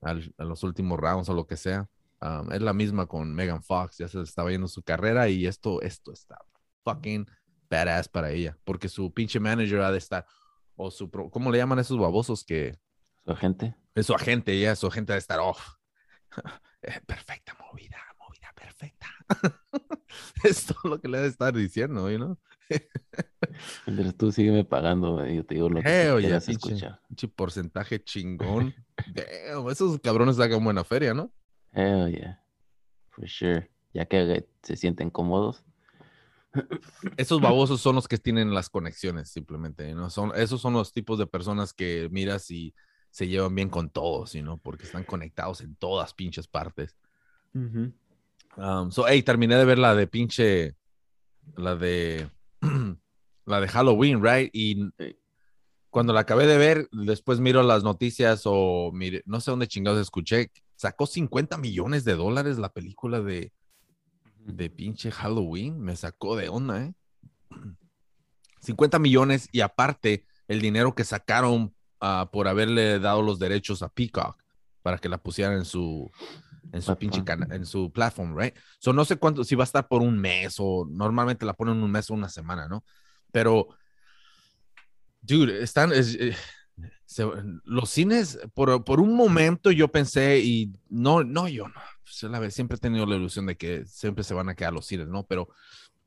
al- 0.00 0.32
a 0.38 0.44
los 0.44 0.62
últimos 0.62 0.98
rounds 0.98 1.28
o 1.28 1.34
lo 1.34 1.46
que 1.46 1.56
sea. 1.56 1.88
Um, 2.20 2.52
es 2.52 2.62
la 2.62 2.72
misma 2.72 3.06
con 3.06 3.34
Megan 3.34 3.64
Fox, 3.64 3.98
ya 3.98 4.06
se 4.06 4.18
le 4.18 4.24
estaba 4.24 4.50
yendo 4.50 4.68
su 4.68 4.82
carrera 4.84 5.28
y 5.28 5.46
esto, 5.46 5.82
esto 5.82 6.12
está 6.12 6.38
fucking 6.84 7.26
badass 7.68 8.06
para 8.08 8.30
ella, 8.30 8.56
porque 8.64 8.88
su 8.88 9.12
pinche 9.12 9.40
manager 9.40 9.80
ha 9.80 9.90
de 9.90 9.98
estar, 9.98 10.24
o 10.76 10.90
su, 10.92 11.10
pro- 11.10 11.30
¿cómo 11.30 11.50
le 11.50 11.58
llaman 11.58 11.78
a 11.78 11.82
esos 11.82 11.98
babosos 11.98 12.44
que 12.44 12.78
Su 13.24 13.32
agente. 13.32 13.74
es 13.96 14.06
su 14.06 14.14
agente, 14.14 14.60
ya, 14.60 14.76
su 14.76 14.86
agente 14.86 15.12
ha 15.12 15.16
de 15.16 15.20
estar 15.20 15.40
off. 15.40 15.74
Eh, 16.82 17.00
perfecta 17.06 17.56
movida, 17.60 17.98
movida 18.18 18.52
perfecta. 18.54 19.06
es 20.44 20.66
todo 20.66 20.90
lo 20.90 21.00
que 21.00 21.08
le 21.08 21.18
ha 21.18 21.22
de 21.22 21.28
estar 21.28 21.54
diciendo, 21.54 22.10
¿no? 22.18 22.38
Entonces 23.86 24.16
tú 24.16 24.32
sígueme 24.32 24.64
pagando, 24.64 25.24
yo 25.26 25.44
te 25.44 25.54
digo 25.54 25.68
lo 25.68 25.82
que 25.82 26.12
pinche. 26.16 26.52
escuchar. 26.52 27.00
Pinche 27.08 27.28
porcentaje 27.28 28.02
chingón. 28.02 28.74
Damn, 29.14 29.68
esos 29.70 30.00
cabrones 30.00 30.36
sacan 30.36 30.64
buena 30.64 30.84
feria, 30.84 31.14
¿no? 31.14 31.32
Hell 31.72 32.10
yeah. 32.10 32.42
For 33.10 33.28
sure. 33.28 33.70
Ya 33.94 34.06
que 34.06 34.20
eh, 34.20 34.48
se 34.62 34.76
sienten 34.76 35.10
cómodos. 35.10 35.64
Esos 37.16 37.40
babosos 37.40 37.80
son 37.80 37.94
los 37.94 38.08
que 38.08 38.18
tienen 38.18 38.54
las 38.54 38.68
conexiones, 38.68 39.30
simplemente, 39.30 39.94
¿no? 39.94 40.10
Son, 40.10 40.32
esos 40.34 40.60
son 40.60 40.74
los 40.74 40.92
tipos 40.92 41.18
de 41.18 41.26
personas 41.26 41.72
que 41.72 42.08
miras 42.10 42.50
y 42.50 42.74
se 43.12 43.28
llevan 43.28 43.54
bien 43.54 43.68
con 43.68 43.90
todos, 43.90 44.34
¿no? 44.36 44.56
Porque 44.56 44.84
están 44.84 45.04
conectados 45.04 45.60
en 45.60 45.76
todas 45.76 46.14
pinches 46.14 46.48
partes. 46.48 46.96
Um, 47.54 48.90
so, 48.90 49.06
hey, 49.06 49.22
terminé 49.22 49.54
de 49.56 49.64
ver 49.66 49.78
la 49.78 49.94
de 49.94 50.06
pinche, 50.06 50.74
la 51.56 51.76
de, 51.76 52.28
la 53.46 53.60
de 53.60 53.68
Halloween, 53.68 54.22
right? 54.24 54.50
Y 54.54 54.76
Sí. 54.98 55.16
cuando 55.90 56.14
la 56.14 56.20
acabé 56.20 56.46
de 56.46 56.56
ver, 56.56 56.88
después 56.90 57.38
miro 57.38 57.62
las 57.62 57.82
noticias 57.84 58.42
o 58.46 58.90
mire, 58.94 59.22
no 59.26 59.40
sé 59.40 59.50
dónde 59.50 59.68
chingados 59.68 60.00
escuché, 60.00 60.50
sacó 60.74 61.06
50 61.06 61.58
millones 61.58 62.04
de 62.04 62.14
dólares 62.16 62.56
la 62.58 62.72
película 62.72 63.20
de, 63.20 63.52
de 64.38 64.70
pinche 64.70 65.10
Halloween, 65.10 65.78
me 65.80 65.96
sacó 65.96 66.34
de 66.34 66.48
onda, 66.48 66.82
¿eh? 66.82 66.94
50 68.60 68.98
millones 68.98 69.50
y 69.52 69.60
aparte 69.60 70.24
el 70.48 70.62
dinero 70.62 70.94
que 70.94 71.04
sacaron 71.04 71.74
ah, 72.02 72.28
por 72.30 72.46
haberle 72.48 72.98
dado 72.98 73.22
los 73.22 73.38
derechos 73.38 73.82
a 73.82 73.88
Peacock. 73.88 74.36
para 74.82 74.98
que 74.98 75.08
la 75.08 75.16
pusieran 75.18 75.56
en 75.56 75.64
su 75.64 76.10
en 76.72 76.82
su 76.82 76.90
pinche 76.96 77.20
en 77.54 77.64
su 77.66 77.90
platform, 77.92 78.36
right? 78.36 78.54
So 78.80 78.92
no 78.92 79.04
sé 79.04 79.16
cuánto, 79.16 79.44
si 79.44 79.54
va 79.54 79.62
a 79.62 79.70
estar 79.70 79.86
por 79.88 80.02
un 80.02 80.18
mes 80.18 80.56
o 80.58 80.86
normalmente 80.90 81.46
la 81.46 81.52
ponen 81.54 81.82
un 81.82 81.90
mes 81.90 82.10
o 82.10 82.14
una 82.14 82.28
semana, 82.28 82.66
¿no? 82.66 82.82
Pero, 83.30 83.68
dude, 85.20 85.62
están, 85.62 85.92
es- 85.92 86.14
eh, 86.18 86.34
se- 87.04 87.26
los 87.64 87.90
cines, 87.90 88.38
por, 88.54 88.84
por 88.84 89.00
un 89.00 89.14
momento 89.14 89.70
yo 89.70 89.88
pensé, 89.88 90.38
y 90.40 90.72
no, 90.88 91.22
no, 91.24 91.46
yo 91.48 91.68
no, 91.68 91.80
pues, 92.04 92.54
siempre 92.54 92.76
he 92.76 92.80
tenido 92.80 93.06
la 93.06 93.16
ilusión 93.16 93.46
de 93.46 93.56
que 93.56 93.84
siempre 93.86 94.24
se 94.24 94.34
van 94.34 94.48
a 94.48 94.54
quedar 94.54 94.72
los 94.72 94.86
cines, 94.86 95.08
¿no? 95.08 95.24
Pero 95.26 95.48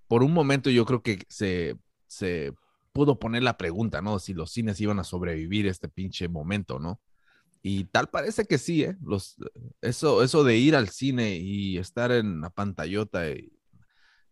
por 0.07 0.23
un 0.23 0.33
momento 0.33 0.69
yo 0.69 0.85
creo 0.85 1.01
que 1.01 1.23
se, 1.29 1.77
se 2.07 2.53
pudo 2.95 3.19
poner 3.19 3.43
la 3.43 3.57
pregunta, 3.57 4.01
¿no? 4.01 4.19
Si 4.19 4.33
los 4.33 4.51
cines 4.51 4.79
iban 4.79 4.99
a 4.99 5.03
sobrevivir 5.03 5.67
este 5.67 5.89
pinche 5.89 6.29
momento, 6.29 6.79
¿no? 6.79 7.01
Y 7.61 7.83
tal 7.85 8.07
parece 8.07 8.45
que 8.45 8.57
sí, 8.57 8.83
¿eh? 8.85 8.95
Eso, 9.81 10.23
eso 10.23 10.45
de 10.45 10.55
ir 10.55 10.77
al 10.77 10.87
cine 10.87 11.35
y 11.35 11.77
estar 11.77 12.13
en 12.13 12.39
la 12.39 12.51
pantallota, 12.51 13.27
eh, 13.27 13.51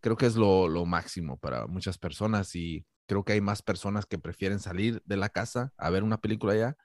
creo 0.00 0.16
que 0.16 0.24
es 0.24 0.36
lo, 0.36 0.86
máximo 0.86 1.36
para 1.36 1.66
muchas 1.66 1.98
personas 1.98 2.56
y 2.56 2.86
creo 3.06 3.22
que 3.22 3.34
hay 3.34 3.42
más 3.42 3.60
personas 3.60 4.06
que 4.06 4.18
prefieren 4.18 4.60
salir 4.60 5.02
de 5.04 5.18
la 5.18 5.28
casa 5.28 5.74
a 5.76 5.90
ver 5.90 6.02
una 6.02 6.16
película 6.18 6.54
allá 6.54 6.76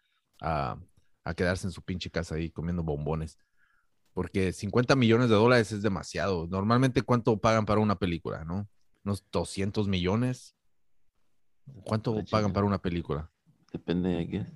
a, 0.42 0.78
a 1.24 1.34
quedarse 1.34 1.66
en 1.66 1.72
su 1.72 1.82
pinche 1.82 2.12
casa 2.12 2.36
ahí 2.36 2.52
comiendo 2.52 2.84
bombones. 2.84 3.38
Porque 4.14 4.52
50 4.52 4.98
millones 4.98 5.30
de 5.30 5.36
dólares 5.36 5.72
es 5.72 5.82
demasiado. 5.82 6.46
Normalmente, 6.48 7.04
¿cuánto 7.04 7.40
pagan 7.40 7.66
para 7.66 7.80
una 7.80 8.00
película, 8.00 8.44
no? 8.44 8.68
Unos 9.06 9.24
200 9.32 9.88
millones. 9.88 10.58
¿Cuánto 11.84 12.16
pagan 12.30 12.54
para 12.54 12.66
una 12.66 12.80
película? 12.80 13.30
Depende, 13.72 14.22
I 14.22 14.26
guess. 14.26 14.48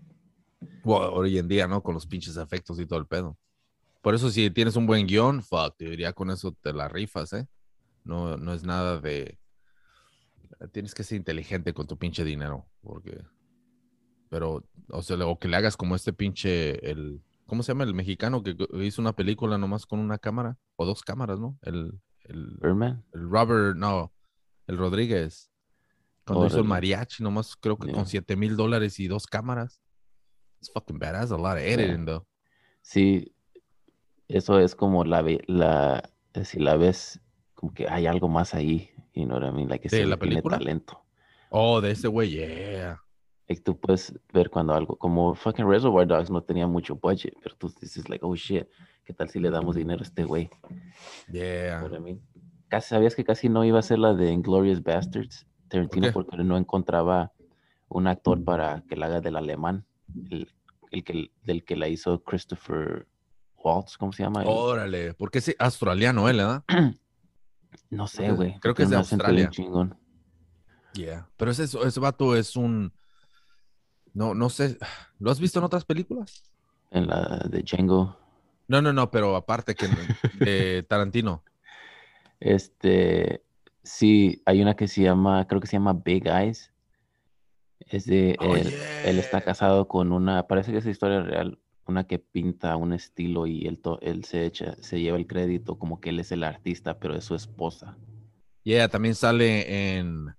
Bueno, 0.83 1.11
hoy 1.13 1.37
en 1.37 1.47
día, 1.47 1.67
¿no? 1.67 1.81
Con 1.81 1.93
los 1.93 2.05
pinches 2.05 2.37
efectos 2.37 2.79
y 2.79 2.85
todo 2.85 2.99
el 2.99 3.07
pedo. 3.07 3.37
Por 4.01 4.15
eso, 4.15 4.29
si 4.29 4.49
tienes 4.51 4.75
un 4.75 4.85
buen 4.85 5.07
guion, 5.07 5.41
fuck, 5.41 5.77
te 5.77 5.89
diría 5.89 6.13
con 6.13 6.29
eso 6.29 6.51
te 6.51 6.73
la 6.73 6.89
rifas, 6.89 7.31
¿eh? 7.33 7.47
No, 8.03 8.37
no 8.37 8.53
es 8.53 8.63
nada 8.63 8.99
de. 8.99 9.39
Tienes 10.71 10.93
que 10.93 11.03
ser 11.03 11.17
inteligente 11.17 11.73
con 11.73 11.87
tu 11.87 11.97
pinche 11.97 12.25
dinero, 12.25 12.67
porque. 12.81 13.23
Pero, 14.29 14.65
o 14.89 15.01
sea, 15.01 15.25
o 15.25 15.39
que 15.39 15.47
le 15.47 15.55
hagas 15.55 15.77
como 15.77 15.95
este 15.95 16.11
pinche. 16.11 16.89
El, 16.89 17.23
¿Cómo 17.45 17.63
se 17.63 17.71
llama 17.71 17.85
el 17.85 17.93
mexicano 17.93 18.43
que 18.43 18.55
hizo 18.81 19.01
una 19.01 19.13
película 19.13 19.57
nomás 19.57 19.85
con 19.85 19.99
una 19.99 20.17
cámara? 20.17 20.57
O 20.75 20.85
dos 20.85 21.01
cámaras, 21.01 21.39
¿no? 21.39 21.57
El, 21.61 22.01
el, 22.25 22.57
Birdman. 22.61 23.05
el 23.13 23.29
Robert, 23.29 23.77
no, 23.77 24.11
el 24.67 24.77
Rodríguez. 24.77 25.52
Cuando 26.25 26.45
hizo 26.47 26.57
el 26.59 26.63
mariachi, 26.63 27.21
nomás 27.23 27.55
creo 27.55 27.77
que 27.77 27.87
Yeah. 27.87 27.95
con 27.95 28.05
7 28.05 28.35
mil 28.35 28.55
dólares 28.55 28.99
y 28.99 29.07
dos 29.07 29.27
cámaras. 29.27 29.81
It's 30.61 30.71
fucking 30.71 30.97
badass, 30.99 31.31
a 31.31 31.37
lot 31.37 31.53
of 31.57 31.57
editing, 31.57 32.05
though. 32.05 32.25
Sí, 32.81 33.35
eso 34.27 34.59
es 34.59 34.75
como 34.75 35.03
la, 35.03 35.23
la, 35.47 36.09
si 36.43 36.59
la 36.59 36.77
ves, 36.77 37.19
como 37.55 37.73
que 37.73 37.87
hay 37.89 38.05
algo 38.07 38.29
más 38.29 38.53
ahí, 38.53 38.89
you 39.13 39.25
know 39.25 39.37
what 39.39 39.47
I 39.49 39.51
mean? 39.51 39.67
Like, 39.69 39.89
¿De 39.89 39.97
ese 39.97 40.05
la 40.07 40.17
tiene 40.17 40.35
película? 40.35 40.57
talento. 40.59 41.03
Oh, 41.49 41.81
de 41.81 41.91
ese 41.91 42.07
güey, 42.07 42.31
yeah. 42.31 42.99
Like, 43.49 43.61
tú 43.61 43.77
puedes 43.77 44.13
ver 44.33 44.49
cuando 44.49 44.73
algo, 44.73 44.97
como 44.97 45.35
fucking 45.35 45.67
Reservoir 45.67 46.07
Dogs 46.07 46.29
no 46.29 46.41
tenía 46.41 46.65
mucho 46.65 46.95
budget, 46.95 47.33
pero 47.43 47.55
tú 47.57 47.69
dices, 47.81 48.07
like, 48.07 48.25
oh 48.25 48.35
shit, 48.35 48.65
¿qué 49.03 49.13
tal 49.13 49.29
si 49.29 49.39
le 49.39 49.49
damos 49.49 49.75
dinero 49.75 49.99
a 49.99 50.03
este 50.03 50.23
güey? 50.23 50.49
You 51.27 51.33
Yeah. 51.33 51.79
know 51.79 51.89
what 51.89 51.97
I 51.97 52.01
mean? 52.01 52.21
Casi, 52.69 52.89
¿Sabías 52.89 53.15
que 53.15 53.23
casi 53.25 53.49
no 53.49 53.65
iba 53.65 53.79
a 53.79 53.81
ser 53.83 53.99
la 53.99 54.13
de 54.13 54.31
Inglorious 54.31 54.81
Bastards? 54.81 55.45
Tarantino, 55.73 56.11
porque 56.13 56.37
no 56.37 56.57
encontraba 56.57 57.31
un 57.89 58.07
actor 58.07 58.43
para 58.43 58.83
que 58.87 58.95
la 58.95 59.07
haga 59.07 59.21
del 59.21 59.35
alemán, 59.35 59.85
el, 60.29 60.51
el 60.91 61.03
que, 61.03 61.31
del 61.43 61.63
que 61.63 61.75
la 61.75 61.87
hizo 61.87 62.23
Christopher 62.23 63.07
Waltz, 63.57 63.97
¿cómo 63.97 64.13
se 64.13 64.23
llama? 64.23 64.43
Órale, 64.45 65.13
porque 65.13 65.39
es 65.39 65.55
australiano 65.57 66.29
él, 66.29 66.37
¿verdad? 66.37 66.63
No 67.89 68.07
sé, 68.07 68.31
güey. 68.31 68.59
creo 68.59 68.75
que 68.75 68.83
es 68.83 68.89
de 68.91 68.97
Australia. 68.97 69.49
chingón. 69.49 69.97
Yeah. 70.93 71.27
Pero 71.37 71.49
ese, 71.49 71.63
ese 71.63 71.99
vato 71.99 72.35
es 72.35 72.55
un. 72.55 72.93
No, 74.13 74.35
no 74.35 74.49
sé. 74.49 74.77
¿Lo 75.17 75.31
has 75.31 75.39
visto 75.39 75.57
en 75.57 75.65
otras 75.65 75.85
películas? 75.85 76.43
En 76.91 77.07
la 77.07 77.43
de 77.49 77.63
Django. 77.63 78.15
No, 78.67 78.81
no, 78.81 78.93
no, 78.93 79.09
pero 79.09 79.35
aparte 79.35 79.73
que 79.73 79.87
de 80.39 80.83
Tarantino. 80.83 81.43
Este, 82.39 83.43
sí, 83.83 84.41
hay 84.45 84.61
una 84.61 84.75
que 84.75 84.87
se 84.87 85.01
llama, 85.03 85.45
creo 85.47 85.61
que 85.61 85.67
se 85.67 85.73
llama 85.77 85.93
Big 85.93 86.27
Eyes. 86.27 86.71
Es 87.79 88.05
de, 88.05 88.35
Oh, 88.39 88.55
él, 88.55 88.73
él 89.03 89.19
está 89.19 89.41
casado 89.41 89.87
con 89.87 90.11
una, 90.11 90.47
parece 90.47 90.71
que 90.71 90.77
es 90.77 90.85
historia 90.85 91.21
real, 91.21 91.59
una 91.85 92.05
que 92.07 92.17
pinta 92.17 92.75
un 92.77 92.93
estilo 92.93 93.45
y 93.45 93.67
él, 93.67 93.79
to- 93.79 93.99
él 94.01 94.23
se 94.23 94.45
echa, 94.45 94.75
se 94.81 95.01
lleva 95.01 95.17
el 95.17 95.27
crédito 95.27 95.77
como 95.77 95.99
que 95.99 96.09
él 96.11 96.19
es 96.19 96.31
el 96.31 96.43
artista, 96.43 96.97
pero 96.97 97.13
es 97.15 97.25
su 97.25 97.35
esposa. 97.35 97.97
Yeah, 98.63 98.87
también 98.87 99.15
sale 99.15 99.97
en. 99.97 100.33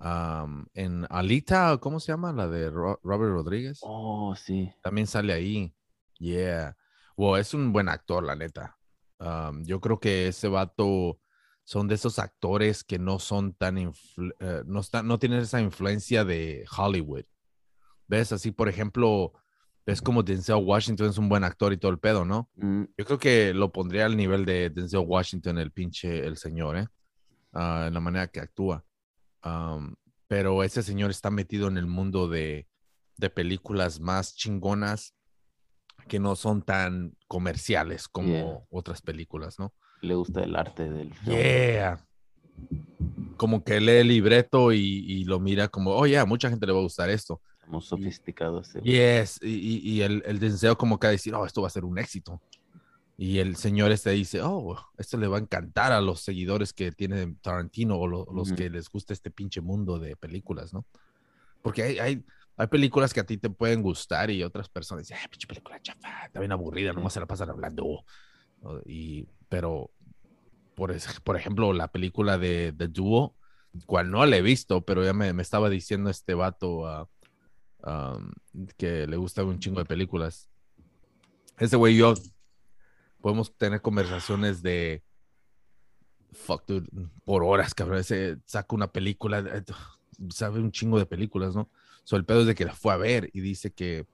um, 0.00 0.64
en 0.72 1.06
Alita, 1.10 1.76
¿cómo 1.78 2.00
se 2.00 2.12
llama? 2.12 2.32
La 2.32 2.48
de 2.48 2.70
Ro- 2.70 2.98
Robert 3.02 3.32
Rodríguez. 3.32 3.80
Oh, 3.82 4.34
sí. 4.34 4.72
También 4.82 5.06
sale 5.06 5.34
ahí. 5.34 5.74
Yeah. 6.18 6.74
Wow, 7.18 7.36
es 7.36 7.52
un 7.52 7.72
buen 7.72 7.90
actor, 7.90 8.24
la 8.24 8.34
neta. 8.34 8.78
Um, 9.18 9.62
yo 9.64 9.80
creo 9.80 10.00
que 10.00 10.28
ese 10.28 10.48
vato 10.48 11.18
son 11.66 11.88
de 11.88 11.96
esos 11.96 12.20
actores 12.20 12.84
que 12.84 12.96
no 12.98 13.18
son 13.18 13.52
tan, 13.52 13.76
influ- 13.76 14.32
eh, 14.38 14.62
no, 14.66 14.80
no 15.02 15.18
tienen 15.18 15.40
esa 15.40 15.60
influencia 15.60 16.24
de 16.24 16.64
Hollywood. 16.76 17.24
¿Ves? 18.06 18.30
Así, 18.30 18.52
por 18.52 18.68
ejemplo, 18.68 19.32
ves 19.84 20.00
como 20.00 20.22
Denzel 20.22 20.62
Washington 20.64 21.08
es 21.10 21.18
un 21.18 21.28
buen 21.28 21.42
actor 21.42 21.72
y 21.72 21.76
todo 21.76 21.90
el 21.90 21.98
pedo, 21.98 22.24
¿no? 22.24 22.48
Mm, 22.54 22.84
Yo 22.96 23.04
creo 23.04 23.18
que 23.18 23.52
lo 23.52 23.72
pondría 23.72 24.06
al 24.06 24.16
nivel 24.16 24.44
de 24.44 24.70
Denzel 24.70 25.00
Washington, 25.04 25.58
el 25.58 25.72
pinche, 25.72 26.24
el 26.24 26.36
señor, 26.36 26.76
¿eh? 26.76 26.86
Ah, 27.52 27.86
en 27.88 27.94
la 27.94 28.00
manera 28.00 28.28
que 28.28 28.38
actúa. 28.38 28.84
Am, 29.42 29.96
pero 30.28 30.62
ese 30.62 30.84
señor 30.84 31.10
está 31.10 31.30
metido 31.32 31.66
en 31.66 31.78
el 31.78 31.86
mundo 31.88 32.28
de, 32.28 32.68
de 33.16 33.28
películas 33.28 33.98
más 33.98 34.36
chingonas 34.36 35.14
que 36.06 36.20
no 36.20 36.36
son 36.36 36.62
tan 36.62 37.16
comerciales 37.26 38.06
como 38.06 38.28
Yeah. 38.30 38.66
otras 38.70 39.02
películas, 39.02 39.58
¿no? 39.58 39.74
Le 40.06 40.14
gusta 40.14 40.42
el 40.42 40.56
arte 40.56 40.88
del 40.90 41.12
film. 41.14 41.36
Yeah. 41.36 42.00
Como 43.36 43.62
que 43.62 43.80
lee 43.80 43.96
el 44.00 44.08
libreto 44.08 44.72
y, 44.72 44.78
y 44.80 45.24
lo 45.24 45.38
mira 45.40 45.68
como, 45.68 45.90
oh, 45.92 46.06
yeah, 46.06 46.24
mucha 46.24 46.48
gente 46.48 46.66
le 46.66 46.72
va 46.72 46.78
a 46.78 46.82
gustar 46.82 47.10
esto. 47.10 47.40
Muy 47.66 47.82
sofisticado 47.82 48.60
ese 48.60 48.80
güey. 48.80 48.92
Yes, 48.92 49.38
y, 49.42 49.48
y- 49.50 49.78
y 49.90 50.02
el, 50.02 50.22
el 50.24 50.38
deseo 50.38 50.78
como 50.78 50.98
que 50.98 51.08
a 51.08 51.10
decir, 51.10 51.34
oh, 51.34 51.44
esto 51.44 51.60
va 51.60 51.66
a 51.66 51.70
ser 51.70 51.84
un 51.84 51.98
éxito. 51.98 52.40
Y 53.18 53.38
el 53.38 53.56
señor 53.56 53.92
este 53.92 54.10
dice, 54.10 54.40
oh, 54.42 54.76
esto 54.98 55.16
le 55.18 55.26
va 55.26 55.38
a 55.38 55.40
encantar 55.40 55.92
a 55.92 56.00
los 56.00 56.20
seguidores 56.20 56.72
que 56.72 56.92
tiene 56.92 57.34
Tarantino 57.42 57.96
o 57.96 58.06
lo- 58.06 58.26
los 58.32 58.48
Ujú. 58.48 58.56
que 58.56 58.70
les 58.70 58.88
gusta 58.88 59.12
este 59.12 59.30
pinche 59.30 59.60
mundo 59.60 59.98
de 59.98 60.16
películas, 60.16 60.72
¿no? 60.72 60.86
Porque 61.62 61.82
hay, 61.82 61.98
hay, 61.98 62.24
hay 62.56 62.66
películas 62.68 63.12
que 63.12 63.20
a 63.20 63.24
ti 63.26 63.36
te 63.38 63.50
pueden 63.50 63.82
gustar 63.82 64.30
y 64.30 64.42
otras 64.44 64.68
personas 64.68 65.04
dicen, 65.06 65.18
ah, 65.22 65.28
pinche 65.30 65.46
película 65.46 65.80
chafa, 65.82 66.26
está 66.26 66.40
bien 66.40 66.52
aburrida, 66.52 66.92
nomás 66.92 67.12
se 67.14 67.20
la 67.20 67.26
pasan 67.26 67.50
hablando. 67.50 68.04
¿no? 68.62 68.80
Y, 68.86 69.26
pero, 69.48 69.90
por, 70.76 70.92
es- 70.92 71.20
por 71.22 71.36
ejemplo, 71.36 71.72
la 71.72 71.88
película 71.90 72.38
de 72.38 72.72
The 72.76 72.88
Duo, 72.88 73.34
cual 73.86 74.10
no 74.12 74.24
la 74.26 74.36
he 74.36 74.42
visto, 74.42 74.82
pero 74.84 75.04
ya 75.04 75.12
me, 75.12 75.32
me 75.32 75.42
estaba 75.42 75.68
diciendo 75.70 76.10
este 76.10 76.34
vato 76.34 77.08
que 78.76 79.06
le 79.06 79.16
gusta 79.16 79.44
un 79.44 79.58
chingo 79.58 79.80
de 79.80 79.86
películas. 79.86 80.48
Ese 81.58 81.76
güey 81.76 81.94
y 81.94 81.98
yo 81.98 82.14
podemos 83.20 83.56
tener 83.56 83.80
conversaciones 83.80 84.62
de 84.62 85.02
fuck, 86.32 86.64
dude, 86.66 86.88
por 87.24 87.42
horas, 87.42 87.74
cabrón. 87.74 87.98
Ese 87.98 88.38
saca 88.44 88.74
una 88.74 88.92
película, 88.92 89.38
eh, 89.40 89.64
sabe 90.30 90.60
un 90.60 90.70
chingo 90.72 90.98
de 90.98 91.06
películas, 91.06 91.54
¿no? 91.54 91.70
So, 92.04 92.16
el 92.16 92.24
pedo 92.24 92.42
es 92.42 92.46
de 92.46 92.54
que 92.54 92.64
la 92.64 92.74
fue 92.74 92.92
a 92.92 92.96
ver 92.96 93.30
y 93.32 93.40
dice 93.40 93.72
que 93.72 94.06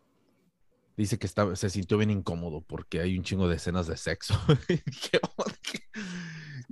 dice 0.96 1.18
que 1.18 1.26
está, 1.26 1.56
se 1.56 1.70
sintió 1.70 1.98
bien 1.98 2.10
incómodo 2.10 2.60
porque 2.62 3.00
hay 3.00 3.16
un 3.18 3.24
chingo 3.24 3.48
de 3.48 3.56
escenas 3.56 3.86
de 3.86 3.96
sexo. 3.96 4.34
¿Qué 4.68 5.18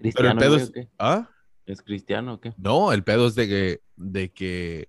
Pero 0.03 0.29
el 0.31 0.37
¿Cristiano, 0.37 0.41
pedo 0.41 0.57
es, 0.57 0.71
qué? 0.71 0.89
¿ah? 0.99 1.29
¿Es 1.67 1.83
cristiano 1.83 2.35
o 2.35 2.41
qué? 2.41 2.53
No, 2.57 2.93
el 2.93 3.05
pedo 3.05 3.27
es 3.27 3.35
de 3.35 3.49
que, 3.49 3.81
de 3.97 4.33
que 4.33 4.89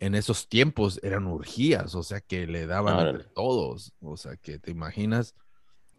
en 0.00 0.14
esos 0.14 0.48
tiempos 0.48 1.00
eran 1.02 1.26
urgías, 1.26 1.94
o 1.94 2.02
sea 2.02 2.20
que 2.20 2.46
le 2.46 2.66
daban 2.66 2.94
entre 2.98 3.10
Órale. 3.10 3.24
todos, 3.34 3.92
o 4.00 4.16
sea 4.16 4.36
que 4.36 4.58
te 4.58 4.70
imaginas. 4.70 5.34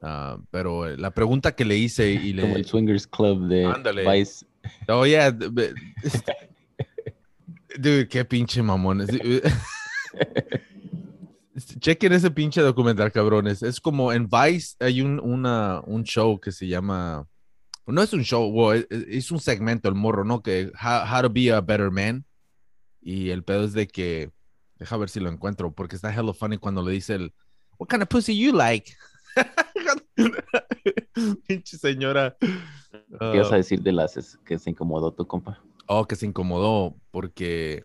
Ah, 0.02 0.38
pero 0.52 0.88
eh, 0.88 0.96
la 0.98 1.12
pregunta 1.12 1.54
que 1.56 1.66
le 1.66 1.76
hice 1.76 2.12
y 2.12 2.34
Como 2.34 2.54
le. 2.54 2.60
el 2.60 2.66
Swingers 2.66 3.06
Club 3.08 3.48
de 3.50 3.66
Ándale. 3.66 4.10
Vice. 4.10 4.46
Oh, 4.88 5.06
yeah. 5.06 5.32
Dude, 7.78 8.08
qué 8.08 8.24
pinche 8.26 8.62
mamones. 8.64 9.10
Chequen 11.80 12.14
ese 12.14 12.32
pinche 12.32 12.62
documental, 12.62 13.12
cabrones. 13.12 13.62
Es 13.64 13.82
como 13.82 14.14
en 14.14 14.30
Vice 14.30 14.76
hay 14.80 15.02
un, 15.02 15.20
una, 15.20 15.82
un 15.86 16.04
show 16.04 16.40
que 16.40 16.52
se 16.54 16.68
llama. 16.68 17.28
No 17.92 18.02
es 18.02 18.14
un 18.14 18.24
show, 18.24 18.50
wow, 18.52 18.72
es, 18.90 19.32
un 19.32 19.40
segmento, 19.40 19.88
el 19.90 19.96
morro, 19.96 20.24
¿no? 20.26 20.42
Que 20.42 20.72
how, 20.82 21.04
how 21.16 21.22
to 21.22 21.30
be 21.30 21.52
a 21.52 21.62
better 21.62 21.92
man. 21.92 22.26
Y 23.02 23.30
el 23.30 23.44
pedo 23.44 23.66
es 23.66 23.74
de 23.74 23.88
que. 23.88 24.32
Deja 24.78 24.96
ver 24.98 25.10
si 25.10 25.20
lo 25.20 25.30
encuentro, 25.30 25.74
porque 25.74 25.96
está 25.98 26.14
hello 26.14 26.34
funny 26.34 26.58
cuando 26.58 26.82
le 26.84 26.92
dice 26.94 27.16
el. 27.16 27.34
What 27.78 27.88
kind 27.90 28.02
of 28.04 28.10
pussy 28.10 28.38
you 28.38 28.54
like? 28.54 28.92
Pinche 31.48 31.78
señora. 31.78 32.36
¿Qué 32.40 33.32
ibas 33.36 33.52
a 33.52 33.56
Ah, 33.56 33.58
decir 33.58 33.82
de 33.82 33.92
las 33.92 34.38
que 34.46 34.58
se 34.60 34.70
incomodó 34.70 35.12
tu 35.14 35.26
compa? 35.28 35.62
oh, 35.88 36.06
que 36.06 36.16
se 36.16 36.26
incomodó 36.28 36.96
porque, 37.12 37.84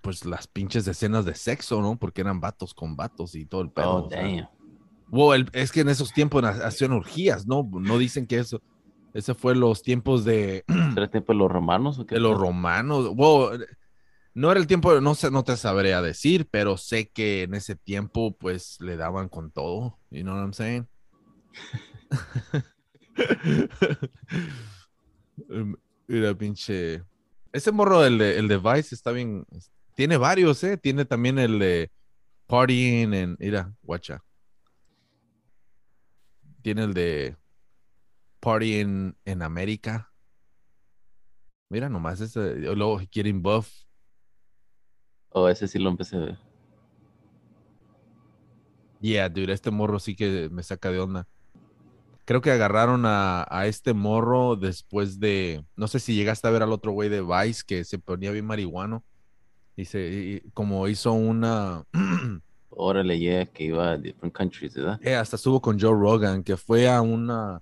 pues, 0.00 0.24
las 0.24 0.46
pinches 0.46 0.86
escenas 0.86 1.24
de 1.24 1.34
sexo, 1.34 1.82
¿no? 1.82 1.96
Porque 1.98 2.20
eran 2.20 2.40
vatos 2.40 2.72
con 2.72 2.94
vatos 2.94 3.34
y 3.34 3.46
todo 3.46 3.62
el 3.62 3.70
pedo. 3.70 4.04
Oh, 4.04 4.08
damn. 4.08 4.48
Wow, 5.08 5.32
el- 5.34 5.50
es 5.52 5.72
que 5.72 5.80
en 5.80 5.88
esos 5.88 6.12
tiempos 6.12 6.44
ha- 6.44 6.66
hacían 6.66 6.92
orgías, 6.92 7.46
¿no? 7.46 7.68
No 7.72 7.98
dicen 7.98 8.26
que 8.26 8.38
eso. 8.38 8.62
Ese 9.14 9.32
fue 9.34 9.54
los 9.54 9.82
tiempos 9.82 10.24
de, 10.24 10.64
¿Era 10.96 11.08
tiempo 11.08 11.32
de 11.32 11.38
los 11.38 11.50
romanos 11.50 11.98
o 12.00 12.04
qué? 12.06 12.16
de 12.16 12.20
los 12.20 12.36
romanos. 12.36 13.14
Wow, 13.14 13.60
no 14.34 14.50
era 14.50 14.58
el 14.58 14.66
tiempo, 14.66 15.00
no 15.00 15.14
sé, 15.14 15.30
no 15.30 15.44
te 15.44 15.56
sabría 15.56 16.02
decir, 16.02 16.48
pero 16.50 16.76
sé 16.76 17.08
que 17.08 17.44
en 17.44 17.54
ese 17.54 17.76
tiempo, 17.76 18.36
pues, 18.36 18.80
le 18.80 18.96
daban 18.96 19.28
con 19.28 19.52
todo. 19.52 20.00
You 20.10 20.22
know 20.22 20.34
what 20.34 20.42
I'm 20.42 20.52
saying? 20.52 20.88
Em, 25.48 25.74
Mira, 26.06 26.34
pinche. 26.34 27.02
Ese 27.52 27.72
morro, 27.72 28.04
el 28.04 28.18
de, 28.18 28.38
el 28.38 28.48
de 28.48 28.58
Vice, 28.58 28.94
está 28.94 29.10
bien. 29.10 29.46
Tiene 29.94 30.16
varios, 30.16 30.62
¿eh? 30.64 30.76
Tiene 30.76 31.04
también 31.04 31.38
el 31.38 31.58
de 31.58 31.90
Partying 32.46 33.14
en. 33.14 33.36
Mira, 33.38 33.72
guacha. 33.82 34.22
Tiene 36.62 36.84
el 36.84 36.94
de 36.94 37.36
Partying 38.44 39.16
en 39.24 39.42
América. 39.42 40.12
Mira, 41.70 41.88
nomás 41.88 42.20
ese. 42.20 42.56
Luego 42.56 43.00
Getting 43.10 43.42
Buff. 43.42 43.70
Oh, 45.30 45.48
ese 45.48 45.66
sí 45.66 45.78
lo 45.78 45.88
empecé 45.88 46.16
a 46.16 46.20
ver. 46.20 46.38
Yeah, 49.00 49.28
dude, 49.30 49.52
este 49.52 49.70
morro 49.70 49.98
sí 49.98 50.14
que 50.14 50.48
me 50.50 50.62
saca 50.62 50.90
de 50.90 51.00
onda. 51.00 51.26
Creo 52.26 52.40
que 52.42 52.50
agarraron 52.50 53.04
a, 53.06 53.46
a 53.50 53.66
este 53.66 53.92
morro 53.94 54.56
después 54.56 55.18
de, 55.20 55.64
no 55.76 55.88
sé 55.88 55.98
si 55.98 56.14
llegaste 56.14 56.46
a 56.46 56.50
ver 56.50 56.62
al 56.62 56.72
otro 56.72 56.92
güey 56.92 57.08
de 57.08 57.20
Vice 57.22 57.62
que 57.66 57.84
se 57.84 57.98
ponía 57.98 58.30
bien 58.30 58.46
marihuano 58.46 59.04
y 59.76 59.86
se, 59.86 60.40
y- 60.44 60.50
como 60.52 60.86
hizo 60.88 61.12
una, 61.12 61.84
Órale, 62.70 63.18
yeah, 63.18 63.46
que 63.46 63.64
iba 63.64 63.92
a 63.92 63.98
different 63.98 64.34
countries, 64.34 64.74
¿verdad? 64.74 64.98
eh, 65.02 65.14
hasta 65.14 65.36
estuvo 65.36 65.60
con 65.60 65.78
Joe 65.78 65.92
Rogan, 65.92 66.42
que 66.42 66.56
fue 66.56 66.88
a 66.88 67.00
una, 67.02 67.60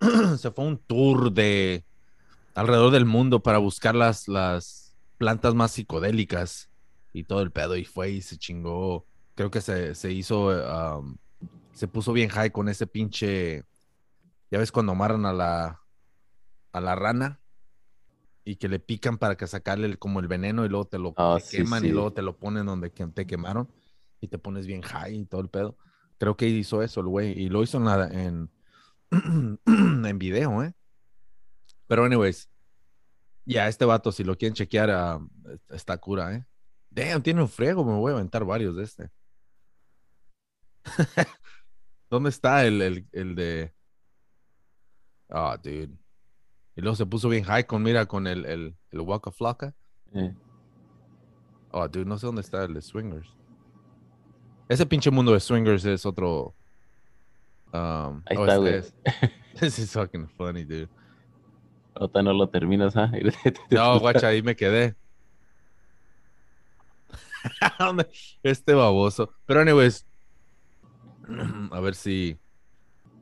se 0.38 0.50
fue 0.50 0.64
a 0.64 0.68
un 0.68 0.78
tour 0.78 1.32
de 1.32 1.84
alrededor 2.54 2.90
del 2.92 3.04
mundo 3.04 3.42
para 3.42 3.58
buscar 3.58 3.94
las, 3.94 4.28
las 4.28 4.96
plantas 5.16 5.54
más 5.54 5.72
psicodélicas 5.72 6.70
y 7.12 7.24
todo 7.24 7.42
el 7.42 7.50
pedo 7.52 7.76
y 7.76 7.84
fue 7.84 8.10
y 8.10 8.20
se 8.22 8.36
chingó, 8.36 9.06
creo 9.34 9.50
que 9.50 9.60
se, 9.60 9.94
se 9.94 10.12
hizo, 10.12 10.48
um, 10.98 11.16
se 11.72 11.88
puso 11.88 12.12
bien 12.12 12.28
high 12.30 12.50
con 12.50 12.68
ese 12.68 12.86
pinche, 12.86 13.64
ya 14.50 14.58
ves 14.58 14.72
cuando 14.72 14.92
amarran 14.92 15.26
a 15.26 15.32
la, 15.32 15.80
a 16.72 16.80
la 16.80 16.94
rana 16.94 17.40
y 18.44 18.56
que 18.56 18.68
le 18.68 18.78
pican 18.78 19.18
para 19.18 19.36
que 19.36 19.46
sacarle 19.46 19.86
el- 19.86 19.98
como 19.98 20.20
el 20.20 20.28
veneno 20.28 20.64
y 20.64 20.68
luego 20.68 20.86
te 20.86 20.98
lo 20.98 21.12
Ah, 21.16 21.36
te 21.38 21.44
sí, 21.44 21.58
queman 21.58 21.84
y 21.84 21.90
luego 21.90 22.12
te 22.12 22.22
lo 22.22 22.36
ponen 22.38 22.66
donde 22.66 22.90
te 22.90 23.26
quemaron 23.26 23.68
y 24.20 24.28
te 24.28 24.38
pones 24.38 24.66
bien 24.66 24.82
high 24.82 25.14
y 25.14 25.24
todo 25.26 25.40
el 25.40 25.48
pedo. 25.48 25.76
Creo 26.18 26.36
que 26.36 26.48
hizo 26.48 26.82
eso 26.82 27.00
el 27.00 27.06
güey 27.06 27.32
y 27.38 27.48
lo 27.48 27.62
hizo 27.62 27.78
en, 27.78 27.84
la- 27.84 28.08
en, 28.08 28.50
en 29.66 30.18
video, 30.18 30.62
¿eh? 30.62 30.74
Pero 31.86 32.04
anyways, 32.04 32.50
ya 33.44 33.68
este 33.68 33.84
vato, 33.84 34.12
si 34.12 34.24
lo 34.24 34.36
quieren 34.36 34.54
chequear, 34.54 34.90
ah, 34.90 35.20
está 35.70 35.96
cura, 35.98 36.34
¿eh? 36.34 36.46
Damn, 36.90 37.22
tiene 37.22 37.42
un 37.42 37.48
friego, 37.48 37.84
me 37.84 37.92
voy 37.92 38.12
a 38.12 38.16
aventar 38.16 38.44
varios 38.44 38.76
de 38.76 38.84
este. 38.84 39.10
¿Dónde 42.10 42.30
está 42.30 42.64
el, 42.66 42.80
el, 42.82 43.08
el 43.12 43.34
de... 43.34 43.74
Ah, 45.28 45.58
dude. 45.62 45.96
Y 46.74 46.80
luego 46.80 46.96
se 46.96 47.06
puso 47.06 47.28
bien 47.28 47.44
high 47.44 47.66
con, 47.66 47.82
mira, 47.82 48.06
con 48.06 48.26
el, 48.26 48.46
el, 48.46 48.76
el 48.90 49.00
Waka 49.00 49.30
Flocka. 49.30 49.74
Eh, 50.12 50.34
Oh, 51.70 51.86
dude, 51.86 52.06
no 52.06 52.18
sé 52.18 52.26
dónde 52.26 52.40
está 52.40 52.64
el 52.64 52.72
de 52.74 52.80
Swingers. 52.80 53.28
Ese 54.68 54.86
pinche 54.86 55.10
mundo 55.10 55.32
de 55.32 55.40
Swingers 55.40 55.84
es 55.84 56.06
otro... 56.06 56.54
um, 57.72 58.22
Ahí 58.26 58.36
oh, 58.36 58.46
está, 58.46 58.54
este 58.54 58.58
güey. 58.58 58.74
es. 58.74 58.94
This 59.60 59.78
is 59.78 59.92
fucking 59.92 60.28
funny, 60.36 60.64
dude. 60.64 60.88
Ahorita 61.94 62.22
no 62.22 62.32
lo 62.32 62.48
terminas, 62.48 62.96
¿ah? 62.96 63.10
No, 63.70 63.98
guacha, 63.98 64.28
ahí 64.28 64.42
me 64.42 64.54
quedé. 64.54 64.94
este 68.42 68.74
baboso. 68.74 69.32
Pero, 69.46 69.60
anyways, 69.60 70.06
a 71.72 71.80
ver 71.80 71.94
si. 71.94 72.38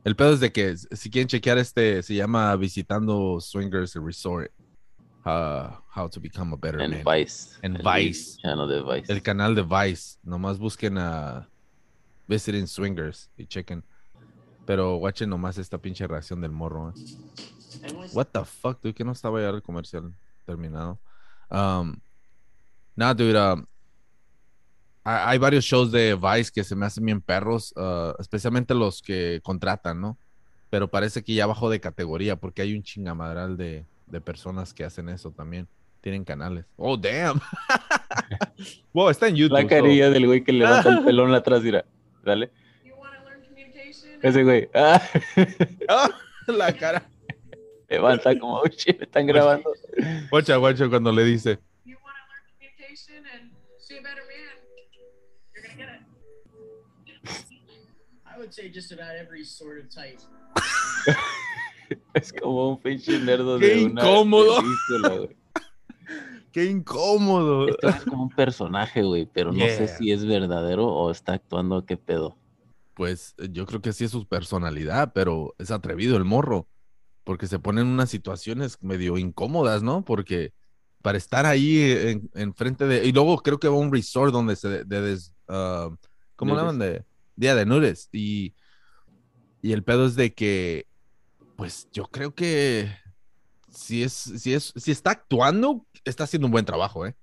El 0.05 0.14
pedo 0.14 0.34
es 0.34 0.40
de 0.40 0.53
que 0.53 0.76
si 0.76 1.11
quieren 1.11 1.26
chequear 1.26 1.59
este, 1.59 2.03
se 2.03 2.14
llama 2.14 2.55
Visitando 2.57 3.40
Swingers 3.40 3.97
Resort. 3.97 4.53
Uh, 5.24 5.74
how 5.88 6.07
to 6.09 6.20
become 6.20 6.53
a 6.53 6.57
better 6.57 6.80
En 6.80 6.90
man. 6.92 7.03
Vice. 7.05 7.59
En 7.62 7.76
el 7.76 7.82
Vice. 7.82 8.38
Channel 8.40 8.68
de 8.68 8.82
Vice. 8.82 9.12
El 9.12 9.22
canal 9.22 9.57
de 9.57 9.62
Vice. 9.62 10.18
Nomás 10.22 10.59
busquen 10.59 10.99
a 10.99 11.49
Visiting 12.28 12.68
Swingers 12.68 13.30
y 13.36 13.47
chequen. 13.47 13.82
Pero 14.67 14.97
watchen 14.97 15.31
nomás 15.31 15.59
esta 15.59 15.79
pinche 15.79 16.07
reacción 16.07 16.41
del 16.41 16.51
morro. 16.51 16.91
¿eh? 16.91 16.93
What 18.12 18.27
the 18.33 18.45
fuck, 18.45 18.81
dude, 18.83 18.95
que 18.95 19.05
no 19.05 19.12
estaba 19.12 19.41
ya 19.41 19.49
el 19.49 19.62
comercial 19.62 20.12
terminado. 20.45 20.99
Um, 21.51 21.97
nada, 22.97 23.14
dude, 23.14 23.39
um, 23.39 23.64
hay, 25.05 25.39
varios 25.39 25.64
shows 25.64 25.93
de 25.93 26.17
Vice 26.17 26.51
que 26.53 26.64
se 26.64 26.75
me 26.75 26.85
hacen 26.85 27.05
bien 27.05 27.21
perros, 27.21 27.73
uh, 27.77 28.21
especialmente 28.21 28.75
los 28.75 29.01
que 29.01 29.41
contratan, 29.45 30.01
¿no? 30.01 30.19
Pero 30.69 30.89
parece 30.89 31.23
que 31.23 31.33
ya 31.33 31.47
bajó 31.47 31.71
de 31.71 31.79
categoría 31.79 32.35
porque 32.35 32.62
hay 32.62 32.75
un 32.75 32.83
chingamadral 32.83 33.57
de, 33.57 33.85
de 34.07 34.21
personas 34.21 34.75
que 34.75 34.85
hacen 34.85 35.09
eso 35.09 35.31
también. 35.31 35.69
Tienen 36.01 36.25
canales. 36.25 36.64
Oh, 36.77 36.97
damn. 36.97 37.41
wow, 38.93 39.11
está 39.11 39.29
en 39.29 39.37
YouTube. 39.37 39.55
La 39.55 39.62
so- 39.62 39.69
carilla 39.69 40.11
del 40.11 40.27
güey 40.27 40.43
que 40.43 40.53
levanta 40.53 40.91
el 40.91 41.01
pelón 41.05 41.33
atrás, 41.35 41.62
mira. 41.62 41.85
Dale. 42.25 42.51
You 42.85 42.95
want 42.97 43.14
to 43.14 43.25
learn 43.25 43.43
communication? 43.45 44.06
Ese 44.23 44.43
güey. 44.45 44.69
Ah, 44.75 45.01
Ah, 45.89 46.11
la 46.47 46.73
cara. 46.73 47.03
levanta 47.89 48.39
como, 48.39 48.57
oh 48.61 48.67
shit, 48.69 48.99
me 48.99 49.05
están 49.05 49.27
grabando. 49.27 49.73
Guacha, 50.31 50.57
guacha, 50.57 50.89
cuando 50.89 51.12
le 51.12 51.25
dice. 51.25 51.59
You 51.85 51.97
want 52.03 52.17
to 52.17 52.27
learn 52.29 52.43
communication 52.51 53.25
and 53.27 53.53
see 53.79 53.97
a 53.99 54.03
better 54.03 54.23
man? 54.27 54.57
You're 55.55 55.62
gonna 55.62 55.77
get 55.77 55.89
it. 55.95 56.03
I 58.27 58.39
would 58.39 58.53
say 58.53 58.69
just 58.71 58.93
about 58.93 59.14
every 59.19 59.45
sort 59.45 59.79
of 59.79 59.89
type. 59.91 60.19
Es 62.14 62.33
como 62.33 62.71
un 62.71 62.81
pinche 62.83 63.17
nerdo 63.21 63.61
Qué 63.61 63.67
de 63.69 63.85
una 63.85 64.01
incómodo. 64.03 64.57
película, 64.57 65.17
güey. 65.19 65.37
Qué 66.53 66.64
incómodo. 66.64 67.69
Esto 67.69 67.89
es 67.89 68.05
como 68.07 68.23
un 68.25 68.31
personaje, 68.31 69.03
güey, 69.03 69.27
pero 69.27 69.53
no 69.53 69.64
sé 69.67 69.85
Yeah. 69.87 69.89
si 69.97 70.11
es 70.11 70.25
verdadero 70.27 70.87
o 70.87 71.11
está 71.12 71.35
actuando 71.35 71.85
qué 71.87 71.97
pedo. 71.97 72.37
Pues 72.97 73.34
eh, 73.36 73.49
yo 73.53 73.66
creo 73.66 73.82
que 73.82 73.92
sí 73.92 74.05
es 74.05 74.11
su 74.11 74.26
personalidad, 74.26 75.12
pero 75.12 75.55
es 75.59 75.70
atrevido 75.70 76.16
el 76.16 76.24
morro, 76.24 76.66
porque 77.24 77.47
se 77.47 77.59
pone 77.59 77.82
en 77.82 77.88
unas 77.88 78.09
situaciones 78.09 78.78
medio 78.82 79.18
incómodas, 79.18 79.82
¿no? 79.82 80.03
Porque 80.03 80.55
para 81.03 81.18
estar 81.18 81.44
ahí 81.44 81.78
en, 81.92 82.30
en 82.32 82.55
frente 82.55 82.86
de... 82.86 83.05
Y 83.05 83.12
luego 83.12 83.36
creo 83.42 83.61
que 83.61 83.68
va 83.68 83.74
a 83.76 83.78
un 83.78 83.92
resort 83.92 84.32
donde 84.32 84.57
se... 84.57 84.84
De, 84.86 85.01
des- 85.03 85.34
ah, 85.47 85.90
¿Cómo 86.36 86.55
le 86.55 86.61
llaman? 86.62 86.78
De, 86.78 87.05
día 87.36 87.55
de 87.55 87.66
nudes. 87.66 88.09
Y, 88.12 88.55
y 89.61 89.72
el 89.72 89.84
pedo 89.84 90.07
es 90.07 90.14
de 90.16 90.32
que, 90.32 90.86
pues 91.55 91.88
yo 91.92 92.05
creo 92.07 92.34
que 92.34 92.90
si 93.68 94.03
es, 94.05 94.12
si 94.14 94.55
es, 94.55 94.72
si 94.74 94.90
está 94.90 95.11
actuando, 95.11 95.86
está 96.05 96.24
haciendo 96.24 96.47
un 96.47 96.53
buen 96.53 96.64
trabajo, 96.64 97.07
¿eh? 97.07 97.14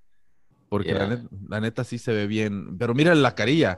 Porque 0.69 0.93
la, 0.93 1.07
net- 1.15 1.29
la 1.49 1.59
neta 1.61 1.83
sí 1.83 1.97
se 1.97 2.13
ve 2.13 2.27
bien. 2.27 2.77
Pero 2.77 2.93
mira 2.93 3.15
la 3.15 3.33
carilla. 3.35 3.77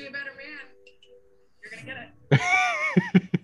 You 0.00 0.06
want 0.06 0.08
to 0.08 0.08
learn 0.08 0.08
communication 0.08 0.08
and 0.08 0.08
see 0.08 0.08
a 0.08 0.10
better 0.10 0.34
man? 0.36 0.64
You're 1.60 1.72
gonna 1.72 1.86
get 1.86 1.96
it. 2.00 2.10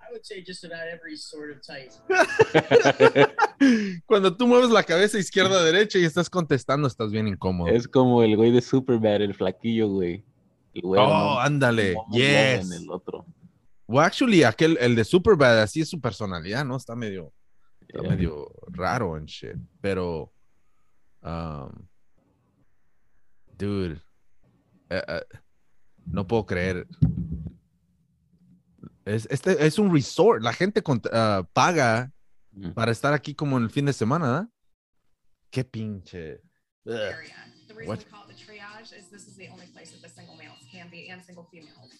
I 0.00 0.12
would 0.12 0.24
say 0.26 0.42
just 0.42 0.64
about 0.64 0.86
every 0.92 1.16
sort 1.16 1.50
of 1.50 1.60
type. 1.66 1.90
Cuando 4.06 4.36
tú 4.36 4.46
mueves 4.46 4.70
la 4.70 4.82
cabeza 4.82 5.18
izquierda 5.18 5.58
a 5.60 5.62
derecha 5.64 5.98
y 5.98 6.04
estás 6.04 6.28
contestando, 6.30 6.86
estás 6.86 7.10
bien 7.10 7.26
incómodo. 7.28 7.68
Es 7.70 7.88
como 7.88 8.22
el 8.22 8.36
güey 8.36 8.52
de 8.52 8.60
Superbad, 8.60 9.22
el 9.22 9.34
flaquillo, 9.34 9.88
güey. 9.88 10.24
El 10.74 10.82
güey 10.82 11.00
oh, 11.00 11.06
no- 11.08 11.40
ándale. 11.40 11.94
no 11.94 12.02
habla 12.02 12.52
en 12.54 12.60
Yes. 12.62 12.82
el 12.82 12.90
otro. 12.90 13.26
Well, 13.86 14.04
actually, 14.06 14.42
aquel, 14.44 14.76
el 14.80 14.94
de 14.94 15.04
Superbad, 15.04 15.60
así 15.62 15.80
es 15.80 15.88
su 15.88 16.00
personalidad, 16.00 16.64
¿no? 16.64 16.76
Está 16.76 16.94
medio, 16.96 17.32
está 17.80 18.00
Yeah. 18.02 18.10
medio 18.10 18.50
raro 18.68 19.16
en 19.16 19.26
shit. 19.26 19.56
Pero, 19.80 20.32
um, 21.22 21.70
dude, 23.58 24.00
eh, 24.90 25.02
eh, 25.06 25.22
no 26.06 26.26
puedo 26.26 26.46
creer. 26.46 26.86
Es, 29.04 29.26
este 29.30 29.66
es 29.66 29.78
un 29.78 29.92
resort. 29.92 30.42
La 30.42 30.52
gente 30.52 30.82
cont- 30.82 31.08
ah, 31.12 31.46
paga 31.52 32.10
Mm. 32.52 32.70
para 32.70 32.92
estar 32.92 33.12
aquí 33.12 33.34
como 33.34 33.56
en 33.58 33.64
el 33.64 33.70
fin 33.70 33.84
de 33.86 33.92
semana, 33.92 34.26
¿verdad? 34.26 34.48
Qué 35.50 35.64
pinche. 35.64 36.40
The 36.84 37.10
reason 37.16 37.88
What? 37.88 37.98
we 37.98 38.04
call 38.04 38.30
it 38.30 38.36
the 38.36 38.44
triage 38.46 38.92
is 38.96 39.10
this 39.10 39.26
is 39.26 39.36
the 39.36 39.48
only 39.50 39.66
place 39.72 39.90
that 39.90 40.00
the 40.02 40.08
single 40.08 40.36
males 40.36 40.60
can 40.70 40.88
be 40.88 41.10
and 41.10 41.20
single 41.24 41.46
females. 41.50 41.90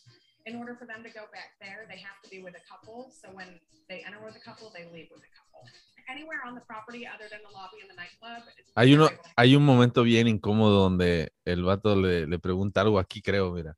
In 0.47 0.57
order 0.57 0.77
for 0.77 0.87
them 0.87 1.03
to 1.03 1.09
go 1.11 1.27
back 1.33 1.59
there, 1.61 1.87
they 1.89 1.99
have 1.99 2.21
to 2.23 2.29
be 2.31 2.41
with 2.41 2.55
a 2.55 2.63
couple. 2.71 3.11
So 3.11 3.31
when 3.35 3.59
they 3.89 4.05
enter 4.07 4.21
with 4.25 4.37
a 4.37 4.41
couple, 4.45 4.71
they 4.73 4.85
leave 4.93 5.09
with 5.11 5.25
a 5.25 5.33
couple. 5.35 5.67
Anywhere 6.09 6.39
on 6.47 6.55
the 6.55 6.61
property 6.67 7.05
other 7.07 7.27
than 7.29 7.41
the 7.43 7.51
lobby 7.51 7.81
and 7.83 7.91
the 7.91 7.97
nightclub. 7.97 8.45
it's 8.57 8.71
Hay, 8.77 8.95
uno, 8.95 9.09
hay 9.37 9.57
un 9.57 9.65
momento 9.65 10.03
bien 10.05 10.29
incómodo 10.29 10.83
donde 10.83 11.33
el 11.45 11.65
vato 11.65 11.97
le, 11.97 12.27
le 12.29 12.39
pregunta 12.39 12.83
algo 12.83 12.99
aquí, 13.01 13.21
creo, 13.23 13.51
mira. 13.53 13.75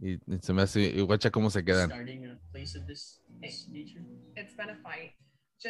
Y, 0.00 0.18
se 0.40 0.52
me 0.52 0.62
hace, 0.62 0.80
y 0.80 1.00
guacha 1.00 1.30
cómo 1.30 1.50
se 1.50 1.64
quedan. 1.64 1.90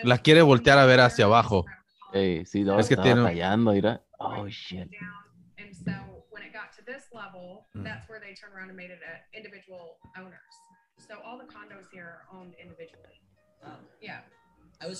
La 0.03 0.19
quiere 0.19 0.43
voltear 0.43 0.79
a 0.79 0.87
ver 0.87 1.01
hacia 1.01 1.27
abajo. 1.27 1.65
the 2.13 2.39
Ey, 2.39 2.47
sí, 2.47 2.63
no, 2.63 2.79
Es 2.79 2.89
que 2.89 2.97
tiene- 2.97 3.23
fallando, 3.23 3.73
mira. 3.73 4.03
Oh, 4.19 4.47
shit. 4.49 4.91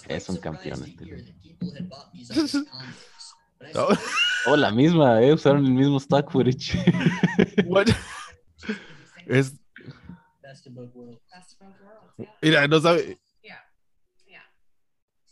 Es 0.09 0.29
un 0.29 0.37
campeón 0.39 0.85
este 0.85 1.35
Oh. 3.75 3.89
Oh, 4.47 4.57
la 4.57 4.71
misma, 4.71 5.23
eh. 5.23 5.33
Usaron 5.33 5.65
el 5.65 5.73
mismo 5.73 5.97
stock 5.97 6.31
footage. 6.31 6.77
What? 7.67 7.89
Es, 9.27 9.55
mira, 12.43 12.67
no 12.69 12.81
sabe. 12.81 13.19
Yeah. 13.43 13.63
Yeah. 14.27 14.43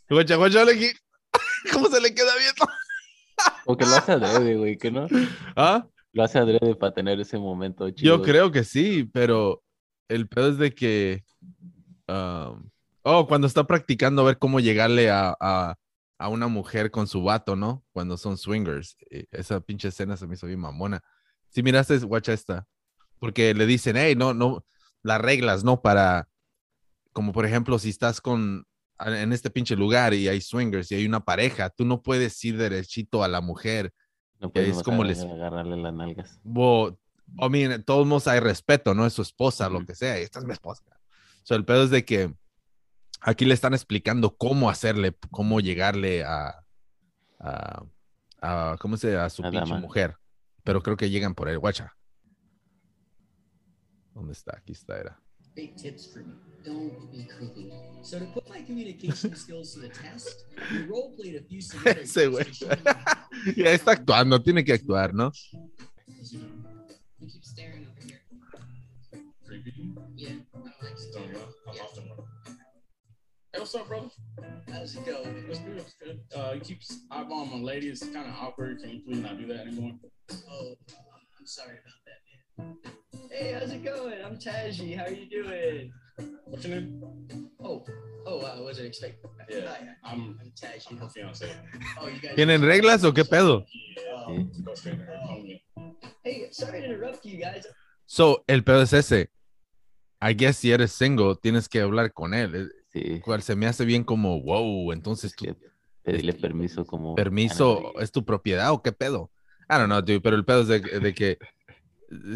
Guacha, 0.09 0.37
guacha, 0.37 0.65
qui- 0.67 0.99
¿Cómo 1.73 1.89
se 1.89 2.01
le 2.01 2.15
queda 2.15 2.33
viendo? 2.37 2.67
O 3.67 3.77
que 3.77 3.85
lo 3.87 3.93
hace 3.97 4.13
adrede, 4.13 4.57
güey, 4.57 4.77
que 4.79 4.91
no. 4.91 5.07
¿Ah? 5.57 5.87
Lo 6.13 6.23
hace 6.25 6.39
adrede 6.39 6.75
para 6.75 6.93
tener 6.93 7.21
ese 7.21 7.39
momento 7.39 7.89
chido. 7.91 8.17
Yo 8.19 8.23
creo 8.23 8.51
que 8.53 8.65
sí, 8.65 9.05
pero 9.13 9.63
el 10.09 10.29
pedo 10.29 10.49
es 10.51 10.59
de 10.59 10.75
que. 10.75 11.25
um, 12.09 12.69
oh, 13.03 13.27
cuando 13.27 13.47
está 13.47 13.65
practicando 13.67 14.23
a 14.23 14.27
ver 14.27 14.39
cómo 14.39 14.61
llegarle 14.61 15.11
a, 15.11 15.35
a, 15.41 15.77
a 16.19 16.29
una 16.29 16.49
mujer 16.49 16.91
con 16.91 17.07
su 17.07 17.23
vato, 17.23 17.57
¿no? 17.57 17.85
Cuando 17.93 18.17
son 18.17 18.37
swingers. 18.37 18.97
Eh, 19.11 19.27
Esa 19.31 19.61
pinche 19.61 19.89
escena 19.89 20.17
se 20.17 20.27
me 20.27 20.35
hizo 20.35 20.47
bien 20.47 20.61
mamona. 20.61 21.01
Si 21.49 21.63
miraste, 21.63 21.97
guacha 21.99 22.33
esta. 22.33 22.67
Porque 23.23 23.55
le 23.55 23.67
dicen, 23.67 23.95
hey, 23.97 24.15
no, 24.17 24.35
no, 24.35 24.65
las 25.05 25.21
reglas, 25.21 25.63
¿no? 25.63 25.81
Para. 25.81 26.29
Como 27.13 27.33
por 27.33 27.47
ejemplo, 27.47 27.79
si 27.79 27.89
estás 27.91 28.21
con. 28.21 28.67
En 28.99 29.33
este 29.33 29.49
pinche 29.49 29.77
lugar 29.77 30.13
y 30.13 30.27
hay 30.27 30.41
swingers 30.41 30.91
y 30.91 30.97
hay 30.97 31.07
una 31.07 31.21
pareja, 31.21 31.71
tú 31.71 31.85
no 31.85 32.03
puedes 32.03 32.45
ir 32.45 32.57
derechito 32.59 33.23
a 33.23 33.29
la 33.29 33.41
mujer 33.41 33.93
No 34.41 34.51
puedes 34.53 34.77
es 34.77 34.83
como 34.83 35.05
les- 35.05 35.23
agarrarle 35.23 35.77
las 35.77 35.95
nalgas. 35.95 36.41
Bo- 36.43 36.99
I 37.41 37.49
mean, 37.49 37.85
todos 37.85 38.07
modos 38.09 38.27
hay 38.27 38.41
respeto, 38.41 38.93
¿no? 38.93 39.07
Es 39.07 39.13
su 39.13 39.23
esposa, 39.23 39.69
lo 39.69 39.87
que 39.87 39.95
sea. 39.95 40.17
Esta 40.19 40.41
es 40.41 40.45
mi 40.45 40.53
esposa. 40.53 40.83
O 40.89 41.47
sea, 41.47 41.57
el 41.57 41.65
pedo 41.65 41.85
es 41.85 41.91
de 41.91 42.05
que 42.05 42.35
aquí 43.21 43.45
le 43.45 43.55
están 43.55 43.73
explicando 43.73 44.37
cómo 44.37 44.69
hacerle, 44.69 45.17
cómo 45.31 45.61
llegarle 45.61 46.25
a, 46.25 46.65
a, 47.39 47.85
a- 48.41 48.77
¿cómo 48.81 48.97
se 48.97 49.17
A 49.17 49.31
su 49.31 49.43
A 49.45 49.51
pinche 49.51 49.69
dama. 49.71 49.81
mujer. 49.81 50.17
Pero 50.65 50.83
creo 50.83 50.97
que 50.97 51.09
llegan 51.11 51.35
por 51.37 51.49
él, 51.49 51.59
guacha. 51.61 51.95
¿Dónde 54.15 54.33
está? 54.33 54.57
Aquí 54.57 54.73
está, 54.73 54.99
era. 54.99 55.19
Big 55.55 55.77
tips 55.77 56.07
for 56.13 56.23
me. 56.25 56.35
Don't 56.65 57.11
be 57.11 57.25
creepy. 57.27 57.71
So 58.03 58.19
to 58.19 58.25
put 58.27 58.49
my 58.49 58.63
communication 58.63 59.35
skills 59.35 59.75
to 59.75 59.81
the 59.81 59.89
test, 59.89 60.45
we 60.71 60.85
role 60.87 61.13
played 61.17 61.35
a 61.37 61.43
few 61.43 61.61
scenarios 61.61 62.05
Ese 62.17 62.29
güey. 62.29 62.45
to 62.45 62.55
show 62.55 62.69
me 62.69 62.77
how- 62.85 63.29
Ya 63.57 63.73
está 63.73 63.93
actuando, 63.93 64.43
tiene 64.43 64.65
que 64.65 64.73
actuar, 64.73 65.13
¿no? 65.13 65.33
You 67.19 67.29
keep 67.29 67.45
staring 67.45 67.87
over 67.91 68.07
here. 68.07 68.21
Creepy. 69.47 69.73
Yeah, 70.17 70.29
I 70.31 70.59
don't 70.59 70.65
like 70.83 70.99
it. 70.99 71.13
Don't 71.15 71.33
know. 71.33 71.49
I 71.67 71.79
lost 71.79 71.97
him. 71.99 72.05
Hey, 73.53 73.59
what's 73.61 73.75
up, 73.75 73.87
brother? 73.89 74.09
How's 74.73 74.97
it 74.97 75.05
going? 75.05 75.47
What's 75.49 75.61
good? 75.61 75.77
What's 75.77 75.95
good? 75.95 76.21
Uh, 76.35 76.53
you 76.55 76.61
keep 76.61 76.81
eyeballing 77.11 77.51
my 77.53 77.59
lady. 77.59 77.89
It's 77.89 78.01
kind 78.07 78.29
of 78.29 78.35
awkward. 78.41 78.81
Can 78.81 78.91
you 78.91 79.01
please 79.05 79.19
not 79.21 79.37
do 79.39 79.47
that 79.49 79.67
anymore? 79.67 79.93
Oh, 80.49 80.75
I'm 81.39 81.47
sorry 81.47 81.77
about 81.83 82.01
that, 82.07 82.65
man. 82.85 82.92
Hey, 83.33 83.53
how's 83.59 83.73
it 83.73 83.83
going? 83.85 84.21
I'm 84.25 84.39
Taji. 84.39 84.95
How 84.95 85.05
are 85.07 85.11
you 85.11 85.27
doing? 85.29 85.93
What's 86.47 86.65
your 86.67 86.77
name? 86.77 87.03
Oh, 87.65 87.85
oh, 88.27 88.41
I 88.45 88.61
wasn't 88.61 88.89
expecting. 88.89 89.31
Yeah. 89.49 89.61
Hi, 89.69 89.89
I'm, 90.05 90.39
I'm 90.41 90.53
Taji. 90.55 90.87
I'm 90.91 90.99
her 90.99 91.09
fiance. 91.09 91.47
Oh, 92.01 92.09
you 92.09 92.21
guys. 92.21 92.33
¿Tienen 92.37 92.63
reglas 92.63 93.05
o 93.05 93.13
qué 93.13 93.25
pedo? 93.25 93.65
Yeah. 94.29 95.59
Hey, 96.25 96.49
sorry 96.51 96.81
to 96.81 96.85
interrupt 96.87 97.25
you 97.25 97.39
guys. 97.39 97.67
So, 98.07 98.45
el 98.47 98.63
pedo 98.63 98.83
es 98.83 98.93
ese. 98.93 99.31
I 100.21 100.35
guess 100.35 100.59
si 100.59 100.71
eres 100.71 100.93
single, 100.93 101.35
tienes 101.37 101.69
que 101.69 101.81
hablar 101.81 102.13
con 102.13 102.35
él. 102.35 102.71
Sí. 102.93 103.21
Cual 103.25 103.43
se 103.43 103.57
me 103.57 103.67
hace 103.67 103.85
bien 103.85 104.05
como, 104.05 104.41
wow, 104.43 104.93
entonces 104.93 105.33
Es 105.33 105.37
tú 105.37 105.57
pedirle 106.03 106.35
permiso 106.35 106.85
como. 106.85 107.15
permiso 107.15 107.99
es 107.99 108.13
tu 108.13 108.25
propiedad 108.25 108.71
o 108.73 108.83
qué 108.83 108.93
pedo. 108.93 109.31
I 109.71 109.75
don't 109.79 109.87
know, 109.87 110.01
dude, 110.03 110.21
pero 110.21 110.37
el 110.37 110.45
pedo 110.45 110.61
es 110.61 110.69
de, 110.69 110.81
de 110.81 111.15
que 111.15 111.39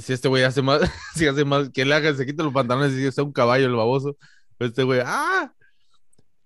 si 0.01 0.13
este 0.13 0.29
güey 0.29 0.43
hace 0.45 0.63
más, 0.63 0.81
si 1.15 1.27
hace 1.27 1.45
más, 1.45 1.71
que 1.71 1.85
le 1.85 1.95
haga, 1.95 2.15
se 2.15 2.27
quita 2.27 2.43
los 2.43 2.53
pantalones 2.53 2.93
y 2.95 3.11
sea 3.13 3.25
un 3.25 3.33
caballo 3.33 3.67
el 3.67 3.75
baboso, 3.75 4.17
pues 4.59 4.71
este 4.71 4.83
güey, 4.83 5.01
ah, 5.05 5.53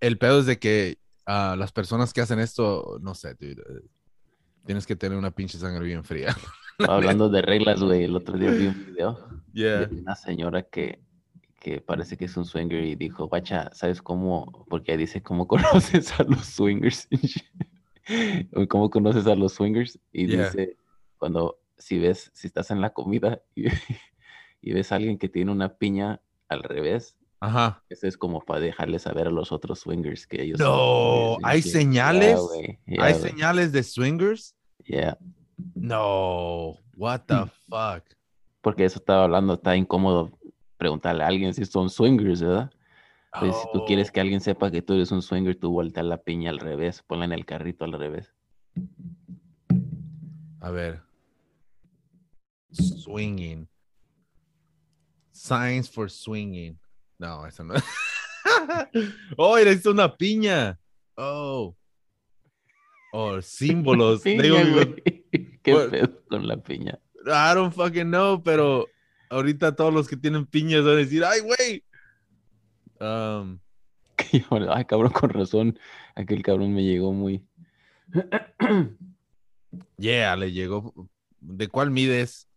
el 0.01 0.19
pedo 0.19 0.41
es 0.41 0.47
de 0.47 0.59
que 0.59 0.99
ah, 1.27 1.55
las 1.59 1.73
personas 1.73 2.13
que 2.13 2.21
hacen 2.21 2.41
esto, 2.41 2.99
no 3.03 3.15
sé, 3.15 3.35
dude, 3.35 3.63
eh, 3.63 3.87
tienes 4.67 4.87
que 4.87 4.97
tener 4.97 5.17
una 5.19 5.31
pinche 5.31 5.59
sangre 5.59 5.85
bien 5.85 6.05
fría. 6.05 6.37
Hablando 6.89 7.29
de 7.29 7.43
reglas, 7.43 7.81
güey, 7.83 8.05
el 8.05 8.17
otro 8.17 8.39
día 8.39 8.51
vi 8.51 8.67
un 8.69 8.87
video 8.87 9.29
Yeah. 9.53 9.87
de 9.87 10.01
una 10.01 10.15
señora 10.17 10.63
que, 10.63 11.01
que 11.61 11.81
parece 11.81 12.17
que 12.17 12.25
es 12.27 12.37
un 12.37 12.45
swinger 12.47 12.85
y 12.85 12.95
dijo, 12.95 13.27
guacha, 13.27 13.69
¿sabes 13.75 14.01
cómo? 14.01 14.65
Porque 14.71 14.97
dice, 14.97 15.23
¿cómo 15.23 15.47
conoces 15.49 16.19
a 16.19 16.23
los 16.25 16.47
swingers? 16.47 17.07
¿Cómo 18.69 18.91
conoces 18.91 19.27
a 19.27 19.35
los 19.35 19.53
swingers? 19.55 19.99
Y 20.13 20.27
Yeah. 20.27 20.45
dice, 20.47 20.77
cuando, 21.19 21.60
si 21.81 21.99
ves, 21.99 22.31
si 22.35 22.47
estás 22.47 22.71
en 22.71 22.81
la 22.81 22.91
comida 22.91 23.43
y, 23.55 23.65
y 24.63 24.73
ves 24.73 24.93
a 24.93 24.97
alguien 24.97 25.19
que 25.19 25.29
tiene 25.29 25.51
una 25.51 25.75
piña 25.77 26.21
al 26.49 26.63
revés, 26.63 27.17
Ajá. 27.41 27.83
eso 27.89 28.07
es 28.07 28.17
como 28.17 28.41
para 28.41 28.61
dejarle 28.61 28.99
saber 28.99 29.27
a 29.27 29.31
los 29.31 29.51
otros 29.53 29.81
swingers 29.81 30.27
que 30.27 30.43
ellos... 30.43 30.61
No, 30.61 31.39
¿hay 31.43 31.63
señales? 31.63 32.37
Yeah, 32.37 32.41
güey, 32.41 32.79
yeah, 32.87 33.05
¿Hay 33.05 33.15
señales 33.15 33.73
de 33.73 33.83
swingers? 33.83 34.55
yeah. 34.85 35.17
No, 35.75 36.77
what 36.97 37.23
the 37.27 37.35
fuck. 37.69 38.05
Porque 38.61 38.85
eso 38.85 38.99
estaba 38.99 39.25
hablando, 39.25 39.55
está 39.55 39.75
incómodo 39.77 40.31
preguntarle 40.77 41.25
a 41.25 41.29
alguien 41.29 41.55
si 41.55 41.65
son 41.65 41.89
swingers, 41.91 42.43
¿verdad? 42.43 42.71
Pues 43.39 43.55
si 43.57 43.69
tú 43.73 43.85
quieres 43.87 44.09
Oh. 44.09 44.13
que 44.13 44.21
alguien 44.21 44.41
sepa 44.41 44.71
que 44.71 44.83
tú 44.83 44.95
eres 44.95 45.13
un 45.13 45.23
swinger, 45.23 45.55
tú 45.55 45.71
voltea 45.71 46.03
la 46.03 46.17
piña 46.19 46.51
al 46.51 46.59
revés, 46.59 47.03
ponla 47.07 47.27
en 47.27 47.33
el 47.33 47.47
carrito 47.47 47.85
al 47.85 47.93
revés. 47.93 48.35
A 50.61 50.71
ver. 50.71 51.01
Swinging. 52.73 53.69
Signs 55.33 55.89
for 55.89 56.09
swinging. 56.09 56.79
No, 57.19 57.47
eso 57.47 57.65
no. 57.65 57.75
oh, 59.37 59.57
eres 59.57 59.87
una 59.87 60.17
piña. 60.17 60.79
Oh. 61.17 61.77
Oh, 63.13 63.41
símbolos. 63.43 64.23
Piña, 64.23 64.43
Digo. 64.43 64.81
¿Qué 65.63 65.89
pedo 65.91 66.23
con 66.29 66.47
la 66.47 66.57
piña? 66.57 66.99
I 67.27 67.55
don't 67.55 67.75
fucking 67.75 68.11
know, 68.11 68.43
pero 68.43 68.87
ahorita 69.29 69.75
todos 69.77 69.93
los 69.93 70.09
que 70.09 70.17
tienen 70.17 70.47
piñas 70.47 70.85
van 70.85 70.95
a 70.95 70.97
decir, 70.97 71.25
ay, 71.25 71.41
güey. 71.41 71.85
Um, 73.01 73.59
Ay, 74.71 74.85
cabrón, 74.85 75.13
con 75.13 75.31
razón. 75.31 75.79
Aquel 76.15 76.43
cabrón 76.43 76.75
me 76.75 76.83
llegó 76.83 77.13
muy. 77.13 77.45
yeah, 79.99 80.37
le 80.37 80.53
llegó. 80.53 81.09
¿De 81.41 81.69
cuál 81.69 81.91
mides? 81.91 82.50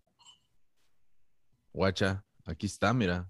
Guacha, 1.74 2.24
aquí 2.46 2.68
está, 2.68 2.94
mira. 2.94 3.28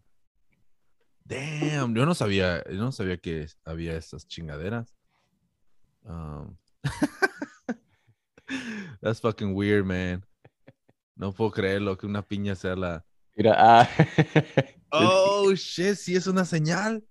Damn, 1.26 1.96
yo 1.96 2.06
no 2.06 2.14
sabía, 2.14 2.64
yo 2.70 2.78
no 2.78 2.92
sabía 2.92 3.18
que 3.18 3.48
había 3.64 3.96
esas 3.96 4.28
chingaderas. 4.28 4.94
Um, 6.04 6.58
that's 9.02 9.22
fucking 9.22 9.56
weird, 9.56 9.86
man. 9.86 10.26
No 11.16 11.32
puedo 11.32 11.52
creerlo 11.52 11.98
que 11.98 12.06
una 12.06 12.22
piña 12.22 12.56
sea 12.56 12.76
la. 12.76 13.06
Mira, 13.36 13.56
ah. 13.58 13.90
Oh, 14.96 15.56
shit, 15.56 15.96
sí 15.96 16.16
es 16.16 16.28
una 16.28 16.46
señal. 16.46 17.04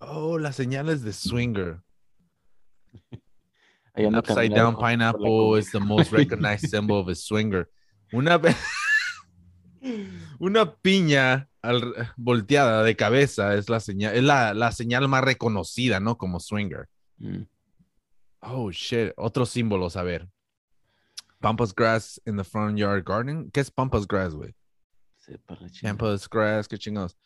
Oh, 0.00 0.38
la 0.38 0.52
señal 0.52 0.88
es 0.88 1.02
de 1.02 1.12
swinger. 1.12 1.80
Upside 3.96 4.52
down 4.52 4.76
pineapple 4.76 5.56
is 5.56 5.70
the 5.70 5.78
most 5.78 6.10
recognized 6.10 6.68
symbol 6.68 6.98
of 6.98 7.08
a 7.08 7.14
swinger. 7.14 7.68
Una, 8.12 8.40
pe- 8.40 8.56
una 10.38 10.74
piña 10.76 11.48
al- 11.62 11.94
volteada 12.16 12.82
de 12.82 12.96
cabeza 12.96 13.54
es 13.54 13.68
la 13.68 13.80
señal, 13.80 14.14
es 14.14 14.22
la, 14.22 14.54
la 14.54 14.72
señal 14.72 15.08
más 15.08 15.22
reconocida, 15.24 16.00
¿no? 16.00 16.16
Como 16.18 16.40
swinger. 16.40 16.88
Mm. 17.18 17.42
Oh, 18.40 18.70
shit. 18.70 19.12
Otros 19.16 19.50
símbolos, 19.50 19.96
a 19.96 20.02
ver. 20.02 20.28
Pampas 21.40 21.74
grass 21.74 22.20
in 22.26 22.36
the 22.36 22.44
front 22.44 22.78
yard 22.78 23.04
garden. 23.04 23.50
¿Qué 23.50 23.60
es 23.60 23.70
pampas 23.70 24.06
grass, 24.06 24.34
güey? 24.34 24.54
Pampas 25.82 26.28
grass, 26.28 26.68
qué 26.68 26.78
chingados. 26.78 27.16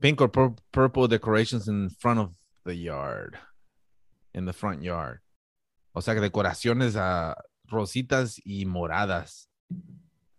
Pink 0.00 0.20
or 0.20 0.30
pur- 0.30 0.54
purple 0.70 1.08
decorations 1.08 1.66
in 1.68 1.90
front 1.90 2.20
of 2.20 2.32
the 2.64 2.74
yard. 2.78 3.36
In 4.34 4.44
the 4.46 4.52
front 4.52 4.82
yard. 4.82 5.20
O 5.92 6.00
sea, 6.02 6.14
decoraciones 6.14 6.94
a 6.96 7.34
rositas 7.64 8.40
y 8.44 8.64
moradas. 8.66 9.48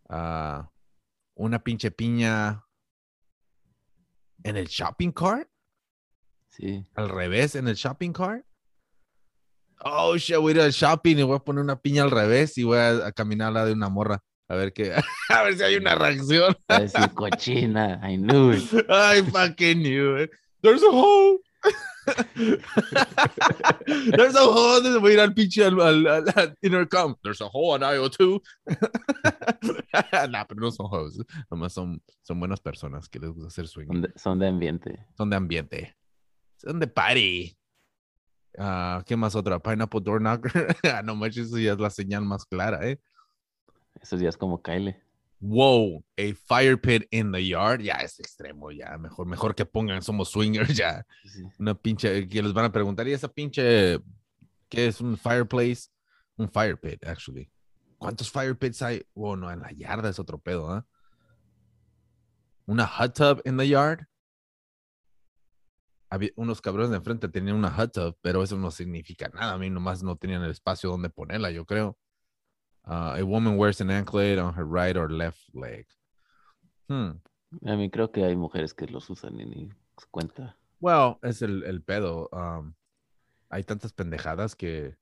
Ah, 0.07 0.69
una 1.39 1.63
pinche 1.63 1.89
piña 1.89 2.65
en 4.43 4.57
el 4.57 4.67
shopping 4.67 5.11
cart. 5.11 5.47
Sí. 6.47 6.85
Al 6.95 7.09
revés, 7.09 7.55
en 7.55 7.67
el 7.67 7.75
shopping 7.75 8.11
cart. 8.11 8.45
Oh, 9.81 10.17
shit, 10.17 10.35
voy 10.35 10.51
a 10.51 10.55
ir 10.55 10.61
al 10.61 10.71
shopping 10.71 11.17
y 11.17 11.23
voy 11.23 11.37
a 11.37 11.39
poner 11.39 11.63
una 11.63 11.79
piña 11.79 12.03
al 12.03 12.11
revés 12.11 12.57
y 12.57 12.63
voy 12.63 12.77
a, 12.77 13.07
a 13.07 13.11
caminar 13.13 13.47
al 13.47 13.53
lado 13.53 13.67
de 13.67 13.73
una 13.73 13.87
morra. 13.87 14.21
A 14.49 14.55
ver 14.55 14.73
qué, 14.73 14.93
a 15.29 15.43
ver 15.43 15.55
si 15.55 15.63
hay 15.63 15.75
una 15.77 15.95
reacción. 15.95 16.57
A 16.67 17.07
cochina. 17.13 18.01
I 18.03 18.17
knew 18.17 18.51
it. 18.51 18.63
I 18.89 19.21
fucking 19.21 19.81
knew 19.81 20.17
it. 20.17 20.31
There's 20.61 20.83
a 20.83 20.91
hole. 20.91 21.39
There's 24.15 24.35
a 24.35 24.43
hole. 24.43 24.99
Voy 24.99 25.11
a 25.11 25.13
ir 25.13 25.19
al 25.19 25.33
pinche 25.33 25.63
al, 25.63 25.79
al, 25.79 26.07
al- 26.07 26.55
intercom. 26.61 27.15
There's 27.23 27.41
a 27.41 27.47
hole 27.47 27.73
on 27.73 27.81
IO2. 27.81 28.41
nah, 30.31 30.43
pero 30.45 30.61
no 30.61 30.71
son 30.71 30.87
hoes. 30.89 31.17
Nomás 31.49 31.73
son, 31.73 32.01
son 32.21 32.39
buenas 32.39 32.59
personas 32.59 33.09
que 33.09 33.19
les 33.19 33.31
gusta 33.31 33.47
hacer 33.47 33.67
swing. 33.67 33.87
Son 33.87 34.01
de, 34.01 34.13
son 34.15 34.39
de 34.39 34.47
ambiente. 34.47 35.05
Son 35.17 35.29
de 35.29 35.35
ambiente. 35.35 35.95
Son 36.57 36.79
de 36.79 36.87
party. 36.87 37.55
Ah, 38.57 39.03
¿Qué 39.05 39.15
más 39.15 39.35
otra? 39.35 39.59
Pineapple 39.59 40.01
Door 40.01 40.19
Knocker. 40.19 40.75
Ah, 40.93 41.01
no 41.03 41.15
manches, 41.15 41.47
eso 41.47 41.59
ya 41.59 41.73
es 41.73 41.79
la 41.79 41.89
señal 41.89 42.25
más 42.25 42.45
clara, 42.45 42.87
¿eh? 42.87 42.99
Esos 44.01 44.19
días 44.19 44.37
como 44.37 44.61
Kyle. 44.61 44.95
Wow, 45.41 46.03
a 46.17 46.33
fire 46.33 46.75
pit 46.75 47.07
in 47.11 47.31
the 47.31 47.39
yard. 47.39 47.81
Ya 47.81 47.95
es 47.95 48.19
extremo, 48.19 48.71
ya. 48.71 48.97
Mejor, 48.97 49.25
mejor 49.25 49.55
que 49.55 49.65
pongan 49.65 50.01
somos 50.01 50.29
swingers, 50.29 50.75
ya. 50.75 51.05
Sí. 51.23 51.43
Una 51.59 51.75
pinche, 51.75 52.27
que 52.27 52.41
les 52.41 52.53
van 52.53 52.65
a 52.65 52.71
preguntar, 52.71 53.07
¿y 53.07 53.13
esa 53.13 53.29
pinche, 53.29 53.99
qué 54.67 54.87
es 54.87 54.99
un 54.99 55.17
fireplace? 55.17 55.89
Un 56.35 56.49
fire 56.49 56.77
pit, 56.77 57.05
actually. 57.05 57.49
¿Cuántos 57.97 58.31
fire 58.31 58.57
pits 58.57 58.81
hay? 58.81 59.01
Bueno, 59.13 59.51
en 59.51 59.59
la 59.59 59.71
yarda 59.71 60.09
es 60.09 60.19
otro 60.19 60.39
pedo, 60.39 60.71
¿ah? 60.71 60.85
Una 62.65 62.85
hot 62.85 63.13
tub 63.13 63.41
in 63.45 63.57
the 63.57 63.67
yard. 63.67 64.05
Había 66.09 66.29
unos 66.35 66.61
cabrones 66.61 66.91
de 66.91 66.97
enfrente 66.97 67.29
tenían 67.29 67.55
una 67.55 67.71
hot 67.71 67.93
tub, 67.93 68.17
pero 68.21 68.43
eso 68.43 68.57
no 68.57 68.71
significa 68.71 69.29
nada. 69.29 69.53
A 69.53 69.57
mí 69.57 69.69
nomás 69.69 70.03
no 70.03 70.15
tenían 70.15 70.43
el 70.43 70.51
espacio 70.51 70.89
donde 70.89 71.09
ponerla, 71.09 71.51
yo 71.51 71.65
creo. 71.65 71.97
Uh, 72.89 73.17
a 73.19 73.23
woman 73.23 73.55
wears 73.55 73.81
an 73.81 73.91
anklet 73.91 74.39
on 74.39 74.53
her 74.55 74.65
right 74.65 74.97
or 74.97 75.09
left 75.11 75.39
leg. 75.53 75.85
Hmm. 76.87 77.19
A 77.65 77.75
mí 77.75 77.89
creo 77.91 78.11
que 78.11 78.23
hay 78.25 78.35
mujeres 78.35 78.73
que 78.73 78.87
los 78.87 79.09
usan 79.09 79.39
y 79.39 79.45
ni 79.45 79.69
se 79.99 80.07
cuenta. 80.09 80.55
Well, 80.81 81.19
es 81.21 81.41
el, 81.43 81.63
el 81.65 81.81
pedo. 81.81 82.29
um, 82.31 82.73
hay 83.51 83.63
tantas 83.63 83.93
pendejadas 83.93 84.55
que. 84.55 84.95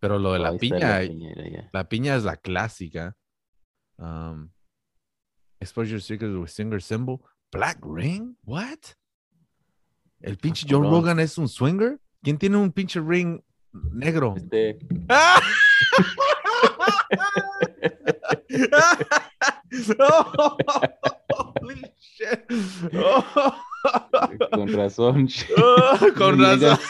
Pero 0.00 0.18
lo 0.18 0.32
de 0.32 0.40
Oh, 0.40 0.42
la 0.42 0.52
piña, 0.58 1.00
La 1.02 1.68
la 1.72 1.88
piña 1.88 2.16
es 2.16 2.24
la 2.24 2.36
clásica. 2.36 3.16
Um, 3.98 4.50
exposure 5.60 6.00
stickers 6.00 6.34
with 6.36 6.48
singer 6.48 6.80
symbol. 6.80 7.20
Black 7.52 7.78
ring? 7.82 8.36
What? 8.44 8.96
¿El 10.20 10.36
pinche 10.38 10.66
cabrón. 10.66 10.90
Rogan 10.90 11.20
es 11.20 11.38
un 11.38 11.48
swinger? 11.48 12.00
¿Quién 12.22 12.38
tiene 12.38 12.56
un 12.56 12.72
pinche 12.72 13.00
ring 13.00 13.40
negro? 13.72 14.34
Este, 14.36 14.78
¡Ah! 15.08 15.40
Oh, 19.98 20.56
holy 21.60 21.82
shit. 22.00 22.44
Oh. 22.94 23.58
con 24.52 24.68
razón. 24.72 25.28
Oh, 25.56 26.12
con 26.16 26.38
razón. 26.38 26.78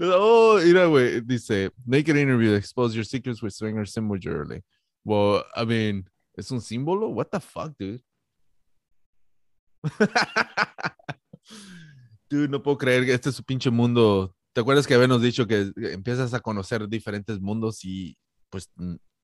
Oh, 0.00 0.60
mira, 0.62 0.86
güey. 0.86 1.20
Dice, 1.26 1.70
naked 1.86 2.16
interview, 2.16 2.52
expose 2.52 2.94
your 2.94 3.04
secrets 3.04 3.42
with 3.42 3.54
swinger 3.54 3.86
symbol 3.86 4.18
early. 4.26 4.62
Well, 5.04 5.42
I 5.56 5.64
mean, 5.64 6.04
¿es 6.38 6.50
un 6.52 6.60
símbolo? 6.60 7.08
What 7.10 7.30
the 7.30 7.40
fuck, 7.40 7.72
dude? 7.78 8.02
no 12.30 12.62
puedo 12.62 12.78
creer 12.78 13.04
que 13.04 13.14
este 13.14 13.30
es 13.30 13.36
su 13.36 13.44
pinche 13.44 13.70
mundo. 13.70 14.34
¿Te 14.52 14.60
acuerdas 14.60 14.86
que 14.86 14.94
habíamos 14.94 15.22
dicho 15.22 15.46
que 15.46 15.72
empiezas 15.76 16.34
a 16.34 16.40
conocer 16.40 16.88
diferentes 16.88 17.40
mundos 17.40 17.84
y 17.84 18.16
pues 18.50 18.70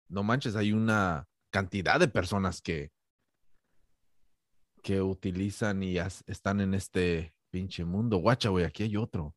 no 0.09 0.23
manches, 0.23 0.57
hay 0.57 0.73
una 0.73 1.27
cantidad 1.51 1.99
de 1.99 2.09
personas 2.09 2.61
que 2.61 2.91
que 4.85 5.01
utilizan 5.01 5.83
y 5.83 5.97
están 5.97 6.61
en 6.61 6.75
este 6.75 7.35
pinche 7.51 7.87
mundo. 7.87 8.19
Guacha, 8.19 8.51
güey, 8.51 8.67
aquí 8.67 8.83
hay 8.83 8.97
otro. 8.97 9.35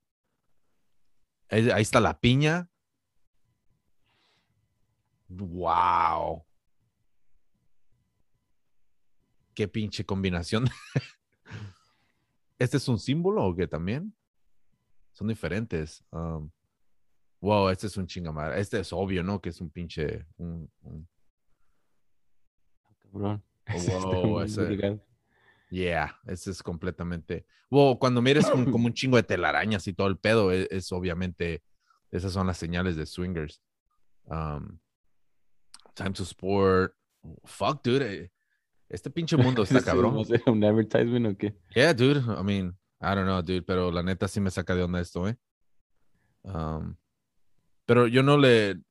Ahí, 1.50 1.70
ahí 1.70 1.82
está 1.82 2.02
la 2.02 2.20
piña. 2.20 2.70
Wow. 5.30 6.46
Qué 9.56 9.70
pinche 9.70 10.06
combinación. 10.06 10.70
¿Este 12.60 12.78
es 12.78 12.88
un 12.88 13.00
símbolo 13.00 13.46
o 13.46 13.56
qué 13.56 13.68
también? 13.68 14.16
Son 15.14 15.28
diferentes. 15.28 16.04
Um, 16.12 16.50
wow, 17.42 17.70
este 17.70 17.88
es 17.88 17.98
un 17.98 18.08
chingamar. 18.08 18.58
Este 18.58 18.80
es 18.80 18.92
obvio, 18.94 19.24
¿no? 19.24 19.42
Que 19.42 19.50
es 19.50 19.62
un 19.62 19.70
pinche. 19.70 20.26
Un, 20.38 20.70
un- 20.82 21.08
Cabrón. 23.12 23.44
Oh, 23.94 24.28
wow, 24.28 24.42
ese-. 24.42 25.00
Yeah, 25.70 26.18
ese 26.26 26.52
es 26.52 26.64
completamente. 26.64 27.46
Wow, 27.70 28.00
cuando 28.00 28.22
mires 28.22 28.46
un- 28.50 28.72
como 28.72 28.86
un 28.86 28.94
chingo 28.94 29.18
de 29.18 29.24
telarañas 29.24 29.86
y 29.88 29.94
todo 29.94 30.08
el 30.08 30.18
pedo, 30.18 30.52
es, 30.52 30.68
es 30.72 30.92
obviamente. 30.92 31.64
Esas 32.10 32.32
son 32.32 32.48
las 32.48 32.58
señales 32.58 32.96
de 32.96 33.06
swingers. 33.06 33.62
Um, 34.26 34.80
time 35.94 36.12
to 36.12 36.24
sport. 36.24 36.96
Fuck, 37.44 37.84
dude. 37.84 38.32
Este 38.90 39.10
pinche 39.10 39.38
mundo 39.38 39.64
está 39.64 39.82
cabrón. 39.84 40.18
¿va 40.18 40.22
a 40.22 40.26
ser 40.26 40.44
un 40.48 40.64
advertisement 40.64 41.28
o 41.28 41.38
qué? 41.38 41.56
Yeah, 41.76 41.94
dude. 41.94 42.20
I 42.20 42.44
mean, 42.44 42.78
I 43.02 43.16
don't 43.16 43.26
know, 43.26 43.42
dude, 43.42 43.62
pero 43.64 43.92
la 43.92 44.04
neta 44.04 44.28
sí 44.28 44.40
me 44.40 44.52
saca 44.52 44.76
de 44.76 44.84
onda 44.84 45.00
esto, 45.00 45.28
¿eh? 45.28 45.38
Um, 46.44 46.96
pero 47.86 48.08
yo 48.08 48.24
no 48.24 48.38
le. 48.38 48.82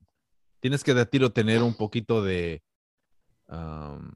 Tienes 0.59 0.83
que 0.83 0.93
de 0.93 1.05
tiro 1.05 1.31
tener 1.31 1.63
un 1.63 1.75
poquito 1.75 2.23
de. 2.23 2.63
um, 3.47 4.11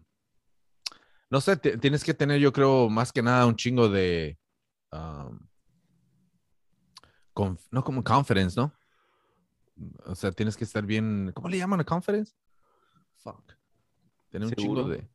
no 1.30 1.40
sé, 1.40 1.56
tienes 1.56 2.04
que 2.04 2.14
tener, 2.14 2.42
yo 2.42 2.52
creo, 2.52 2.90
más 2.90 3.14
que 3.14 3.24
nada 3.24 3.46
un 3.46 3.56
chingo 3.56 3.90
de. 3.90 4.38
um, 4.92 5.40
no 7.72 7.84
como 7.84 8.04
confidence, 8.04 8.60
¿no? 8.60 8.74
O 10.06 10.14
sea, 10.14 10.32
tienes 10.32 10.56
que 10.56 10.64
estar 10.64 10.86
bien. 10.86 11.32
¿Cómo 11.34 11.50
le 11.50 11.58
llaman 11.58 11.80
a 11.80 11.84
confidence? 11.84 12.34
Fuck. 13.16 13.54
Tener 14.30 14.48
un 14.48 14.54
chingo 14.54 14.84
¿Seguro? 14.84 15.08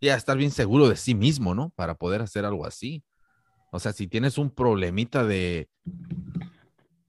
De. 0.00 0.06
Ya, 0.06 0.14
estar 0.16 0.36
bien 0.36 0.50
seguro 0.50 0.88
de 0.88 0.96
sí 0.96 1.14
mismo, 1.14 1.54
¿no? 1.54 1.70
Para 1.76 1.94
poder 1.94 2.22
hacer 2.22 2.44
algo 2.44 2.66
así. 2.66 3.02
O 3.72 3.78
sea, 3.80 3.92
si 3.92 4.06
tienes 4.06 4.38
un 4.38 4.50
problemita 4.50 5.24
de, 5.24 5.68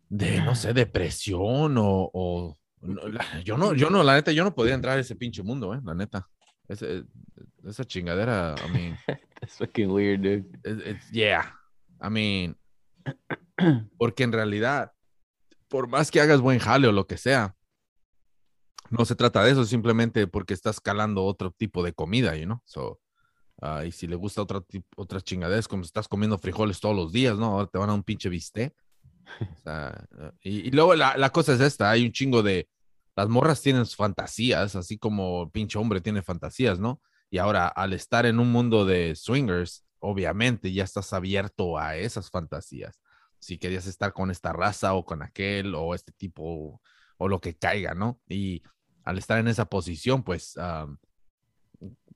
de 0.09 0.41
no 0.41 0.55
sé, 0.55 0.73
depresión 0.73 1.77
o, 1.77 2.09
o- 2.13 2.57
no, 2.81 3.07
la- 3.07 3.41
yo 3.43 3.57
no, 3.57 3.73
yo 3.73 3.89
no, 3.89 4.03
la 4.03 4.13
neta, 4.15 4.31
yo 4.31 4.43
no 4.43 4.53
podría 4.53 4.75
entrar 4.75 4.97
a 4.97 5.01
ese 5.01 5.15
pinche 5.15 5.43
mundo, 5.43 5.73
eh, 5.73 5.79
la 5.83 5.93
neta. 5.93 6.27
Ese- 6.67 7.03
esa 7.65 7.83
chingadera, 7.85 8.55
I 8.67 8.71
mean, 8.71 8.97
That's 9.41 9.57
fucking 9.57 9.89
weird, 9.91 10.21
dude. 10.21 10.45
it- 10.63 10.87
it's- 10.87 11.11
yeah, 11.11 11.53
I 12.01 12.09
mean, 12.09 12.57
porque 13.97 14.23
en 14.23 14.31
realidad, 14.31 14.91
por 15.67 15.87
más 15.87 16.11
que 16.11 16.21
hagas 16.21 16.39
buen 16.41 16.59
jale 16.59 16.87
o 16.87 16.91
lo 16.91 17.07
que 17.07 17.17
sea, 17.17 17.55
no 18.89 19.05
se 19.05 19.15
trata 19.15 19.43
de 19.43 19.51
eso, 19.51 19.65
simplemente 19.65 20.27
porque 20.27 20.53
estás 20.53 20.79
calando 20.79 21.23
otro 21.25 21.51
tipo 21.51 21.83
de 21.83 21.93
comida, 21.93 22.35
you 22.35 22.45
know? 22.45 22.61
So, 22.65 22.99
ah, 23.61 23.85
y 23.85 23.91
si 23.91 24.07
le 24.07 24.15
gusta 24.15 24.41
otra, 24.41 24.61
otras 24.95 25.23
chingaderas, 25.23 25.67
como 25.67 25.83
si 25.83 25.87
estás 25.87 26.07
comiendo 26.07 26.37
frijoles 26.37 26.79
todos 26.79 26.95
los 26.95 27.11
días, 27.11 27.37
¿no? 27.37 27.47
Ahora 27.47 27.67
te 27.67 27.77
van 27.77 27.89
a 27.89 27.93
un 27.93 28.03
pinche 28.03 28.29
bistec. 28.29 28.73
O 29.59 29.61
sea, 29.61 30.07
ah, 30.19 30.31
y, 30.41 30.67
y 30.67 30.71
luego 30.71 30.95
la, 30.95 31.17
la 31.17 31.29
cosa 31.31 31.53
es 31.53 31.59
esta, 31.59 31.91
hay 31.91 32.05
un 32.05 32.11
chingo 32.13 32.41
de, 32.41 32.69
las 33.17 33.29
morras 33.29 33.61
tienen 33.63 33.85
fantasías, 33.87 34.75
así 34.75 34.99
como 34.99 35.43
el 35.43 35.49
pinche 35.49 35.79
hombre 35.79 36.01
tiene 36.01 36.21
fantasías, 36.21 36.79
¿no? 36.79 37.01
Y 37.31 37.39
ahora, 37.39 37.67
al 37.67 37.93
estar 37.93 38.27
en 38.27 38.39
un 38.39 38.51
mundo 38.51 38.85
de 38.85 39.15
swingers, 39.15 39.83
obviamente 39.99 40.71
ya 40.71 40.83
estás 40.83 41.11
abierto 41.13 41.79
a 41.79 41.97
esas 41.97 42.29
fantasías. 42.29 43.01
Si 43.39 43.57
querías 43.57 43.87
estar 43.87 44.13
con 44.13 44.29
esta 44.29 44.53
raza 44.53 44.93
o 44.93 45.03
con 45.03 45.23
aquel 45.23 45.73
o 45.73 45.95
este 45.95 46.11
tipo 46.11 46.79
o 47.17 47.27
lo 47.27 47.41
que 47.41 47.55
caiga, 47.55 47.95
¿no? 47.95 48.21
Y 48.29 48.61
al 49.07 49.17
estar 49.17 49.39
en 49.39 49.47
esa 49.47 49.65
posición, 49.65 50.23
pues 50.23 50.57
am, 50.57 50.97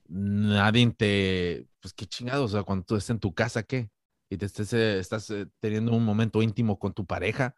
nadie 0.07 0.91
te, 0.91 1.67
pues 1.79 1.93
qué 1.93 2.05
chingados, 2.05 2.51
o 2.51 2.53
sea, 2.57 2.63
cuando 2.63 2.85
tú 2.85 2.95
estés 2.95 3.11
en 3.11 3.19
tu 3.19 3.33
casa, 3.33 3.63
¿qué? 3.63 3.89
y 4.31 4.37
te 4.37 4.45
estés, 4.45 4.71
eh, 4.71 4.97
estás 4.97 5.29
eh, 5.29 5.45
teniendo 5.59 5.91
un 5.91 6.05
momento 6.05 6.41
íntimo 6.41 6.79
con 6.79 6.93
tu 6.93 7.05
pareja, 7.05 7.53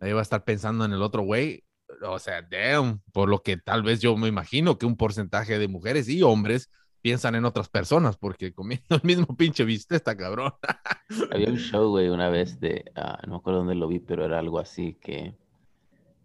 ahí 0.00 0.12
va 0.12 0.18
a 0.18 0.22
estar 0.22 0.44
pensando 0.44 0.84
en 0.84 0.92
el 0.92 1.00
otro 1.00 1.22
güey. 1.22 1.64
O 2.02 2.18
sea, 2.18 2.42
damn, 2.42 3.00
por 3.12 3.28
lo 3.28 3.42
que 3.42 3.56
tal 3.56 3.84
vez 3.84 4.00
yo 4.00 4.16
me 4.16 4.26
imagino 4.26 4.78
que 4.78 4.84
un 4.84 4.96
porcentaje 4.96 5.58
de 5.60 5.68
mujeres 5.68 6.08
y 6.08 6.22
hombres 6.22 6.70
piensan 7.02 7.36
en 7.36 7.44
otras 7.44 7.68
personas, 7.68 8.16
porque 8.16 8.52
comiendo 8.52 8.96
el 8.96 9.02
mismo 9.04 9.36
pinche 9.36 9.64
viste 9.64 9.94
está 9.94 10.16
cabrón. 10.16 10.52
Había 11.32 11.50
un 11.50 11.58
show, 11.58 11.88
güey, 11.88 12.08
una 12.08 12.28
vez 12.28 12.58
de, 12.58 12.90
ah, 12.96 13.20
no 13.24 13.34
me 13.34 13.36
acuerdo 13.36 13.60
dónde 13.60 13.76
lo 13.76 13.86
vi, 13.86 14.00
pero 14.00 14.24
era 14.24 14.40
algo 14.40 14.58
así 14.58 14.94
que 15.00 15.36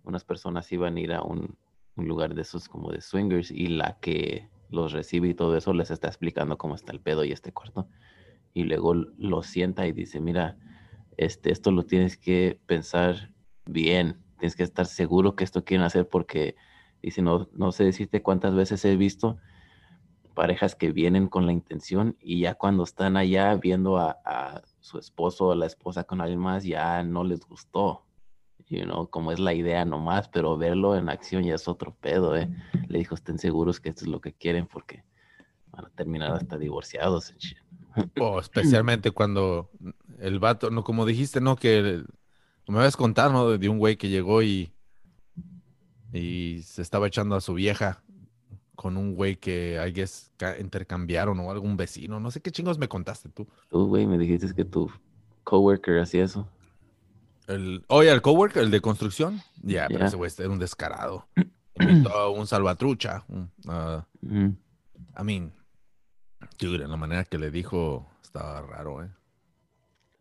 unas 0.04 0.24
personas 0.24 0.72
iban 0.72 0.98
a 0.98 1.00
ir 1.00 1.14
a 1.14 1.22
un, 1.22 1.56
un 1.96 2.08
lugar 2.08 2.34
de 2.34 2.42
esos 2.42 2.68
como 2.68 2.92
de 2.92 3.02
swingers 3.02 3.52
y 3.52 3.68
la 3.68 3.98
que 4.00 4.50
los 4.70 4.92
recibe 4.92 5.30
y 5.30 5.34
todo 5.34 5.56
eso 5.56 5.74
les 5.74 5.92
está 5.92 6.08
explicando 6.08 6.58
cómo 6.58 6.76
está 6.76 6.92
el 6.92 7.00
pedo 7.00 7.24
y 7.24 7.32
este 7.32 7.52
cuarto. 7.52 7.88
Y 8.54 8.64
luego 8.64 8.94
lo 8.94 9.44
sienta 9.44 9.88
y 9.88 9.92
dice, 9.92 10.20
mira, 10.20 10.58
este, 11.18 11.52
esto 11.52 11.72
lo 11.72 11.86
tienes 11.86 12.18
que 12.18 12.60
pensar 12.66 13.32
bien, 13.66 14.24
tienes 14.40 14.56
que 14.56 14.64
estar 14.64 14.86
seguro 14.86 15.36
que 15.36 15.44
esto 15.44 15.64
quieren 15.64 15.86
hacer 15.86 16.08
porque, 16.08 16.56
dice, 17.02 17.22
no, 17.22 17.50
no 17.54 17.72
sé 17.72 17.84
decirte 17.84 18.22
cuántas 18.22 18.56
veces 18.56 18.84
he 18.86 18.96
visto 18.96 19.38
parejas 20.34 20.76
que 20.76 20.92
vienen 20.92 21.28
con 21.28 21.46
la 21.46 21.54
intención 21.54 22.18
y 22.20 22.42
ya 22.42 22.56
cuando 22.56 22.84
están 22.84 23.18
allá 23.18 23.54
viendo 23.56 23.98
a, 23.98 24.18
a 24.26 24.64
su 24.80 24.98
esposo 24.98 25.48
o 25.48 25.56
la 25.56 25.68
esposa 25.68 26.06
con 26.06 26.22
alguien 26.22 26.40
más, 26.40 26.64
ya 26.64 27.04
no 27.04 27.24
les 27.24 27.42
gustó. 27.42 28.06
You 28.74 28.86
know, 28.86 29.08
como 29.08 29.32
es 29.32 29.40
la 29.40 29.54
idea 29.54 29.86
nomás, 29.86 30.28
pero 30.30 30.58
verlo 30.58 30.96
en 30.98 31.08
acción 31.10 31.44
ya 31.44 31.54
es 31.56 31.68
otro 31.68 31.94
pedo, 32.02 32.36
¿eh? 32.36 32.50
Le 32.88 32.98
dijo, 32.98 33.14
estén 33.14 33.38
seguros 33.38 33.80
que 33.80 33.90
esto 33.90 34.06
es 34.06 34.08
lo 34.10 34.20
que 34.20 34.34
quieren 34.34 34.66
porque 34.66 35.04
van 35.72 35.86
a 35.86 35.90
terminar 35.90 36.32
hasta 36.34 36.58
divorciados 36.58 37.30
and 37.30 37.40
shit. 37.40 37.58
Especialmente 38.40 39.12
cuando 39.12 39.70
el 40.20 40.40
vato, 40.40 40.72
no, 40.72 40.84
como 40.84 41.06
dijiste, 41.06 41.40
¿no? 41.40 41.56
Que 41.56 41.78
el- 41.78 42.06
me 42.68 42.78
habías 42.80 42.98
contado, 42.98 43.32
¿no? 43.32 43.50
De, 43.50 43.58
de 43.60 43.70
un 43.70 43.78
güey 43.78 43.96
que 43.96 44.10
llegó 44.10 44.42
y, 44.42 44.74
y 46.12 46.62
se 46.64 46.82
estaba 46.82 47.08
echando 47.08 47.36
a 47.36 47.42
su 47.42 47.54
vieja 47.54 48.04
con 48.76 48.98
un 48.98 49.14
güey 49.16 49.36
que, 49.36 49.80
I 49.88 49.92
guess, 49.92 50.32
ca- 50.38 50.60
intercambiaron 50.60 51.40
o 51.40 51.52
algún 51.52 51.78
vecino. 51.78 52.20
No 52.20 52.32
sé 52.32 52.42
qué 52.42 52.52
chingos 52.52 52.78
me 52.80 52.88
contaste 52.88 53.30
tú. 53.30 53.48
Tú, 53.70 53.88
güey, 53.88 54.08
me 54.08 54.18
dijiste 54.18 54.54
que 54.56 54.66
tu 54.66 54.90
coworker 55.44 56.00
hacía 56.00 56.24
eso. 56.24 56.48
El, 57.48 57.84
oye, 57.88 58.12
el 58.12 58.22
coworker, 58.22 58.64
el 58.64 58.72
de 58.72 58.82
construcción. 58.82 59.42
Ya, 59.62 59.88
pero 59.88 60.00
Ya. 60.00 60.06
ese 60.08 60.16
güey 60.16 60.32
era 60.38 60.50
un 60.50 60.60
descarado. 60.60 61.28
Invitó 61.80 62.12
a 62.14 62.30
un 62.30 62.48
salvatrucha. 62.48 63.24
un, 63.28 63.52
ah, 63.68 64.06
Ujú. 64.22 64.56
I 65.20 65.24
mean, 65.24 65.54
dude, 66.60 66.84
en 66.84 66.90
la 66.92 66.98
manera 66.98 67.24
que 67.26 67.38
le 67.38 67.52
dijo, 67.52 68.10
estaba 68.24 68.62
raro, 68.62 69.04
¿eh? 69.04 69.10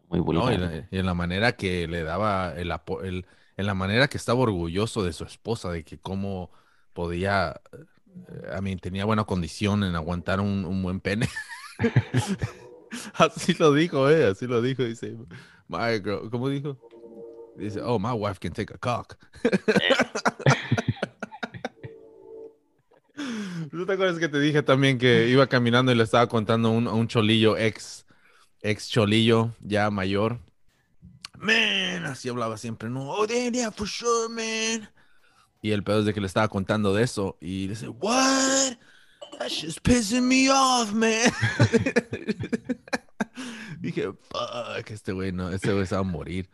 Muy 0.09 0.19
No, 0.19 0.25
vulgar. 0.25 0.53
y, 0.55 0.59
la- 0.59 0.89
y 0.91 0.99
en 0.99 1.07
la 1.07 1.15
manera 1.15 1.53
que 1.53 1.87
le 1.89 2.03
daba 2.03 2.55
el 2.57 2.71
apo- 2.73 3.03
el- 3.03 3.27
en 3.57 3.67
la 3.67 3.75
manera 3.75 4.09
que 4.09 4.17
estaba 4.19 4.41
orgulloso 4.41 5.03
de 5.05 5.13
su 5.13 5.25
esposa, 5.25 5.71
de 5.71 5.85
que 5.85 5.99
cómo 5.99 6.51
podía, 6.93 7.61
eh, 7.73 8.57
I 8.59 8.63
mean, 8.63 8.79
tenía 8.79 9.05
buena 9.05 9.25
condición 9.25 9.85
en 9.85 9.95
aguantar 9.95 10.41
un, 10.41 10.65
un 10.65 10.83
buen 10.83 11.01
pene. 11.01 11.29
Así 13.15 13.55
lo 13.55 13.73
dijo, 13.73 14.11
eh, 14.11 14.27
así 14.27 14.47
lo 14.47 14.61
dijo, 14.61 14.83
dice, 14.85 15.17
my 15.69 15.99
girl, 16.03 16.29
¿cómo 16.31 16.49
dijo? 16.51 16.79
Dice, 17.57 17.81
oh, 17.83 17.99
my 17.99 18.13
wife 18.13 18.41
can 18.41 18.53
take 18.53 18.73
a 18.73 18.79
cock. 18.79 19.17
¿Tú 23.71 23.87
te 23.87 23.93
acuerdas 23.93 24.19
que 24.19 24.29
te 24.29 24.41
dije 24.41 24.63
también 24.63 24.99
que 24.99 25.29
iba 25.29 25.47
caminando 25.47 25.93
y 25.93 25.95
le 25.95 26.05
estaba 26.05 26.29
contando 26.29 26.69
a 26.69 26.73
un 26.73 27.09
cholillo 27.09 27.57
ex, 27.57 28.07
ex 28.61 28.89
cholillo 28.89 29.51
ya 29.61 29.91
mayor? 29.91 30.39
Man, 31.39 32.05
así 32.07 32.29
hablaba 32.29 32.57
siempre, 32.57 32.89
no, 32.89 33.11
oh, 33.11 33.27
yeah, 33.27 33.51
yeah, 33.51 33.71
for 33.71 33.89
sure, 33.89 34.29
man. 34.29 34.89
Y 35.61 35.73
el 35.73 35.83
pedo 35.83 36.01
es 36.01 36.07
de 36.07 36.15
que 36.15 36.21
le 36.21 36.27
estaba 36.27 36.49
contando 36.49 36.95
de 36.95 37.03
eso 37.03 37.37
y 37.41 37.69
dice, 37.69 37.89
what? 37.89 38.77
That 39.39 39.49
shit's 39.49 39.81
pissing 39.81 40.29
me 40.29 40.51
off, 40.51 40.93
man. 40.93 41.33
Dije, 43.81 44.13
fuck, 44.13 44.91
este 44.91 45.13
güey 45.13 45.33
no, 45.33 45.51
este 45.51 45.73
güey 45.73 45.87
se 45.87 45.95
va 45.95 46.01
a 46.01 46.05
morir. 46.05 46.49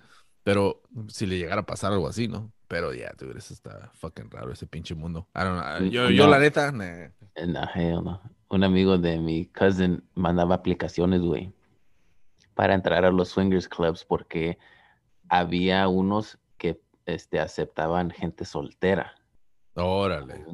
Pero 0.48 0.80
si 1.08 1.26
le 1.26 1.36
llegara 1.36 1.60
a 1.60 1.66
pasar 1.66 1.92
algo 1.92 2.08
así, 2.08 2.26
¿no? 2.26 2.50
Pero 2.68 2.94
ya, 2.94 3.12
tú 3.18 3.30
eso 3.36 3.52
está 3.52 3.90
fucking 3.92 4.30
raro, 4.30 4.50
ese 4.50 4.66
pinche 4.66 4.94
mundo. 4.94 5.28
I 5.36 5.40
don't 5.40 5.60
know. 5.60 5.90
Yo, 5.90 6.08
yo 6.08 6.26
la 6.26 6.38
neta, 6.38 6.72
nah. 6.72 7.08
No, 7.46 7.68
hell 7.74 8.02
no. 8.02 8.22
Un 8.48 8.64
amigo 8.64 8.96
de 8.96 9.18
mi 9.18 9.44
cousin 9.44 10.02
mandaba 10.14 10.54
aplicaciones, 10.54 11.20
güey, 11.20 11.52
para 12.54 12.72
entrar 12.72 13.04
a 13.04 13.10
los 13.10 13.28
swingers 13.28 13.68
clubs 13.68 14.06
porque 14.06 14.56
había 15.28 15.86
unos 15.86 16.38
que 16.56 16.80
este, 17.04 17.40
aceptaban 17.40 18.10
gente 18.10 18.46
soltera, 18.46 19.16
Órale. 19.74 20.46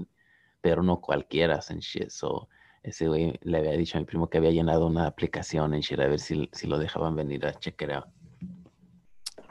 pero 0.60 0.82
no 0.82 1.00
cualquiera, 1.00 1.60
and 1.68 1.82
shit. 1.82 2.10
So, 2.10 2.48
ese 2.82 3.06
güey 3.06 3.38
le 3.42 3.58
había 3.58 3.76
dicho 3.76 3.96
a 3.96 4.00
mi 4.00 4.06
primo 4.06 4.28
que 4.28 4.38
había 4.38 4.50
llenado 4.50 4.88
una 4.88 5.06
aplicación 5.06 5.72
en 5.72 5.82
shit 5.82 6.00
a 6.00 6.08
ver 6.08 6.18
si, 6.18 6.50
si 6.52 6.66
lo 6.66 6.78
dejaban 6.78 7.14
venir 7.14 7.46
a 7.46 7.54
check 7.54 7.80
it 7.80 7.90
out. 7.90 8.06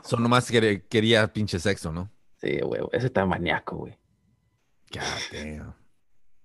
Son 0.03 0.21
nomás 0.21 0.49
quería, 0.49 0.79
quería 0.87 1.31
pinche 1.31 1.59
sexo, 1.59 1.91
¿no? 1.91 2.11
Sí, 2.37 2.59
güey, 2.59 2.81
ese 2.91 3.07
está 3.07 3.25
maníaco, 3.25 3.77
güey. 3.77 3.97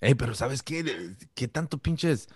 Ey, 0.01 0.15
pero 0.15 0.35
¿sabes 0.35 0.63
qué? 0.63 1.17
¿Qué 1.35 1.49
tanto 1.49 1.79
pinches? 1.79 2.29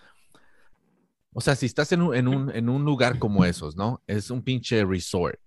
O 1.32 1.40
sea, 1.40 1.54
si 1.54 1.66
estás 1.66 1.92
en 1.92 2.02
un, 2.02 2.14
en 2.14 2.28
un, 2.28 2.50
en 2.50 2.68
un 2.68 2.84
lugar 2.84 3.18
como 3.18 3.44
esos, 3.44 3.76
¿no? 3.76 4.02
Es 4.06 4.30
un 4.30 4.42
pinche 4.42 4.84
resort. 4.84 5.38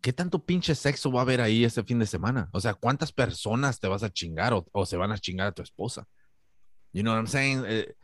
¿Qué 0.00 0.12
tanto 0.12 0.44
pinche 0.44 0.74
sexo 0.74 1.10
va 1.10 1.20
a 1.20 1.22
haber 1.22 1.40
ahí 1.40 1.64
este 1.64 1.82
fin 1.82 1.98
de 1.98 2.06
semana? 2.06 2.48
O 2.52 2.60
sea, 2.60 2.74
¿cuántas 2.74 3.12
personas 3.12 3.80
te 3.80 3.88
vas 3.88 4.02
a 4.02 4.10
chingar 4.10 4.52
o, 4.52 4.66
o 4.72 4.86
se 4.86 4.96
van 4.96 5.10
a 5.10 5.18
chingar 5.18 5.48
a 5.48 5.52
tu 5.52 5.62
esposa? 5.62 6.06
You 6.92 7.02
know 7.02 7.12
what 7.12 7.18
I'm 7.18 7.26
saying? 7.26 7.64
Eh, 7.66 7.94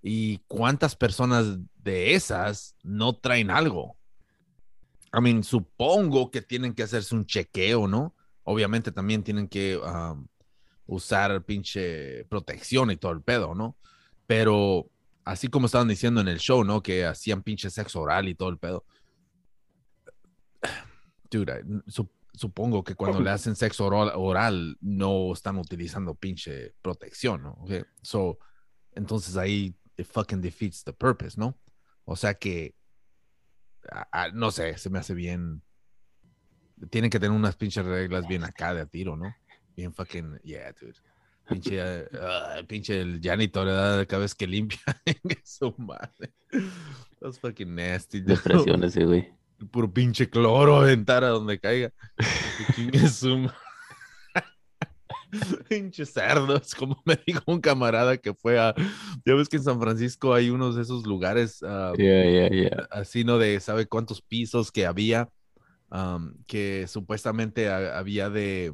¿Y 0.00 0.38
cuántas 0.46 0.96
personas 0.96 1.58
de 1.76 2.14
esas 2.14 2.76
no 2.82 3.14
traen 3.16 3.50
algo? 3.50 3.97
I 5.12 5.20
mean, 5.20 5.42
supongo 5.42 6.30
que 6.30 6.42
tienen 6.42 6.74
que 6.74 6.82
hacerse 6.82 7.14
un 7.14 7.26
chequeo, 7.26 7.88
¿no? 7.88 8.14
Obviamente 8.44 8.92
también 8.92 9.22
tienen 9.22 9.48
que 9.48 9.76
um, 9.76 10.26
usar 10.86 11.44
pinche 11.44 12.24
protección 12.26 12.90
y 12.90 12.96
todo 12.96 13.12
el 13.12 13.22
pedo, 13.22 13.54
¿no? 13.54 13.76
Pero 14.26 14.90
así 15.24 15.48
como 15.48 15.66
estaban 15.66 15.88
diciendo 15.88 16.20
en 16.20 16.28
el 16.28 16.38
show, 16.38 16.64
¿no? 16.64 16.82
Que 16.82 17.04
hacían 17.04 17.42
pinche 17.42 17.70
sexo 17.70 18.00
oral 18.00 18.28
y 18.28 18.34
todo 18.34 18.48
el 18.48 18.58
pedo. 18.58 18.84
Dude, 21.30 21.64
supongo 22.32 22.82
que 22.82 22.94
cuando 22.94 23.20
le 23.20 23.30
hacen 23.30 23.56
sexo 23.56 23.86
oral, 23.86 24.12
oral 24.14 24.78
no 24.80 25.32
están 25.32 25.58
utilizando 25.58 26.14
pinche 26.14 26.74
protección, 26.80 27.42
¿no? 27.42 27.52
Okay, 27.62 27.82
So, 28.02 28.38
entonces 28.92 29.36
ahí 29.36 29.74
it 29.98 30.06
fucking 30.06 30.40
defeats 30.40 30.82
the 30.84 30.92
purpose, 30.92 31.38
¿no? 31.38 31.58
O 32.04 32.16
sea 32.16 32.34
que, 32.34 32.74
no 34.34 34.50
sé, 34.50 34.76
se 34.78 34.90
me 34.90 34.98
hace 34.98 35.14
bien. 35.14 35.62
Tienen 36.90 37.10
que 37.10 37.18
tener 37.18 37.36
unas 37.36 37.56
pinches 37.56 37.84
reglas 37.84 38.26
bien 38.28 38.44
acá 38.44 38.74
de 38.74 38.82
a 38.82 38.86
tiro, 38.86 39.16
¿no? 39.16 39.34
Bien 39.76 39.92
fucking, 39.92 40.38
yeah, 40.44 40.72
dude. 40.80 40.94
Pinche, 41.48 41.80
ah, 42.20 42.60
pinche 42.66 43.00
el 43.00 43.20
janitor, 43.22 43.66
¿verdad? 43.66 44.06
Cada 44.06 44.22
vez 44.22 44.34
que 44.34 44.46
limpia, 44.46 44.78
su 45.44 45.74
madre. 45.78 46.32
That's 47.20 47.40
fucking 47.40 47.74
nasty. 47.74 48.20
dude. 48.20 48.34
Depresión 48.34 48.84
ese, 48.84 49.04
güey. 49.04 49.32
Puro 49.70 49.92
pinche 49.92 50.28
cloro 50.28 50.76
aventar 50.76 51.24
a 51.24 51.28
donde 51.28 51.58
caiga. 51.58 51.92
Su 53.10 53.50
Pinche 55.68 56.06
cerdos, 56.06 56.74
como 56.74 57.02
me 57.04 57.18
dijo 57.26 57.42
un 57.46 57.60
camarada 57.60 58.16
que 58.16 58.34
fue 58.34 58.58
a. 58.58 58.74
Ya 59.24 59.34
ves 59.34 59.48
que 59.48 59.56
en 59.58 59.64
San 59.64 59.80
Francisco 59.80 60.32
hay 60.34 60.50
unos 60.50 60.76
de 60.76 60.82
esos 60.82 61.06
lugares 61.06 61.62
ah, 61.62 61.92
Yeah, 61.96 62.24
yeah, 62.24 62.48
yeah. 62.48 62.88
así, 62.90 63.24
¿no? 63.24 63.38
De 63.38 63.58
sabe 63.60 63.86
cuántos 63.86 64.22
pisos 64.22 64.72
que 64.72 64.86
había, 64.86 65.28
am, 65.90 66.34
que 66.46 66.86
supuestamente 66.88 67.68
ha- 67.68 67.98
había 67.98 68.30
de 68.30 68.72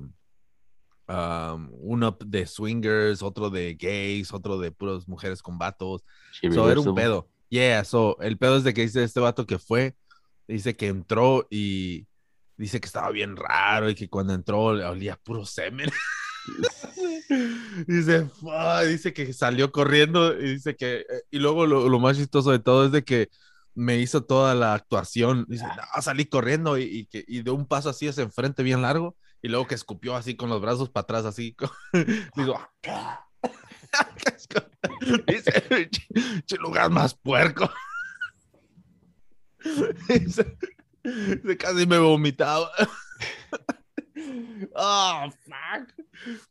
am, 1.07 1.71
uno 1.73 2.17
de 2.25 2.47
swingers, 2.47 3.23
otro 3.23 3.51
de 3.51 3.75
gays, 3.75 4.33
otro 4.33 4.59
de 4.59 4.71
puras 4.71 5.09
mujeres 5.09 5.43
con 5.43 5.59
vatos. 5.59 6.03
So, 6.55 6.71
era 6.71 6.81
un 6.81 6.95
pedo. 6.95 7.29
Yeah, 7.49 7.85
so, 7.85 8.17
el 8.21 8.39
pedo 8.39 8.57
es 8.57 8.65
de 8.65 8.75
que 8.75 8.83
dice 8.83 9.05
este 9.05 9.21
vato 9.21 9.47
que 9.47 9.59
fue, 9.59 9.95
dice 10.49 10.75
que 10.75 10.89
entró 10.89 11.47
y 11.51 12.07
dice 12.57 12.81
que 12.81 12.87
estaba 12.87 13.11
bien 13.11 13.37
raro 13.37 13.91
y 13.91 13.95
que 13.95 14.09
cuando 14.09 14.33
entró 14.35 14.63
olía 14.65 15.17
puro 15.17 15.45
semen. 15.45 15.91
dice, 17.87 18.27
"Fuck", 18.27 18.85
dice 18.87 19.13
que 19.13 19.33
salió 19.33 19.73
corriendo 19.73 20.39
y 20.39 20.55
dice 20.55 20.77
que, 20.77 21.05
y 21.31 21.39
luego 21.39 21.67
lo, 21.67 21.89
lo 21.89 21.99
más 21.99 22.17
chistoso 22.17 22.51
de 22.51 22.59
todo 22.59 22.87
es 22.87 22.93
de 22.93 23.05
que 23.05 23.29
me 23.75 23.99
hizo 23.99 24.25
toda 24.25 24.55
la 24.55 24.75
actuación. 24.75 25.47
Dice, 25.49 25.67
no, 25.67 26.03
salí 26.03 26.27
corriendo 26.27 26.79
y, 26.79 26.85
y 26.85 27.07
que, 27.07 27.25
y 27.27 27.43
de 27.43 27.51
un 27.51 27.67
paso 27.67 27.91
así 27.91 28.09
hacia 28.09 28.23
enfrente 28.23 28.63
bien 28.63 28.83
largo 28.83 29.17
y 29.43 29.49
luego 29.49 29.67
que 29.67 29.75
escupió 29.75 30.17
así 30.17 30.37
con 30.37 30.49
los 30.49 30.61
brazos 30.61 30.91
para 30.91 31.03
atrás 31.03 31.25
así. 31.25 31.57
Digo, 32.37 32.59
Dice, 35.27 35.89
"Che 36.47 36.57
lugar 36.57 36.91
más 36.91 37.15
puerco. 37.15 37.71
Dice, 40.09 40.57
casi 41.59 41.87
me 41.87 41.99
vomitaba. 41.99 42.71
Oh, 44.75 45.31
fuck. 45.45 45.93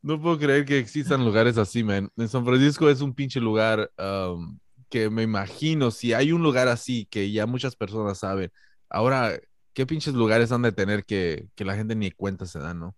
No 0.01 0.21
puedo 0.21 0.37
creer 0.37 0.65
que 0.65 0.77
existan 0.79 1.23
lugares 1.25 1.57
así, 1.57 1.83
man. 1.83 2.09
En 2.17 2.27
San 2.29 2.45
Francisco 2.45 2.89
es 2.89 3.01
un 3.01 3.13
pinche 3.13 3.39
lugar 3.39 3.91
um, 3.97 4.57
que 4.89 5.09
me 5.09 5.23
imagino, 5.23 5.91
si 5.91 6.13
hay 6.13 6.31
un 6.31 6.43
lugar 6.43 6.67
así 6.67 7.05
que 7.05 7.31
ya 7.31 7.45
muchas 7.45 7.75
personas 7.75 8.19
saben, 8.19 8.51
ahora, 8.89 9.39
¿qué 9.73 9.85
pinches 9.85 10.13
lugares 10.13 10.51
han 10.51 10.61
de 10.61 10.71
tener 10.71 11.05
que, 11.05 11.47
que 11.55 11.65
la 11.65 11.75
gente 11.75 11.95
ni 11.95 12.11
cuenta 12.11 12.45
se 12.45 12.59
da, 12.59 12.73
no? 12.73 12.95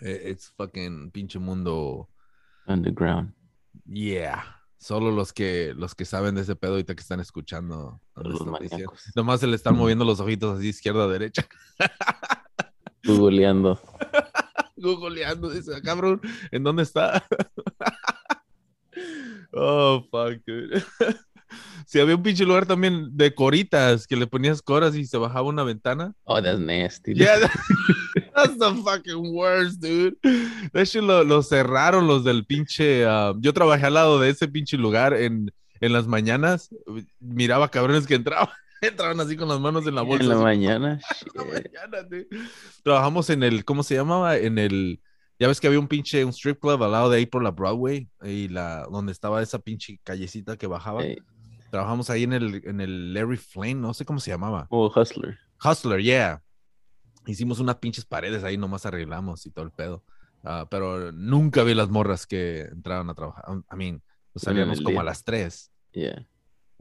Eh, 0.00 0.30
It's 0.30 0.52
fucking 0.56 1.10
pinche 1.10 1.38
mundo. 1.38 2.08
Underground. 2.66 3.32
Yeah. 3.86 4.58
Solo 4.78 5.12
los 5.12 5.32
que, 5.32 5.74
los 5.76 5.94
que 5.94 6.04
saben 6.04 6.34
de 6.34 6.40
ese 6.42 6.56
pedo 6.56 6.72
ahorita 6.72 6.94
que 6.96 7.00
están 7.02 7.20
escuchando. 7.20 8.00
donde 8.16 8.30
Los 8.30 8.40
están 8.40 8.54
diciendo. 8.54 8.70
maníacos. 8.90 9.12
Nomás 9.14 9.40
se 9.40 9.46
le 9.46 9.54
están 9.56 9.76
moviendo 9.76 10.04
los 10.04 10.18
ojitos 10.20 10.58
así 10.58 10.68
izquierda 10.70 11.04
a 11.04 11.08
derecha. 11.08 11.46
Googleando. 13.04 13.80
Googleando, 14.76 15.50
dice, 15.50 15.72
"Ah, 15.76 15.80
cabrón, 15.82 16.20
¿en 16.50 16.64
dónde 16.64 16.82
está? 16.82 17.24
oh, 19.52 20.04
fuck, 20.10 20.40
dude. 20.46 20.82
Si 21.84 22.00
había 22.00 22.16
un 22.16 22.22
pinche 22.22 22.46
lugar 22.46 22.64
también 22.64 23.10
de 23.14 23.34
coritas 23.34 24.06
que 24.06 24.16
le 24.16 24.26
ponías 24.26 24.62
coras 24.62 24.96
y 24.96 25.04
se 25.04 25.18
bajaba 25.18 25.48
una 25.48 25.64
ventana. 25.64 26.14
Oh, 26.24 26.40
that's 26.42 26.58
nasty. 26.58 27.12
Yeah, 27.12 27.38
that- 27.40 27.50
that's 28.34 28.56
the 28.58 28.72
fucking 28.82 29.34
worst, 29.34 29.82
dude. 29.82 30.16
That 30.72 30.86
shit 30.86 31.02
lo, 31.02 31.22
lo 31.24 31.42
cerraron 31.42 32.06
los 32.06 32.24
del 32.24 32.46
pinche. 32.46 33.04
ah, 33.06 33.34
yo 33.38 33.52
trabajé 33.52 33.84
al 33.86 33.94
lado 33.94 34.18
de 34.18 34.30
ese 34.30 34.48
pinche 34.48 34.78
lugar 34.78 35.12
en, 35.12 35.52
en 35.80 35.92
las 35.92 36.06
mañanas. 36.06 36.70
Miraba 37.20 37.68
cabrones 37.70 38.06
que 38.06 38.14
entraban. 38.14 38.48
Entraban 38.82 39.20
así 39.20 39.36
con 39.36 39.48
las 39.48 39.60
manos 39.60 39.86
en 39.86 39.94
la 39.94 40.02
bolsa. 40.02 40.24
en 40.24 40.28
la 40.28 40.34
así, 40.34 40.42
mañana. 40.42 40.92
en 40.94 41.00
la 41.00 41.44
shit. 41.44 41.64
mañana. 41.64 42.08
Trabajamos 42.82 43.30
en 43.30 43.42
el, 43.44 43.64
¿cómo 43.64 43.82
se 43.84 43.94
llamaba? 43.94 44.36
En 44.36 44.58
el, 44.58 45.00
ya 45.38 45.48
ves 45.48 45.60
que 45.60 45.68
había 45.68 45.78
un 45.78 45.88
pinche, 45.88 46.24
un 46.24 46.32
strip 46.32 46.60
club 46.60 46.82
al 46.82 46.90
lado 46.92 47.08
de 47.08 47.18
ahí 47.18 47.26
por 47.26 47.42
la 47.42 47.52
Broadway 47.52 48.08
y 48.22 48.48
la, 48.48 48.86
donde 48.90 49.12
estaba 49.12 49.40
esa 49.40 49.60
pinche 49.60 50.00
callecita 50.02 50.56
que 50.56 50.66
bajaba. 50.66 51.02
Hey, 51.02 51.18
Trabajamos 51.70 52.10
ahí 52.10 52.24
en 52.24 52.32
el, 52.34 52.60
en 52.66 52.80
el 52.80 53.14
Larry 53.14 53.38
Flynn, 53.38 53.80
no 53.80 53.94
sé 53.94 54.04
cómo 54.04 54.20
se 54.20 54.30
llamaba. 54.30 54.66
oh, 54.70 54.92
Hustler. 54.94 55.38
Hustler, 55.64 56.02
yeah. 56.02 56.42
Hicimos 57.24 57.60
unas 57.60 57.76
pinches 57.76 58.04
paredes 58.04 58.42
ahí, 58.44 58.58
nomás 58.58 58.84
arreglamos 58.84 59.46
y 59.46 59.50
todo 59.50 59.64
el 59.64 59.70
pedo. 59.70 60.04
Ah, 60.44 60.66
pero 60.68 61.12
nunca 61.12 61.62
vi 61.62 61.72
las 61.74 61.88
morras 61.88 62.26
que 62.26 62.62
entraban 62.62 63.08
a 63.08 63.14
trabajar. 63.14 63.44
I 63.72 63.76
mean, 63.76 64.02
pues 64.32 64.42
salíamos 64.42 64.80
como 64.80 65.00
a 65.00 65.04
las 65.04 65.22
3. 65.22 65.70
Yeah. 65.92 66.26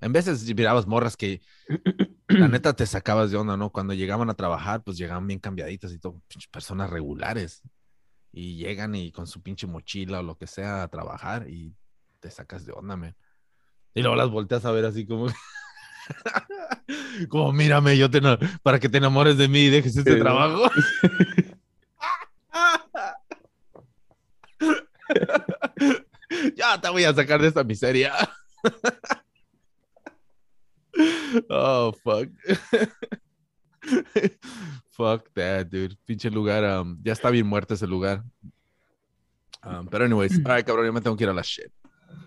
En 0.02 0.14
veces 0.14 0.44
mirabas 0.56 0.88
morras 0.88 1.16
que 1.16 1.42
la 2.28 2.48
neta 2.48 2.74
te 2.74 2.86
sacabas 2.86 3.32
de 3.32 3.38
onda, 3.38 3.56
¿no? 3.56 3.72
Cuando 3.72 3.94
llegaban 3.94 4.30
a 4.30 4.34
trabajar, 4.34 4.84
pues 4.84 4.98
llegaban 4.98 5.28
bien 5.28 5.40
cambiaditas 5.40 5.94
y 5.94 6.00
todo, 6.00 6.22
personas 6.52 6.90
regulares. 6.90 7.62
Y 8.34 8.58
llegan 8.58 8.96
y 8.96 9.12
con 9.12 9.28
su 9.28 9.42
pinche 9.42 9.68
mochila 9.68 10.20
o 10.20 10.24
lo 10.24 10.38
que 10.38 10.48
sea 10.48 10.84
a 10.84 10.88
trabajar 10.88 11.50
y 11.50 11.74
te 12.20 12.32
sacas 12.32 12.66
de 12.66 12.74
onda, 12.74 12.96
man. 12.96 13.16
Y 13.94 14.02
luego 14.02 14.16
las 14.16 14.30
volteas 14.30 14.66
a 14.66 14.72
ver 14.72 14.86
así 14.86 15.06
como... 15.06 15.28
como, 17.30 17.52
mírame, 17.52 17.98
yo 17.98 18.10
te 18.10 18.22
para 18.64 18.80
que 18.80 18.90
te 18.90 18.98
enamores 18.98 19.38
de 19.38 19.48
mí 19.48 19.60
y 19.60 19.70
dejes 19.70 19.98
este 19.98 20.16
trabajo. 20.16 20.72
ya 26.56 26.80
te 26.80 26.90
voy 26.90 27.04
a 27.04 27.14
sacar 27.14 27.42
de 27.42 27.48
esta 27.48 27.64
miseria. 27.64 28.14
Oh, 31.50 31.94
fuck. 32.04 32.30
fuck 34.92 35.30
that, 35.34 35.68
dude. 35.70 35.98
Pinche 36.06 36.30
lugar. 36.30 36.64
um, 36.64 37.00
ya 37.04 37.14
está 37.14 37.30
bien 37.30 37.48
muerto 37.48 37.74
ese 37.74 37.88
lugar. 37.88 38.24
Um, 39.64 39.88
pero, 39.88 40.06
anyways, 40.06 40.42
ay, 40.46 40.64
cabrón, 40.64 40.86
yo 40.86 40.94
me 40.94 41.02
tengo 41.02 41.16
que 41.16 41.24
ir 41.24 41.30
a 41.30 41.34
la 41.34 41.44
shit. 41.44 41.72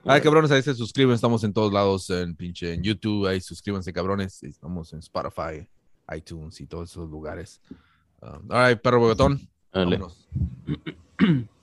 Ay, 0.06 0.20
cabrones, 0.20 0.50
ahí 0.50 0.62
se 0.62 0.74
suscriben. 0.74 1.14
Estamos 1.14 1.44
en 1.44 1.52
todos 1.52 1.72
lados, 1.72 2.10
en 2.10 2.34
pinche 2.36 2.74
en 2.74 2.82
YouTube. 2.82 3.26
Ahí 3.26 3.40
suscríbanse, 3.40 3.92
cabrones. 3.92 4.42
Estamos 4.42 4.92
en 4.92 4.98
Spotify, 4.98 5.66
iTunes 6.14 6.60
y 6.60 6.66
todos 6.66 6.90
esos 6.90 7.08
lugares. 7.08 7.60
Um, 8.20 8.50
all 8.50 8.68
right, 8.68 8.80
perro 8.80 9.00
bogotón. 9.00 9.40
Vámonos. 9.72 10.28